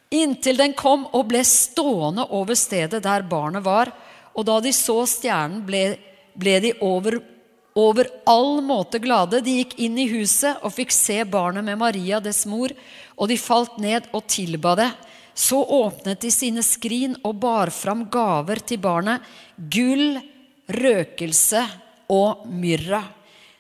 Inntil 0.09 0.57
den 0.57 0.73
kom 0.73 1.05
og 1.13 1.27
ble 1.29 1.43
stående 1.45 2.25
over 2.33 2.57
stedet 2.57 3.03
der 3.05 3.25
barnet 3.29 3.63
var. 3.65 3.91
Og 4.33 4.45
da 4.47 4.57
de 4.63 4.71
så 4.73 5.03
stjernen, 5.09 5.61
ble, 5.65 5.99
ble 6.33 6.55
de 6.63 6.71
over, 6.85 7.19
over 7.77 8.09
all 8.29 8.57
måte 8.65 8.99
glade. 9.03 9.43
De 9.45 9.59
gikk 9.61 9.77
inn 9.79 9.99
i 10.01 10.09
huset 10.09 10.63
og 10.65 10.73
fikk 10.73 10.95
se 10.95 11.21
barnet 11.29 11.65
med 11.65 11.79
Maria, 11.79 12.19
dess 12.19 12.47
mor, 12.49 12.73
og 13.15 13.29
de 13.29 13.37
falt 13.37 13.77
ned 13.81 14.09
og 14.11 14.25
tilba 14.31 14.73
det. 14.79 14.89
Så 15.37 15.61
åpnet 15.61 16.19
de 16.25 16.33
sine 16.33 16.65
skrin 16.65 17.13
og 17.23 17.37
bar 17.39 17.69
fram 17.71 18.07
gaver 18.11 18.59
til 18.65 18.81
barnet. 18.81 19.23
Gull, 19.55 20.17
røkelse 20.69 21.69
og 22.09 22.47
myrra. 22.49 23.03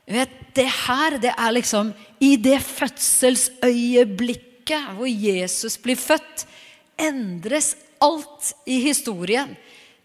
Vet, 0.09 0.29
det 0.57 0.65
her 0.87 1.19
det 1.21 1.33
er 1.35 1.51
liksom 1.53 1.93
I 2.19 2.35
det 2.41 2.61
fødselsøyeblikket 2.65 4.95
hvor 4.97 5.07
Jesus 5.09 5.77
blir 5.81 5.95
født, 5.97 6.45
endres 6.99 7.75
alt 8.01 8.53
i 8.69 8.79
historien. 8.83 9.57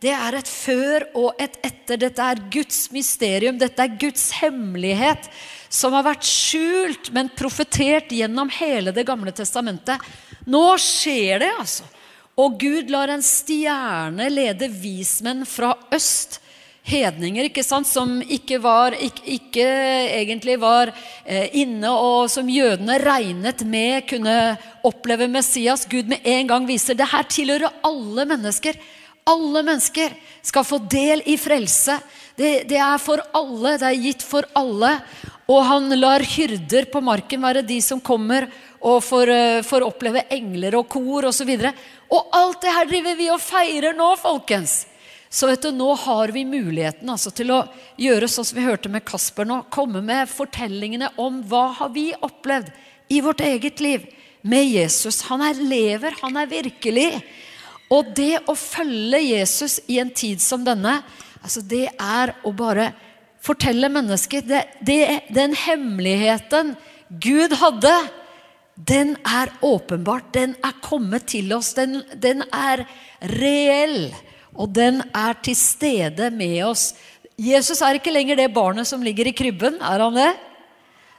Det 0.04 0.12
er 0.12 0.36
et 0.36 0.48
før 0.50 1.06
og 1.16 1.38
et 1.40 1.54
etter. 1.64 1.96
Dette 2.00 2.20
er 2.20 2.42
Guds 2.52 2.90
mysterium. 2.92 3.56
Dette 3.60 3.80
er 3.80 3.96
Guds 4.00 4.30
hemmelighet 4.36 5.30
som 5.72 5.96
har 5.96 6.04
vært 6.04 6.26
skjult, 6.28 7.08
men 7.14 7.32
profetert 7.34 8.12
gjennom 8.12 8.52
hele 8.58 8.92
Det 8.92 9.06
gamle 9.08 9.32
testamentet. 9.32 9.96
Nå 10.46 10.76
skjer 10.80 11.40
det, 11.40 11.52
altså. 11.56 11.84
Og 12.36 12.58
Gud 12.60 12.90
lar 12.92 13.08
en 13.14 13.24
stjerne 13.24 14.28
lede 14.32 14.68
vismenn 14.68 15.46
fra 15.48 15.72
øst. 15.94 16.40
Hedninger 16.84 17.46
ikke 17.48 17.62
sant, 17.64 17.88
som 17.88 18.18
ikke, 18.20 18.58
var, 18.60 18.92
ikke, 18.92 19.22
ikke 19.38 19.68
egentlig 20.18 20.58
var 20.60 20.90
eh, 21.24 21.46
inne, 21.56 21.88
og 21.88 22.28
som 22.28 22.50
jødene 22.52 22.98
regnet 23.00 23.64
med 23.64 24.04
kunne 24.10 24.34
oppleve 24.84 25.30
Messias. 25.32 25.86
Gud 25.88 26.12
med 26.12 26.20
en 26.28 26.50
gang 26.52 26.68
viser 26.68 26.98
det 26.98 27.08
her 27.08 27.24
tilhører 27.24 27.80
alle 27.88 28.28
mennesker. 28.34 28.76
Alle 29.24 29.64
mennesker 29.64 30.12
skal 30.44 30.68
få 30.68 30.82
del 30.92 31.24
i 31.24 31.38
frelse. 31.40 31.96
Det, 32.36 32.68
det, 32.68 32.76
er 32.76 33.00
for 33.00 33.24
alle. 33.32 33.78
Det 33.80 33.88
er 33.88 34.04
gitt 34.04 34.28
for 34.28 34.44
alle. 34.52 34.98
Og 35.48 35.64
han 35.64 35.88
lar 35.96 36.20
hyrder 36.36 36.92
på 36.92 37.00
marken 37.04 37.40
være 37.48 37.64
de 37.64 37.80
som 37.84 37.96
kommer 38.04 38.44
og 38.84 39.00
får, 39.04 39.32
uh, 39.32 39.64
får 39.64 39.88
oppleve 39.88 40.28
engler 40.36 40.76
og 40.76 40.90
kor 40.92 41.30
osv. 41.32 41.48
Og, 41.48 41.64
så 41.64 41.72
og 42.12 42.36
alt 42.36 42.60
det 42.60 42.76
her 42.76 42.90
driver 42.92 43.16
vi 43.16 43.32
og 43.32 43.40
feirer 43.40 43.96
nå, 43.96 44.16
folkens. 44.20 44.82
Så 45.34 45.48
vet 45.50 45.64
du, 45.66 45.72
nå 45.74 45.88
har 45.98 46.30
vi 46.30 46.44
muligheten 46.46 47.10
altså, 47.10 47.32
til 47.34 47.50
å 47.50 47.64
gjøre 47.98 48.28
sånn 48.30 48.46
som 48.46 48.58
vi 48.58 48.66
hørte 48.68 48.90
med 48.92 49.02
Kasper 49.06 49.48
nå. 49.48 49.64
Komme 49.74 49.98
med 50.04 50.30
fortellingene 50.30 51.10
om 51.18 51.40
hva 51.50 51.66
har 51.80 51.90
vi 51.94 52.12
opplevd 52.14 52.70
i 53.10 53.18
vårt 53.24 53.42
eget 53.42 53.82
liv 53.82 54.04
med 54.46 54.68
Jesus. 54.68 55.24
Han 55.26 55.42
er 55.42 55.58
lever, 55.58 56.14
han 56.20 56.38
er 56.38 56.50
virkelig. 56.50 57.08
Og 57.90 58.14
det 58.14 58.44
å 58.46 58.54
følge 58.54 59.20
Jesus 59.24 59.80
i 59.90 59.98
en 60.02 60.12
tid 60.14 60.42
som 60.42 60.62
denne, 60.66 61.00
altså 61.42 61.64
det 61.66 61.88
er 61.90 62.36
å 62.46 62.52
bare 62.54 62.92
fortelle 63.44 63.90
mennesker 63.92 64.44
det, 64.46 64.62
det, 64.80 65.26
Den 65.34 65.52
hemmeligheten 65.58 66.76
Gud 67.10 67.58
hadde 67.60 67.92
den 68.74 69.16
er 69.22 69.52
åpenbart. 69.62 70.32
Den 70.34 70.56
er 70.64 70.78
kommet 70.82 71.28
til 71.30 71.52
oss. 71.54 71.74
Den, 71.76 72.00
den, 72.18 72.42
er 72.50 72.82
reell. 73.38 74.08
Og 74.54 74.70
den 74.70 75.02
er 75.10 75.36
til 75.42 75.56
stede 75.58 76.30
med 76.34 76.60
oss. 76.66 76.92
Jesus 77.34 77.80
er 77.82 77.98
ikke 77.98 78.14
lenger 78.14 78.38
det 78.38 78.52
barnet 78.54 78.86
som 78.86 79.02
ligger 79.02 79.26
i 79.26 79.34
krybben. 79.34 79.80
Er 79.82 80.04
han 80.06 80.14
det? 80.18 80.30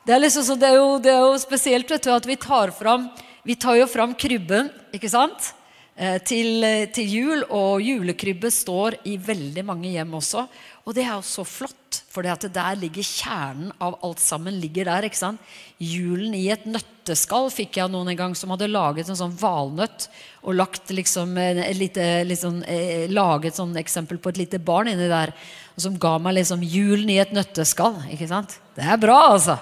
Det 0.05 0.13
er, 0.15 0.21
liksom 0.21 0.59
det 0.61 0.69
er, 0.69 0.77
jo, 0.77 0.89
det 1.01 1.11
er 1.11 1.23
jo, 1.25 1.37
spesielt 1.41 1.89
du, 1.89 2.11
at 2.13 2.27
vi 2.29 2.37
tar, 2.39 2.71
fram, 2.71 3.09
vi 3.43 3.55
tar 3.59 3.79
jo 3.79 3.87
fram 3.89 4.13
krybben 4.15 4.69
ikke 4.95 5.09
sant? 5.11 5.51
Eh, 5.95 6.19
til, 6.23 6.63
til 6.95 7.11
jul. 7.11 7.43
Og 7.49 7.83
julekrybbe 7.83 8.51
står 8.53 8.99
i 9.09 9.17
veldig 9.19 9.65
mange 9.67 9.91
hjem 9.95 10.15
også. 10.21 10.45
Og 10.85 10.95
det 10.95 11.07
er 11.07 11.15
jo 11.17 11.25
så 11.25 11.43
flott, 11.47 11.84
for 12.15 12.23
der 12.23 12.79
ligger 12.79 13.03
kjernen 13.03 13.73
av 13.83 13.97
alt 14.03 14.21
sammen. 14.23 14.55
ligger 14.59 14.87
der, 14.87 15.07
ikke 15.07 15.19
sant? 15.19 15.41
Julen 15.77 16.33
i 16.37 16.47
et 16.53 16.63
nøtteskall 16.65 17.49
fikk 17.51 17.81
jeg 17.81 17.91
noen 17.91 18.13
en 18.13 18.19
gang 18.21 18.35
som 18.35 18.53
hadde 18.53 18.71
laget 18.71 19.09
en 19.11 19.19
sånn 19.19 19.35
valnøtt 19.35 20.07
og 20.45 20.55
lagt 20.55 20.93
liksom 20.95 21.35
et 21.41 21.75
lite, 21.75 22.23
liksom, 22.23 22.63
eh, 22.63 23.11
laget 23.11 23.59
sånn 23.59 23.75
eksempel 23.75 24.17
på 24.17 24.31
et 24.31 24.41
lite 24.45 24.59
barn 24.63 24.87
inni 24.93 25.09
der. 25.11 25.33
Som 25.77 25.99
ga 25.99 26.17
meg 26.17 26.37
liksom 26.37 26.63
julen 26.63 27.09
i 27.11 27.19
et 27.19 27.33
nøtteskall. 27.35 28.07
ikke 28.11 28.29
sant? 28.31 28.59
Det 28.75 28.83
er 28.83 28.97
bra, 28.97 29.19
altså. 29.35 29.59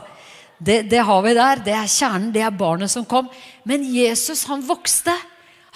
Det, 0.61 0.83
det 0.89 1.01
har 1.03 1.21
vi 1.25 1.33
der. 1.33 1.63
Det 1.65 1.73
er 1.73 1.89
kjernen. 1.89 2.31
Det 2.31 2.43
er 2.45 2.51
barnet 2.51 2.91
som 2.91 3.05
kom. 3.05 3.29
Men 3.65 3.83
Jesus, 3.83 4.45
han 4.45 4.61
vokste. 4.61 5.15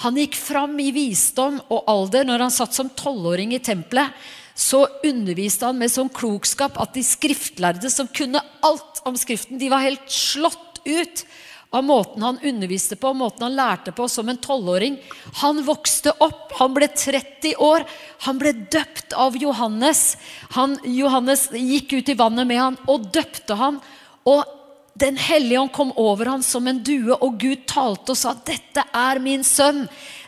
Han 0.04 0.18
gikk 0.20 0.36
fram 0.38 0.78
i 0.80 0.92
visdom 0.94 1.58
og 1.74 1.88
alder 1.90 2.28
når 2.28 2.46
han 2.46 2.54
satt 2.54 2.76
som 2.78 2.92
tolvåring 2.94 3.56
i 3.58 3.64
tempelet 3.64 4.14
så 4.58 4.88
underviste 5.06 5.68
han 5.70 5.78
med 5.78 5.92
sånn 5.94 6.10
klokskap 6.10 6.80
at 6.82 6.96
de 6.98 7.04
skriftlærde 7.06 7.92
som 7.94 8.10
kunne 8.10 8.42
alt 8.66 9.04
om 9.06 9.18
Skriften, 9.20 9.60
de 9.62 9.70
var 9.70 9.86
helt 9.86 10.10
slått 10.10 10.82
ut 10.88 11.22
av 11.70 11.84
måten 11.84 12.24
han 12.24 12.40
underviste 12.42 12.96
på, 12.98 13.12
måten 13.14 13.44
han 13.46 13.56
lærte 13.56 13.94
på 13.94 14.08
som 14.10 14.30
en 14.30 14.40
tolvåring. 14.42 14.98
Han 15.44 15.62
vokste 15.68 16.16
opp, 16.24 16.56
han 16.58 16.74
ble 16.74 16.88
30 16.90 17.54
år, 17.62 17.86
han 18.26 18.42
ble 18.42 18.56
døpt 18.74 19.14
av 19.14 19.38
Johannes. 19.38 20.16
Han, 20.56 20.78
Johannes 20.90 21.50
gikk 21.54 22.00
ut 22.00 22.10
i 22.10 22.18
vannet 22.18 22.50
med 22.50 22.62
han 22.64 22.82
og 22.90 23.12
døpte 23.14 23.60
han. 23.62 23.82
Og 24.26 24.54
Den 24.98 25.14
hellige 25.22 25.60
ånd 25.62 25.70
kom 25.76 25.92
over 26.02 26.26
han 26.26 26.42
som 26.42 26.66
en 26.66 26.80
due, 26.82 27.14
og 27.14 27.36
Gud 27.38 27.68
talte 27.70 28.16
og 28.16 28.18
sa, 28.18 28.32
'Dette 28.34 28.82
er 28.82 29.20
min 29.22 29.44
sønn, 29.46 29.84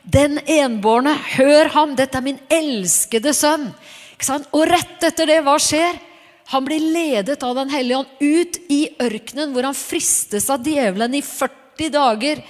den 0.06 0.38
enbårne. 0.46 1.16
Hør 1.40 1.72
ham, 1.74 1.96
dette 1.98 2.20
er 2.20 2.22
min 2.22 2.38
elskede 2.54 3.34
sønn.' 3.34 3.74
Og 4.28 4.64
rett 4.68 5.04
etter 5.08 5.30
det, 5.30 5.40
hva 5.46 5.56
skjer? 5.62 5.98
Han 6.50 6.66
blir 6.66 6.82
ledet 6.82 7.44
av 7.46 7.56
Den 7.56 7.70
hellige 7.70 7.98
ånd 8.02 8.20
ut 8.20 8.60
i 8.74 8.82
ørkenen, 9.00 9.54
hvor 9.54 9.68
han 9.70 9.78
fristes 9.78 10.50
av 10.50 10.66
djevelen 10.66 11.16
i 11.16 11.22
40 11.22 11.92
dager. 11.94 12.42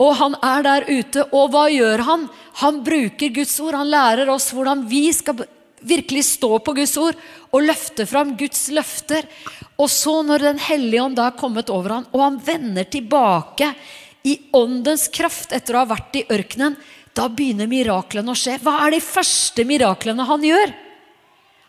Og 0.00 0.14
han 0.16 0.36
er 0.40 0.62
der 0.64 0.86
ute, 0.88 1.24
og 1.34 1.50
hva 1.52 1.66
gjør 1.68 2.04
han? 2.06 2.28
Han 2.62 2.82
bruker 2.86 3.34
Guds 3.34 3.58
ord. 3.60 3.76
Han 3.76 3.90
lærer 3.90 4.30
oss 4.32 4.48
hvordan 4.54 4.86
vi 4.88 5.08
skal 5.12 5.42
virkelig 5.80 6.24
stå 6.36 6.58
på 6.64 6.74
Guds 6.76 6.96
ord 7.00 7.18
og 7.50 7.64
løfte 7.64 8.06
fram 8.08 8.36
Guds 8.38 8.68
løfter. 8.72 9.26
Og 9.80 9.90
så, 9.92 10.20
når 10.22 10.46
Den 10.46 10.62
hellige 10.62 11.02
ånd 11.02 11.18
da 11.18 11.28
er 11.28 11.40
kommet 11.40 11.72
over 11.72 11.98
ham, 11.98 12.06
og 12.12 12.22
han 12.22 12.38
vender 12.44 12.88
tilbake 12.88 13.74
i 14.24 14.36
åndens 14.56 15.08
kraft 15.12 15.52
etter 15.56 15.76
å 15.76 15.82
ha 15.82 15.90
vært 15.90 16.20
i 16.20 16.26
ørkenen, 16.28 16.76
da 17.16 17.26
begynner 17.28 17.68
miraklene 17.68 18.30
å 18.30 18.38
skje. 18.38 18.60
Hva 18.62 18.76
er 18.84 18.94
de 18.94 19.02
første 19.02 19.64
miraklene 19.66 20.28
han 20.28 20.44
gjør? 20.46 20.72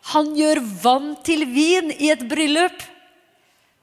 Han 0.10 0.34
gjør 0.36 0.60
vann 0.82 1.14
til 1.24 1.45
vin 1.45 1.93
i 1.93 2.10
et 2.10 2.24
bryllup. 2.28 2.82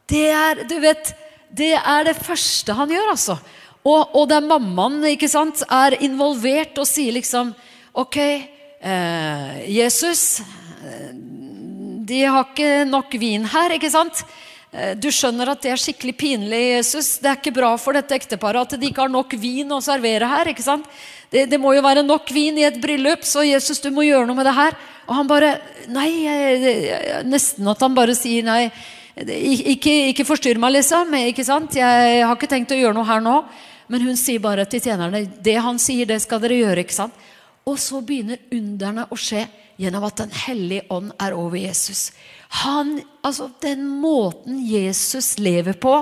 Det 0.08 0.26
er, 0.34 0.64
du 0.68 0.74
vet, 0.82 1.12
det 1.54 1.74
er 1.78 2.08
det 2.08 2.16
første 2.18 2.74
han 2.74 2.90
gjør, 2.90 3.12
altså. 3.14 3.38
Og, 3.86 4.16
og 4.18 4.26
der 4.28 4.44
mammaen 4.44 5.04
ikke 5.12 5.30
sant, 5.30 5.62
er 5.70 5.96
involvert 6.04 6.76
og 6.80 6.88
sier 6.88 7.14
liksom 7.14 7.54
Ok, 7.98 8.16
eh, 8.18 9.54
Jesus, 9.72 10.42
de 12.08 12.20
har 12.24 12.44
ikke 12.46 12.84
nok 12.88 13.14
vin 13.18 13.46
her, 13.48 13.74
ikke 13.74 13.90
sant? 13.90 14.22
Eh, 14.72 14.94
Du 14.94 15.08
skjønner 15.12 15.50
at 15.50 15.64
det 15.64 15.72
er 15.72 15.80
skikkelig 15.80 16.14
pinlig, 16.20 16.62
Jesus. 16.76 17.16
Det 17.22 17.30
er 17.30 17.40
ikke 17.40 17.56
bra 17.56 17.72
for 17.80 17.96
dette 17.96 18.14
ekteparet 18.14 18.68
at 18.74 18.80
de 18.80 18.90
ikke 18.90 19.06
har 19.06 19.12
nok 19.12 19.34
vin 19.40 19.72
å 19.74 19.80
servere 19.84 20.28
her. 20.28 20.52
ikke 20.52 20.66
sant? 20.66 20.86
Det, 21.32 21.46
det 21.50 21.58
må 21.60 21.74
jo 21.74 21.84
være 21.84 22.06
nok 22.06 22.30
vin 22.32 22.60
i 22.60 22.68
et 22.68 22.78
bryllup, 22.80 23.24
så 23.26 23.44
Jesus, 23.46 23.80
du 23.80 23.90
må 23.90 24.06
gjøre 24.06 24.28
noe 24.28 24.38
med 24.38 24.48
det 24.48 24.56
her. 24.56 24.78
Og 25.08 25.16
han 25.16 25.28
bare 25.30 25.56
Nei, 25.88 26.10
nesten 27.24 27.68
at 27.70 27.80
han 27.80 27.94
bare 27.96 28.12
sier 28.12 28.44
nei. 28.44 28.66
Ikke, 29.16 29.92
ikke 30.12 30.26
forstyrr 30.28 30.60
meg, 30.60 30.74
liksom. 30.76 31.14
ikke 31.30 31.46
sant? 31.46 31.78
Jeg 31.80 32.20
har 32.20 32.36
ikke 32.36 32.50
tenkt 32.50 32.74
å 32.74 32.76
gjøre 32.76 32.92
noe 32.98 33.08
her 33.08 33.24
nå. 33.24 33.38
Men 33.88 34.04
hun 34.04 34.18
sier 34.20 34.42
bare 34.44 34.66
til 34.68 34.82
tjenerne 34.84 35.24
det 35.42 35.56
han 35.64 35.80
sier, 35.80 36.04
det 36.06 36.20
skal 36.20 36.42
dere 36.44 36.60
gjøre. 36.60 36.84
ikke 36.84 36.98
sant? 36.98 37.16
Og 37.68 37.80
så 37.80 38.02
begynner 38.04 38.40
underne 38.52 39.06
å 39.08 39.16
skje 39.18 39.46
gjennom 39.78 40.04
at 40.08 40.20
Den 40.20 40.34
hellige 40.34 40.86
ånd 40.92 41.12
er 41.20 41.36
over 41.36 41.56
Jesus. 41.56 42.10
Han, 42.64 42.98
altså 43.22 43.50
Den 43.62 43.86
måten 43.88 44.60
Jesus 44.64 45.36
lever 45.38 45.76
på 45.80 45.94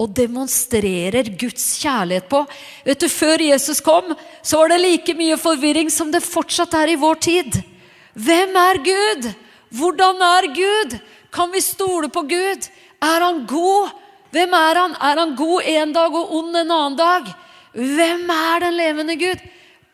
og 0.00 0.14
demonstrerer 0.16 1.28
Guds 1.40 1.74
kjærlighet 1.82 2.28
på 2.30 2.44
Vet 2.86 3.02
du, 3.02 3.08
Før 3.12 3.42
Jesus 3.44 3.82
kom, 3.84 4.14
så 4.42 4.62
var 4.62 4.72
det 4.72 4.80
like 4.84 5.16
mye 5.16 5.36
forvirring 5.40 5.92
som 5.92 6.12
det 6.12 6.24
fortsatt 6.24 6.76
er 6.80 6.94
i 6.94 7.00
vår 7.00 7.20
tid. 7.20 7.60
Hvem 8.14 8.56
er 8.56 8.82
Gud? 8.84 9.30
Hvordan 9.70 10.22
er 10.22 10.48
Gud? 10.54 10.98
Kan 11.30 11.52
vi 11.52 11.62
stole 11.62 12.10
på 12.10 12.24
Gud? 12.26 12.66
Er 13.00 13.24
han 13.26 13.44
god? 13.46 13.94
Hvem 14.34 14.54
er 14.54 14.82
han? 14.82 14.96
Er 14.98 15.22
han 15.22 15.36
god 15.38 15.62
en 15.66 15.94
dag 15.94 16.14
og 16.14 16.34
ond 16.40 16.56
en 16.56 16.74
annen 16.74 16.98
dag? 16.98 17.30
Hvem 17.72 18.30
er 18.34 18.66
den 18.66 18.76
levende 18.78 19.16
Gud? 19.18 19.42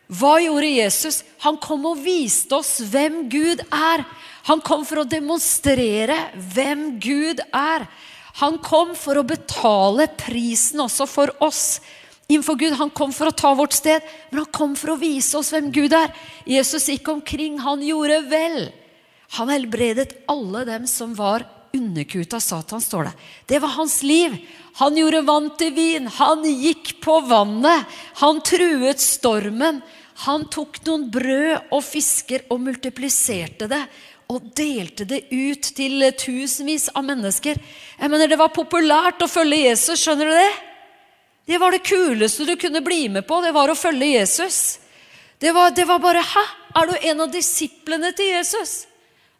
Hva 0.07 0.37
gjorde 0.39 0.69
Jesus? 0.71 1.21
Han 1.43 1.59
kom 1.61 1.85
og 1.89 2.01
viste 2.01 2.55
oss 2.57 2.77
hvem 2.89 3.25
Gud 3.29 3.61
er. 3.67 4.05
Han 4.47 4.61
kom 4.63 4.85
for 4.87 5.03
å 5.03 5.09
demonstrere 5.09 6.15
hvem 6.55 6.93
Gud 7.03 7.41
er. 7.51 7.85
Han 8.39 8.59
kom 8.63 8.93
for 8.95 9.19
å 9.19 9.25
betale 9.27 10.07
prisen 10.17 10.83
også 10.83 11.07
for 11.09 11.33
oss 11.43 11.79
innenfor 12.27 12.55
Gud. 12.55 12.73
Han 12.79 12.89
kom 12.89 13.13
for 13.15 13.29
å 13.29 13.35
ta 13.35 13.53
vårt 13.57 13.75
sted, 13.77 14.03
men 14.29 14.43
han 14.43 14.53
kom 14.53 14.75
for 14.79 14.93
å 14.93 15.01
vise 15.01 15.37
oss 15.39 15.51
hvem 15.55 15.71
Gud 15.75 15.95
er. 15.95 16.13
Jesus 16.45 16.89
gikk 16.91 17.09
omkring, 17.13 17.59
han 17.63 17.83
gjorde 17.83 18.21
vel. 18.31 18.59
Han 19.39 19.51
helbredet 19.51 20.23
alle 20.31 20.63
dem 20.67 20.87
som 20.87 21.15
var 21.15 21.45
underkuet 21.75 22.33
av 22.33 22.39
Satan, 22.39 22.81
står 22.81 23.09
det. 23.09 23.13
Det 23.45 23.59
var 23.59 23.75
hans 23.75 24.01
liv. 24.03 24.35
Han 24.79 24.97
gjorde 24.97 25.25
vann 25.27 25.49
til 25.59 25.73
vin. 25.75 26.07
Han 26.19 26.45
gikk 26.47 26.97
på 27.03 27.19
vannet. 27.27 27.85
Han 28.21 28.41
truet 28.45 29.03
stormen. 29.03 29.81
Han 30.25 30.47
tok 30.49 30.79
noen 30.87 31.09
brød 31.13 31.73
og 31.75 31.83
fisker 31.85 32.47
og 32.49 32.63
multipliserte 32.65 33.67
det. 33.69 33.83
Og 34.33 34.47
delte 34.57 35.05
det 35.07 35.27
ut 35.31 35.69
til 35.75 36.03
tusenvis 36.19 36.89
av 36.95 37.05
mennesker. 37.07 37.59
Jeg 37.99 38.09
mener, 38.11 38.27
Det 38.27 38.39
var 38.39 38.49
populært 38.49 39.21
å 39.21 39.29
følge 39.29 39.67
Jesus. 39.69 40.01
Skjønner 40.01 40.25
du 40.25 40.35
det? 40.35 40.66
Det 41.47 41.57
var 41.57 41.71
det 41.71 41.85
kuleste 41.87 42.45
du 42.45 42.55
kunne 42.59 42.81
bli 42.83 43.07
med 43.09 43.23
på. 43.27 43.39
Det 43.41 43.53
var 43.55 43.71
å 43.71 43.75
følge 43.79 44.17
Jesus. 44.17 44.79
Det 45.39 45.53
var, 45.55 45.71
det 45.71 45.85
var 45.87 46.01
bare 46.03 46.23
Hæ? 46.25 46.43
Er 46.75 46.89
du 46.89 47.07
en 47.09 47.21
av 47.23 47.31
disiplene 47.31 48.11
til 48.13 48.33
Jesus? 48.35 48.83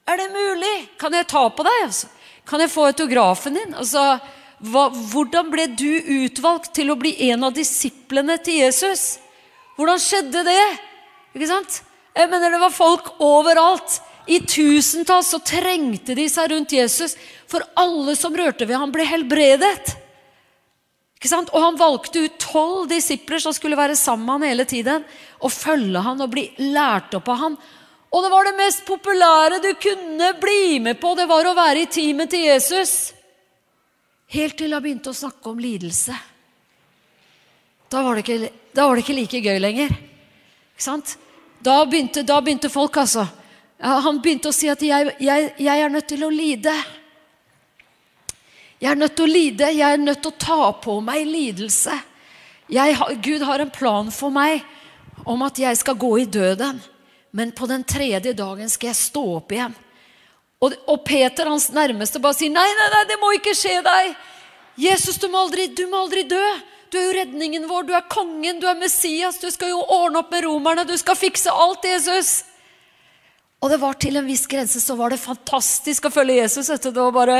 Er 0.07 0.17
det 0.17 0.29
mulig? 0.31 0.87
Kan 0.97 1.13
jeg 1.13 1.27
ta 1.27 1.43
på 1.51 1.65
deg? 1.67 1.83
Altså? 1.83 2.07
Kan 2.47 2.63
jeg 2.63 2.71
få 2.71 2.87
autografen 2.87 3.59
din? 3.59 3.75
Altså, 3.75 4.05
hva, 4.63 4.87
hvordan 5.11 5.51
ble 5.51 5.67
du 5.75 5.99
utvalgt 6.23 6.71
til 6.79 6.93
å 6.93 6.97
bli 6.97 7.11
en 7.27 7.43
av 7.43 7.53
disiplene 7.53 8.39
til 8.39 8.61
Jesus? 8.63 9.19
Hvordan 9.75 9.99
skjedde 10.01 10.47
det? 10.47 10.63
Ikke 11.35 11.51
sant? 11.51 11.81
Jeg 12.15 12.31
mener 12.31 12.55
Det 12.55 12.63
var 12.63 12.73
folk 12.73 13.11
overalt. 13.19 13.99
I 14.27 14.39
tusentalls 14.47 15.35
så 15.35 15.43
trengte 15.43 16.15
de 16.15 16.25
seg 16.31 16.51
rundt 16.51 16.73
Jesus, 16.75 17.13
for 17.47 17.63
alle 17.79 18.15
som 18.15 18.35
rørte 18.35 18.65
ved 18.67 18.79
ham, 18.79 18.91
ble 18.91 19.05
helbredet. 19.07 19.93
Og 21.17 21.57
han 21.57 21.79
valgte 21.79 22.21
ut 22.27 22.37
tolv 22.37 22.85
disipler 22.91 23.41
som 23.41 23.53
skulle 23.55 23.77
være 23.77 23.95
sammen 23.97 24.25
med 24.27 24.33
han 24.33 24.51
hele 24.51 24.65
tiden, 24.69 25.05
og 25.41 25.51
følge 25.53 26.03
han 26.05 26.21
og 26.21 26.29
bli 26.31 26.45
lært 26.61 27.15
opp 27.17 27.29
av 27.33 27.41
han. 27.41 27.57
Og 28.13 28.23
det 28.23 28.31
var 28.31 28.47
det 28.47 28.57
mest 28.59 28.85
populære 28.87 29.59
du 29.63 29.71
kunne 29.81 30.31
bli 30.39 30.79
med 30.79 30.99
på, 31.01 31.15
det 31.17 31.27
var 31.27 31.49
å 31.49 31.57
være 31.57 31.83
i 31.83 31.91
teamet 31.91 32.31
til 32.31 32.45
Jesus. 32.45 32.95
Helt 34.31 34.57
til 34.59 34.75
han 34.75 34.83
begynte 34.83 35.11
å 35.11 35.17
snakke 35.17 35.49
om 35.49 35.59
lidelse. 35.59 36.15
Da 37.87 38.03
var 38.03 38.15
det 38.17 38.25
ikke, 38.25 38.51
var 38.75 38.95
det 38.95 39.03
ikke 39.05 39.17
like 39.17 39.41
gøy 39.43 39.59
lenger. 39.63 39.93
Ikke 40.75 40.85
sant? 40.85 41.15
Da 41.63 41.79
begynte, 41.87 42.23
da 42.27 42.39
begynte 42.43 42.69
folk, 42.69 42.99
altså. 42.99 43.25
Han 43.79 44.19
begynte 44.21 44.51
å 44.51 44.55
si 44.55 44.69
at 44.69 44.81
jeg, 44.83 45.13
jeg, 45.23 45.51
jeg, 45.57 45.81
er 45.81 45.91
nødt 45.93 46.07
til 46.09 46.25
å 46.25 46.31
lide. 46.33 46.73
Jeg 48.77 48.91
er 48.91 48.99
nødt 48.99 49.15
til 49.17 49.25
å 49.25 49.31
lide. 49.31 49.71
Jeg 49.73 49.95
er 49.95 50.01
nødt 50.01 50.21
til 50.21 50.33
å 50.33 50.41
ta 50.41 50.71
på 50.83 50.99
meg 51.01 51.25
lidelse. 51.25 51.95
Jeg, 52.69 52.97
Gud 53.23 53.45
har 53.47 53.63
en 53.63 53.73
plan 53.73 54.11
for 54.13 54.33
meg 54.33 54.61
om 55.27 55.41
at 55.45 55.59
jeg 55.59 55.79
skal 55.79 55.97
gå 55.97 56.11
i 56.21 56.29
døden. 56.29 56.79
Men 57.33 57.53
på 57.57 57.67
den 57.69 57.83
tredje 57.87 58.35
dagen 58.37 58.69
skal 58.69 58.91
jeg 58.91 58.99
stå 59.01 59.23
opp 59.39 59.53
igjen. 59.55 59.75
Og, 60.63 60.73
og 60.89 61.03
Peter, 61.05 61.49
hans 61.49 61.69
nærmeste, 61.73 62.21
bare 62.21 62.37
sier 62.37 62.53
nei, 62.53 62.65
nei, 62.79 62.89
nei, 62.93 63.03
det 63.09 63.17
må 63.21 63.29
ikke 63.37 63.53
skje 63.57 63.79
deg. 63.85 64.15
Jesus, 64.77 65.17
du 65.21 65.27
må 65.29 65.43
aldri, 65.45 65.67
du 65.73 65.85
må 65.89 66.03
aldri 66.05 66.23
dø. 66.29 66.43
Du 66.89 66.97
er 66.99 67.07
jo 67.09 67.15
redningen 67.17 67.65
vår, 67.69 67.87
du 67.87 67.95
er 67.97 68.05
kongen, 68.09 68.61
du 68.61 68.67
er 68.69 68.77
Messias. 68.79 69.41
Du 69.41 69.49
skal 69.53 69.73
jo 69.73 69.81
ordne 69.81 70.21
opp 70.21 70.31
med 70.33 70.45
romerne, 70.45 70.85
du 70.87 70.95
skal 70.97 71.17
fikse 71.19 71.51
alt, 71.51 71.85
Jesus. 71.85 72.39
Og 73.61 73.73
det 73.73 73.79
var 73.81 73.97
til 73.97 74.19
en 74.19 74.27
viss 74.27 74.45
grense 74.49 74.79
så 74.81 74.95
var 74.97 75.11
det 75.11 75.21
fantastisk 75.21 76.07
å 76.07 76.13
følge 76.13 76.39
Jesus. 76.43 76.69
Det 76.69 76.93
var 76.93 77.13
bare 77.15 77.39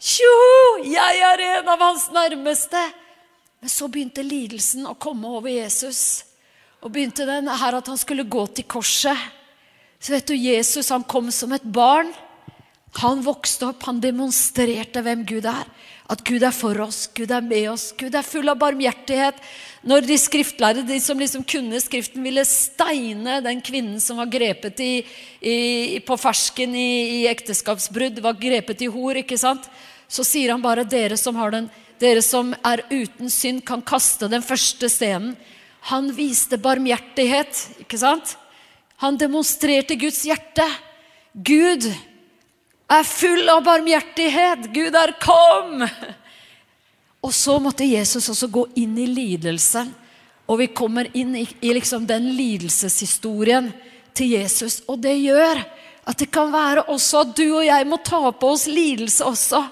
Tjoho! 0.00 0.80
Jeg 0.88 1.20
er 1.20 1.42
en 1.58 1.68
av 1.68 1.82
hans 1.84 2.06
nærmeste. 2.14 2.80
Men 3.60 3.68
så 3.68 3.90
begynte 3.92 4.24
lidelsen 4.24 4.88
å 4.88 4.96
komme 4.96 5.28
over 5.28 5.52
Jesus. 5.52 6.24
Og 6.80 6.94
begynte 6.94 7.28
den 7.28 7.50
her 7.52 7.76
at 7.76 7.90
han 7.92 8.00
skulle 8.00 8.24
gå 8.24 8.46
til 8.56 8.64
korset. 8.64 9.28
Så 10.00 10.14
vet 10.14 10.30
du, 10.30 10.34
Jesus 10.36 10.88
han 10.88 11.04
kom 11.04 11.28
som 11.34 11.52
et 11.52 11.66
barn. 11.68 12.08
Han 13.04 13.20
vokste 13.22 13.68
opp, 13.68 13.84
han 13.84 14.00
demonstrerte 14.00 15.04
hvem 15.04 15.26
Gud 15.28 15.44
er. 15.46 15.68
At 16.10 16.24
Gud 16.26 16.42
er 16.42 16.54
for 16.54 16.74
oss, 16.82 17.04
Gud 17.14 17.30
er 17.30 17.44
med 17.44 17.68
oss, 17.70 17.90
Gud 17.94 18.16
er 18.18 18.26
full 18.26 18.50
av 18.50 18.58
barmhjertighet. 18.58 19.36
Når 19.86 20.08
de 20.08 20.16
skriftlærde, 20.18 20.82
de 20.88 20.98
som 21.00 21.18
liksom 21.20 21.44
kunne 21.46 21.78
Skriften, 21.80 22.24
ville 22.26 22.42
steine 22.44 23.38
den 23.44 23.62
kvinnen 23.64 24.00
som 24.02 24.18
var 24.20 24.28
grepet 24.32 24.82
i, 24.82 24.90
i, 25.40 25.54
på 26.04 26.18
fersken 26.20 26.74
i, 26.74 26.90
i, 27.20 27.20
ekteskapsbrudd, 27.30 28.18
var 28.24 28.40
grepet 28.40 28.82
i 28.82 28.90
hor, 28.90 29.22
ikke 29.22 29.38
sant? 29.40 29.70
så 30.10 30.24
sier 30.26 30.50
han 30.50 30.62
bare 30.62 30.82
dere 30.82 31.14
som, 31.14 31.36
den, 31.54 31.68
dere 32.02 32.22
som 32.26 32.50
er 32.66 32.82
uten 32.90 33.30
synd, 33.30 33.62
kan 33.62 33.78
kaste 33.86 34.26
den 34.26 34.42
første 34.42 34.90
stenen. 34.90 35.36
Han 35.92 36.10
viste 36.16 36.58
barmhjertighet, 36.60 37.60
ikke 37.84 38.00
sant? 38.02 38.34
Han 39.00 39.14
demonstrerte 39.20 39.94
Guds 39.94 40.24
hjerte. 40.26 40.66
Gud 41.32 41.86
er 42.90 43.06
full 43.06 43.48
av 43.52 43.62
barmhjertighet. 43.66 44.70
Gud 44.74 44.96
er 44.98 45.14
kom! 45.22 45.84
Og 47.20 47.34
så 47.36 47.58
måtte 47.60 47.84
Jesus 47.84 48.30
også 48.32 48.48
gå 48.48 48.64
inn 48.80 48.96
i 48.98 49.06
lidelse. 49.08 49.84
Og 50.50 50.58
vi 50.62 50.70
kommer 50.74 51.10
inn 51.14 51.36
i, 51.38 51.44
i 51.60 51.74
liksom 51.76 52.06
den 52.08 52.30
lidelseshistorien 52.34 53.70
til 54.16 54.34
Jesus. 54.34 54.80
Og 54.88 54.98
det 55.04 55.14
gjør 55.20 55.60
at 56.10 56.18
det 56.18 56.30
kan 56.32 56.50
være 56.52 56.88
også 56.90 57.24
at 57.24 57.34
du 57.38 57.44
og 57.46 57.66
jeg 57.66 57.86
må 57.86 58.00
ta 58.02 58.22
på 58.32 58.54
oss 58.56 58.66
lidelse 58.66 59.26
også 59.28 59.62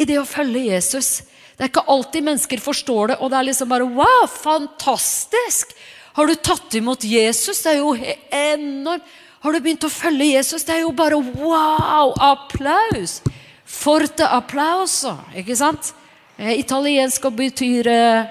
i 0.00 0.06
det 0.08 0.16
å 0.18 0.26
følge 0.26 0.72
Jesus. 0.72 1.20
Det 1.54 1.62
er 1.62 1.70
ikke 1.70 1.86
alltid 1.92 2.26
mennesker 2.26 2.62
forstår 2.62 3.12
det, 3.12 3.18
og 3.22 3.30
det 3.30 3.38
er 3.38 3.46
liksom 3.50 3.70
bare 3.70 3.86
Wow, 3.86 4.24
fantastisk! 4.26 5.76
Har 6.14 6.26
du 6.26 6.34
tatt 6.38 6.74
imot 6.78 7.04
Jesus? 7.06 7.62
Det 7.62 7.74
er 7.74 7.80
jo 7.82 7.94
enormt. 7.94 9.12
Har 9.44 9.52
du 9.52 9.60
begynt 9.60 9.84
å 9.84 9.92
følge 9.92 10.30
Jesus? 10.30 10.62
Det 10.64 10.72
er 10.72 10.86
jo 10.86 10.92
bare 10.96 11.18
wow! 11.20 12.14
Applaus! 12.16 13.18
Forte 13.68 14.24
applauso, 14.24 15.18
ikke 15.36 15.56
sant? 15.58 15.90
Eh, 16.38 16.54
italiensk 16.62 17.26
betyr 17.36 17.90
eh, 17.92 18.30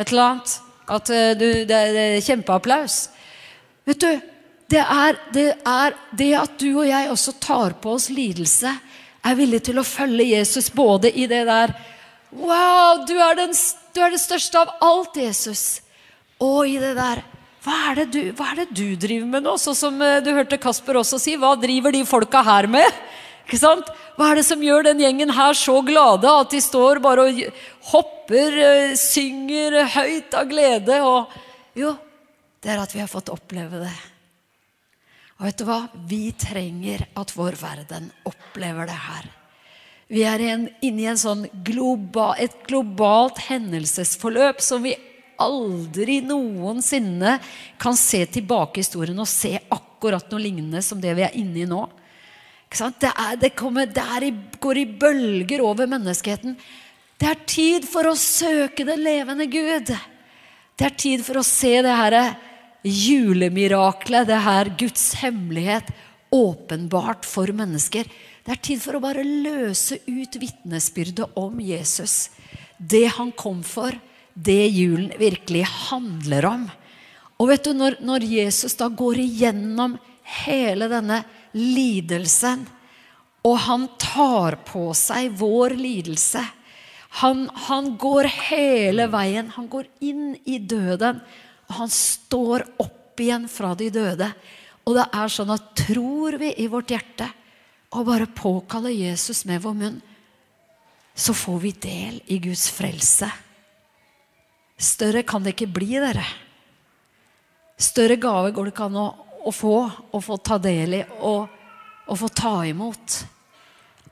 et 0.00 0.08
eller 0.08 0.22
annet. 0.30 0.54
At 0.96 1.12
eh, 1.12 1.34
du, 1.36 1.44
det, 1.68 1.76
er 1.76 2.24
kjempeapplaus. 2.24 2.96
Vet 3.84 4.00
du, 4.00 4.24
det 4.72 4.80
er, 4.80 5.20
det 5.36 5.46
er 5.60 6.00
det 6.16 6.32
at 6.40 6.56
du 6.56 6.70
og 6.70 6.88
jeg 6.88 7.12
også 7.12 7.36
tar 7.36 7.76
på 7.82 7.92
oss 7.98 8.08
lidelse, 8.08 8.72
er 9.28 9.36
villig 9.36 9.60
til 9.68 9.82
å 9.82 9.84
følge 9.84 10.30
Jesus 10.38 10.72
både 10.72 11.12
i 11.12 11.28
det 11.28 11.44
der 11.50 11.76
Wow, 12.36 13.04
du 13.06 13.14
er, 13.20 13.36
den, 13.38 13.52
du 13.94 14.00
er 14.02 14.10
det 14.12 14.24
største 14.24 14.64
av 14.64 14.72
alt, 14.82 15.20
Jesus. 15.20 15.82
Og 16.42 16.66
i 16.68 16.80
det 16.80 16.96
der 16.96 17.22
hva 17.66 17.76
er, 17.90 18.04
du, 18.06 18.20
hva 18.38 18.52
er, 18.52 18.60
det 18.62 18.76
du, 18.78 18.94
driver 18.94 19.26
med 19.26 19.42
nå? 19.42 19.56
Sånn 19.58 19.74
som 19.74 20.02
eh, 20.04 20.20
du 20.22 20.30
hørte 20.36 20.58
Kasper 20.62 21.00
også 21.00 21.18
si. 21.18 21.34
Hva 21.34 21.56
driver 21.58 21.90
de 21.90 22.04
folka 22.06 22.44
her 22.46 22.68
med? 22.70 22.86
Ikke 23.46 23.58
sant? 23.58 23.88
Hva 24.14 24.28
er 24.30 24.38
det 24.38 24.44
som 24.46 24.62
gjør 24.62 24.86
den 24.86 25.02
gjengen 25.02 25.32
her 25.34 25.56
så 25.58 25.80
glade 25.86 26.30
at 26.30 26.54
de 26.54 26.60
står 26.62 27.00
bare 27.02 27.24
og 27.26 27.40
hopper, 27.90 28.58
eh, 28.62 28.94
synger 29.00 29.80
høyt 29.96 30.36
av 30.38 30.46
glede? 30.52 31.00
Og 31.02 31.34
jo, 31.78 31.90
det 32.62 32.70
er 32.70 32.84
at 32.84 32.94
vi 32.94 33.02
har 33.02 33.10
fått 33.10 33.34
oppleve 33.34 33.82
det. 33.82 33.96
Og 35.40 35.48
vet 35.48 35.58
du 35.58 35.66
hva? 35.66 35.80
Vi 36.06 36.22
trenger 36.38 37.02
at 37.18 37.34
vår 37.34 37.58
verden 37.58 38.08
opplever 38.30 38.86
det 38.86 39.00
her. 39.08 39.26
Vi 40.06 40.22
er 40.22 40.46
inne 40.46 41.02
i 41.02 41.10
en 41.10 41.18
sånn 41.18 41.48
global, 41.66 42.38
et 42.38 42.54
globalt 42.70 43.42
hendelsesforløp 43.48 44.62
som 44.62 44.86
vi 44.86 44.94
aldri 45.42 46.20
noensinne 46.24 47.36
kan 47.80 47.96
se 47.98 48.22
tilbake 48.38 48.80
i 48.80 48.84
historien 48.84 49.18
og 49.22 49.30
se 49.30 49.54
akkurat 49.72 50.30
noe 50.30 50.42
lignende 50.42 50.82
som 50.84 51.00
det 51.02 51.14
vi 51.18 51.24
er 51.26 51.38
inne 51.38 51.62
i 51.64 51.68
nå. 51.68 51.84
Det, 52.76 53.08
er, 53.08 53.36
det, 53.40 53.54
kommer, 53.56 53.86
det 53.86 54.02
er, 54.02 54.26
går 54.60 54.80
i 54.82 54.88
bølger 55.00 55.62
over 55.64 55.88
menneskeheten. 55.88 56.56
Det 57.16 57.28
er 57.30 57.44
tid 57.48 57.86
for 57.88 58.10
å 58.10 58.18
søke 58.18 58.84
det 58.84 58.98
levende 59.00 59.46
Gud. 59.48 59.92
Det 60.76 60.84
er 60.84 60.98
tid 60.98 61.22
for 61.24 61.40
å 61.40 61.46
se 61.46 61.78
det 61.86 61.94
her 61.96 62.18
julemiraklet, 62.86 64.28
det 64.28 64.42
her 64.44 64.72
Guds 64.78 65.14
hemmelighet, 65.22 65.88
åpenbart 66.34 67.24
for 67.24 67.48
mennesker. 67.54 68.08
Det 68.44 68.52
er 68.52 68.62
tid 68.62 68.82
for 68.82 68.98
å 68.98 69.02
bare 69.02 69.24
løse 69.24 69.98
ut 70.06 70.36
vitnesbyrdet 70.38 71.38
om 71.38 71.56
Jesus. 71.62 72.28
Det 72.76 73.06
han 73.16 73.32
kom 73.34 73.62
for, 73.66 73.94
det 74.36 74.66
julen 74.68 75.10
virkelig 75.18 75.64
handler 75.88 76.46
om. 76.48 76.66
Og 77.40 77.50
vet 77.50 77.64
du, 77.64 77.72
når, 77.76 77.98
når 78.04 78.24
Jesus 78.28 78.76
da 78.76 78.88
går 78.88 79.20
igjennom 79.24 79.96
hele 80.44 80.88
denne 80.92 81.22
lidelsen, 81.56 82.66
og 83.46 83.58
han 83.64 83.88
tar 84.00 84.58
på 84.66 84.90
seg 84.96 85.32
vår 85.38 85.76
lidelse 85.78 86.44
han, 87.20 87.46
han 87.54 87.94
går 87.96 88.28
hele 88.50 89.06
veien. 89.08 89.48
Han 89.54 89.68
går 89.72 89.86
inn 90.04 90.34
i 90.44 90.58
døden, 90.58 91.22
og 91.68 91.78
han 91.78 91.92
står 91.92 92.66
opp 92.82 93.20
igjen 93.22 93.46
fra 93.48 93.72
de 93.78 93.88
døde. 93.92 94.28
Og 94.84 94.98
det 94.98 95.06
er 95.16 95.32
sånn 95.32 95.54
at 95.54 95.70
tror 95.78 96.36
vi 96.42 96.52
i 96.60 96.68
vårt 96.70 96.92
hjerte 96.92 97.30
og 97.96 98.04
bare 98.10 98.28
påkaller 98.28 98.92
Jesus 98.92 99.46
med 99.48 99.62
vår 99.64 99.74
munn, 99.78 99.96
så 101.16 101.32
får 101.32 101.58
vi 101.62 101.72
del 101.80 102.18
i 102.28 102.36
Guds 102.44 102.66
frelse. 102.74 103.30
Større 104.76 105.22
kan 105.24 105.44
det 105.44 105.54
ikke 105.54 105.70
bli, 105.78 105.94
dere. 105.96 106.24
Større 107.80 108.16
gave 108.20 108.52
går 108.52 108.68
det 108.68 108.74
ikke 108.74 108.88
an 108.90 108.98
å, 109.00 109.06
å 109.48 109.52
få 109.52 109.78
og 109.86 110.20
få 110.24 110.36
ta 110.44 110.58
del 110.60 110.98
i 110.98 111.02
og, 111.24 111.48
og 112.06 112.20
få 112.20 112.28
ta 112.32 112.58
imot. 112.68 113.16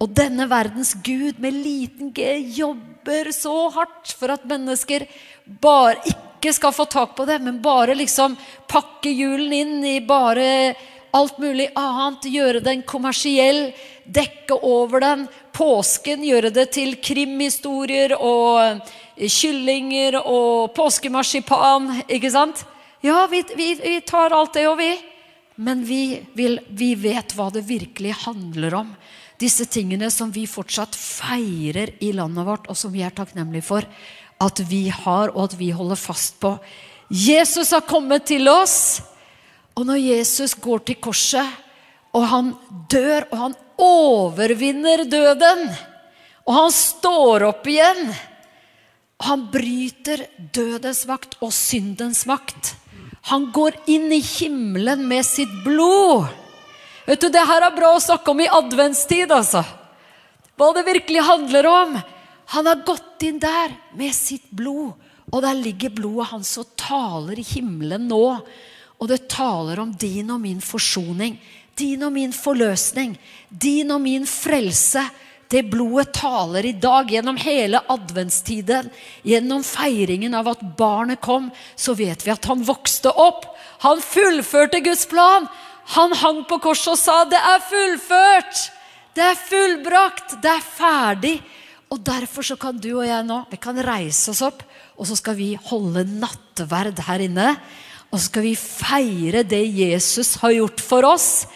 Og 0.03 0.11
denne 0.11 0.49
verdens 0.51 0.95
gud 1.05 1.39
med 1.41 1.55
liten 1.55 2.11
g 2.17 2.27
jobber 2.57 3.31
så 3.33 3.69
hardt 3.77 4.15
for 4.19 4.35
at 4.35 4.47
mennesker 4.49 5.07
bare 5.45 6.01
ikke 6.11 6.53
skal 6.57 6.75
få 6.77 6.89
tak 6.91 7.15
på 7.17 7.29
det, 7.29 7.39
men 7.45 7.63
bare 7.63 7.97
liksom 7.97 8.35
pakke 8.69 9.13
julen 9.13 9.53
inn 9.55 9.77
i 9.87 10.01
bare 10.05 10.75
alt 11.15 11.39
mulig 11.39 11.69
annet, 11.79 12.27
gjøre 12.27 12.65
den 12.65 12.83
kommersiell, 12.83 13.69
dekke 14.05 14.59
over 14.67 15.05
den. 15.05 15.29
Påsken 15.55 16.25
gjøre 16.27 16.51
det 16.51 16.73
til 16.75 16.97
krimhistorier 16.99 18.17
og 18.19 18.83
kyllinger 19.17 20.19
og 20.23 20.75
påskemarsipan. 20.77 21.91
Ikke 22.09 22.31
sant? 22.35 22.65
Ja, 23.05 23.27
vi, 23.31 23.43
vi, 23.57 23.75
vi 23.79 23.99
tar 24.07 24.35
alt 24.35 24.55
det, 24.57 24.67
og 24.69 24.79
vi. 24.81 24.93
Men 25.55 25.85
vi, 25.87 26.23
vil, 26.35 26.59
vi 26.69 26.95
vet 26.99 27.35
hva 27.37 27.51
det 27.55 27.67
virkelig 27.69 28.17
handler 28.25 28.81
om. 28.81 28.95
Disse 29.39 29.67
tingene 29.71 30.11
som 30.11 30.31
vi 30.35 30.47
fortsatt 30.51 30.97
feirer 30.99 31.95
i 32.03 32.13
landet 32.15 32.47
vårt, 32.47 32.69
og 32.71 32.79
som 32.79 32.95
vi 32.95 33.05
er 33.07 33.15
takknemlige 33.15 33.67
for 33.67 33.87
at 34.43 34.63
vi 34.69 34.89
har, 34.91 35.31
og 35.35 35.51
at 35.51 35.59
vi 35.59 35.71
holder 35.75 35.99
fast 35.99 36.41
på. 36.43 36.57
Jesus 37.11 37.71
har 37.75 37.85
kommet 37.87 38.27
til 38.31 38.49
oss. 38.51 39.03
Og 39.75 39.87
når 39.87 39.99
Jesus 40.01 40.55
går 40.55 40.85
til 40.87 40.99
korset, 41.03 41.47
og 42.15 42.27
han 42.31 42.53
dør, 42.91 43.27
og 43.33 43.41
han 43.41 43.57
overvinner 43.83 45.03
døden, 45.11 45.67
og 46.47 46.55
han 46.55 46.71
står 46.75 47.49
opp 47.49 47.67
igjen 47.67 48.13
Han 49.23 49.47
bryter 49.53 50.27
dødens 50.53 51.05
makt 51.07 51.37
og 51.41 51.53
syndens 51.55 52.25
makt. 52.27 52.75
Han 53.31 53.49
går 53.55 53.77
inn 53.89 54.11
i 54.13 54.21
himmelen 54.21 55.07
med 55.09 55.25
sitt 55.25 55.53
blod. 55.65 56.27
Vet 57.07 57.21
du, 57.21 57.29
Det 57.29 57.47
her 57.47 57.63
er 57.63 57.77
bra 57.77 57.95
å 57.95 58.03
snakke 58.03 58.31
om 58.31 58.41
i 58.41 58.51
adventstid, 58.51 59.31
altså. 59.33 59.65
Hva 60.57 60.73
det 60.75 60.85
virkelig 60.87 61.25
handler 61.25 61.67
om. 61.67 61.97
Han 62.53 62.67
har 62.67 62.85
gått 62.85 63.25
inn 63.25 63.39
der 63.41 63.73
med 63.97 64.15
sitt 64.15 64.51
blod, 64.51 64.93
og 65.33 65.43
der 65.43 65.57
ligger 65.57 65.95
blodet 65.95 66.31
hans 66.35 66.53
og 66.61 66.75
taler 66.77 67.39
i 67.41 67.47
himmelen 67.47 68.09
nå. 68.09 68.25
Og 69.01 69.09
det 69.11 69.27
taler 69.33 69.81
om 69.81 69.93
din 69.93 70.31
og 70.31 70.41
min 70.43 70.61
forsoning, 70.61 71.39
din 71.75 72.05
og 72.07 72.13
min 72.15 72.33
forløsning, 72.33 73.17
din 73.49 73.91
og 73.91 74.03
min 74.05 74.27
frelse. 74.29 75.03
Det 75.49 75.63
blodet 75.71 76.13
taler 76.17 76.67
i 76.67 76.73
dag 76.73 77.11
gjennom 77.13 77.37
hele 77.41 77.81
adventstiden. 77.93 78.91
Gjennom 79.23 79.65
feiringen 79.67 80.35
av 80.35 80.49
at 80.55 80.65
barnet 80.79 81.21
kom, 81.25 81.51
så 81.77 81.95
vet 81.99 82.25
vi 82.25 82.33
at 82.33 82.49
han 82.51 82.65
vokste 82.65 83.13
opp. 83.13 83.47
Han 83.85 84.03
fullførte 84.03 84.81
Guds 84.85 85.07
plan. 85.11 85.49
Han 85.97 86.15
hang 86.17 86.45
på 86.49 86.59
korset 86.65 86.95
og 86.95 86.99
sa, 86.99 87.25
'Det 87.25 87.39
er 87.39 87.61
fullført! 87.71 88.71
Det 89.15 89.23
er 89.23 89.35
fullbrakt! 89.37 90.43
Det 90.43 90.51
er 90.51 90.65
ferdig!' 90.65 91.43
Og 91.91 92.01
Derfor 92.03 92.43
så 92.43 92.57
kan 92.59 92.77
du 92.77 92.97
og 92.99 93.07
jeg 93.07 93.23
nå 93.27 93.45
vi 93.51 93.57
kan 93.57 93.77
reise 93.77 94.31
oss 94.31 94.43
opp, 94.43 94.63
og 94.99 95.07
så 95.07 95.17
skal 95.17 95.37
vi 95.37 95.55
holde 95.55 96.05
nattverd 96.05 96.99
her 96.99 97.21
inne. 97.21 97.57
Og 98.11 98.19
så 98.19 98.25
skal 98.31 98.43
vi 98.43 98.55
feire 98.57 99.43
det 99.43 99.63
Jesus 99.75 100.37
har 100.37 100.51
gjort 100.51 100.81
for 100.81 101.05
oss. 101.05 101.47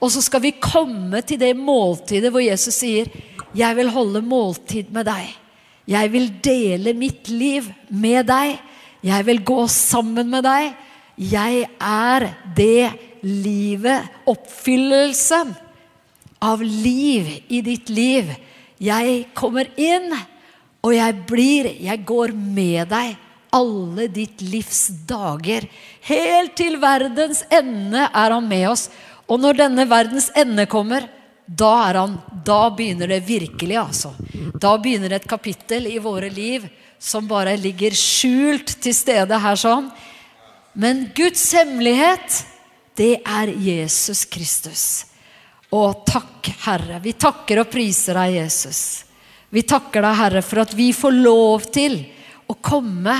Og 0.00 0.10
så 0.12 0.20
skal 0.24 0.42
vi 0.44 0.58
komme 0.60 1.22
til 1.24 1.40
det 1.40 1.54
måltidet 1.56 2.32
hvor 2.32 2.44
Jesus 2.44 2.74
sier, 2.82 3.08
'Jeg 3.56 3.76
vil 3.76 3.90
holde 3.90 4.22
måltid 4.22 4.92
med 4.92 5.06
deg'. 5.06 5.34
Jeg 5.88 6.12
vil 6.12 6.28
dele 6.42 6.92
mitt 6.92 7.28
liv 7.28 7.72
med 7.88 8.26
deg. 8.26 8.58
Jeg 9.02 9.26
vil 9.26 9.44
gå 9.44 9.66
sammen 9.70 10.28
med 10.30 10.44
deg. 10.44 10.74
Jeg 11.16 11.68
er 11.80 12.34
det 12.56 12.92
livet, 13.22 14.02
oppfyllelsen 14.26 15.54
av 16.42 16.60
liv 16.62 17.30
i 17.48 17.62
ditt 17.64 17.88
liv. 17.88 18.28
Jeg 18.82 19.28
kommer 19.34 19.70
inn, 19.80 20.12
og 20.84 20.92
jeg 20.92 21.14
blir, 21.26 21.70
jeg 21.80 22.04
går 22.04 22.34
med 22.34 22.90
deg 22.92 23.16
alle 23.56 24.08
ditt 24.12 24.42
livs 24.44 24.88
dager. 25.08 25.66
Helt 26.06 26.56
til 26.58 26.78
verdens 26.82 27.42
ende 27.52 28.08
er 28.10 28.34
han 28.34 28.48
med 28.48 28.66
oss. 28.72 28.88
Og 29.26 29.40
når 29.42 29.62
denne 29.62 29.86
verdens 29.90 30.28
ende 30.36 30.66
kommer, 30.70 31.06
da, 31.46 31.92
han, 31.94 32.18
da 32.44 32.70
begynner 32.70 33.08
det 33.08 33.20
virkelig, 33.20 33.76
altså. 33.76 34.12
Da 34.54 34.74
begynner 34.78 35.14
et 35.14 35.28
kapittel 35.28 35.86
i 35.86 35.98
våre 36.02 36.30
liv 36.30 36.66
som 36.98 37.28
bare 37.28 37.54
ligger 37.60 37.94
skjult 37.94 38.76
til 38.82 38.94
stede 38.96 39.38
her 39.38 39.58
sånn. 39.60 39.90
Men 40.76 41.06
Guds 41.16 41.44
hemmelighet, 41.54 42.42
det 42.98 43.20
er 43.22 43.52
Jesus 43.62 44.24
Kristus. 44.28 44.84
Og 45.76 46.04
takk, 46.08 46.50
Herre. 46.66 46.98
Vi 47.04 47.14
takker 47.18 47.62
og 47.62 47.70
priser 47.70 48.18
deg, 48.18 48.40
Jesus. 48.40 48.80
Vi 49.52 49.62
takker 49.66 50.02
deg, 50.02 50.18
Herre, 50.18 50.42
for 50.42 50.64
at 50.64 50.74
vi 50.76 50.90
får 50.96 51.14
lov 51.14 51.66
til 51.74 52.00
å 52.50 52.56
komme 52.58 53.14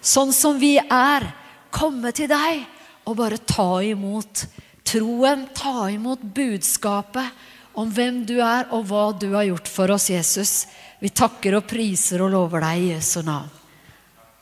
sånn 0.00 0.32
som 0.34 0.58
vi 0.60 0.76
er. 0.78 1.26
Komme 1.72 2.12
til 2.14 2.30
deg 2.30 2.62
og 3.08 3.16
bare 3.18 3.40
ta 3.48 3.80
imot 3.82 4.44
troen, 4.86 5.46
ta 5.56 5.88
imot 5.90 6.22
budskapet 6.34 7.48
om 7.78 7.90
hvem 7.92 8.22
du 8.28 8.36
er, 8.38 8.68
og 8.74 8.86
hva 8.90 9.10
du 9.16 9.30
har 9.34 9.48
gjort 9.48 9.70
for 9.70 9.92
oss, 9.94 10.10
Jesus. 10.12 10.66
Vi 11.00 11.10
takker 11.10 11.56
og 11.58 11.66
priser 11.68 12.22
og 12.24 12.32
lover 12.34 12.64
deg 12.64 12.84
i 12.84 12.92
Jesu 12.92 13.22
navn. 13.26 13.50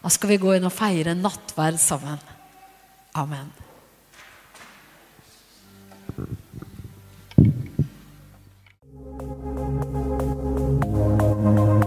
Da 0.01 0.09
skal 0.13 0.33
vi 0.33 0.41
gå 0.41 0.55
inn 0.57 0.69
og 0.69 0.75
feire 0.75 1.15
nattverd 1.17 1.81
sammen. 1.81 2.21
Amen. 3.15 3.51
Thank 11.41 11.80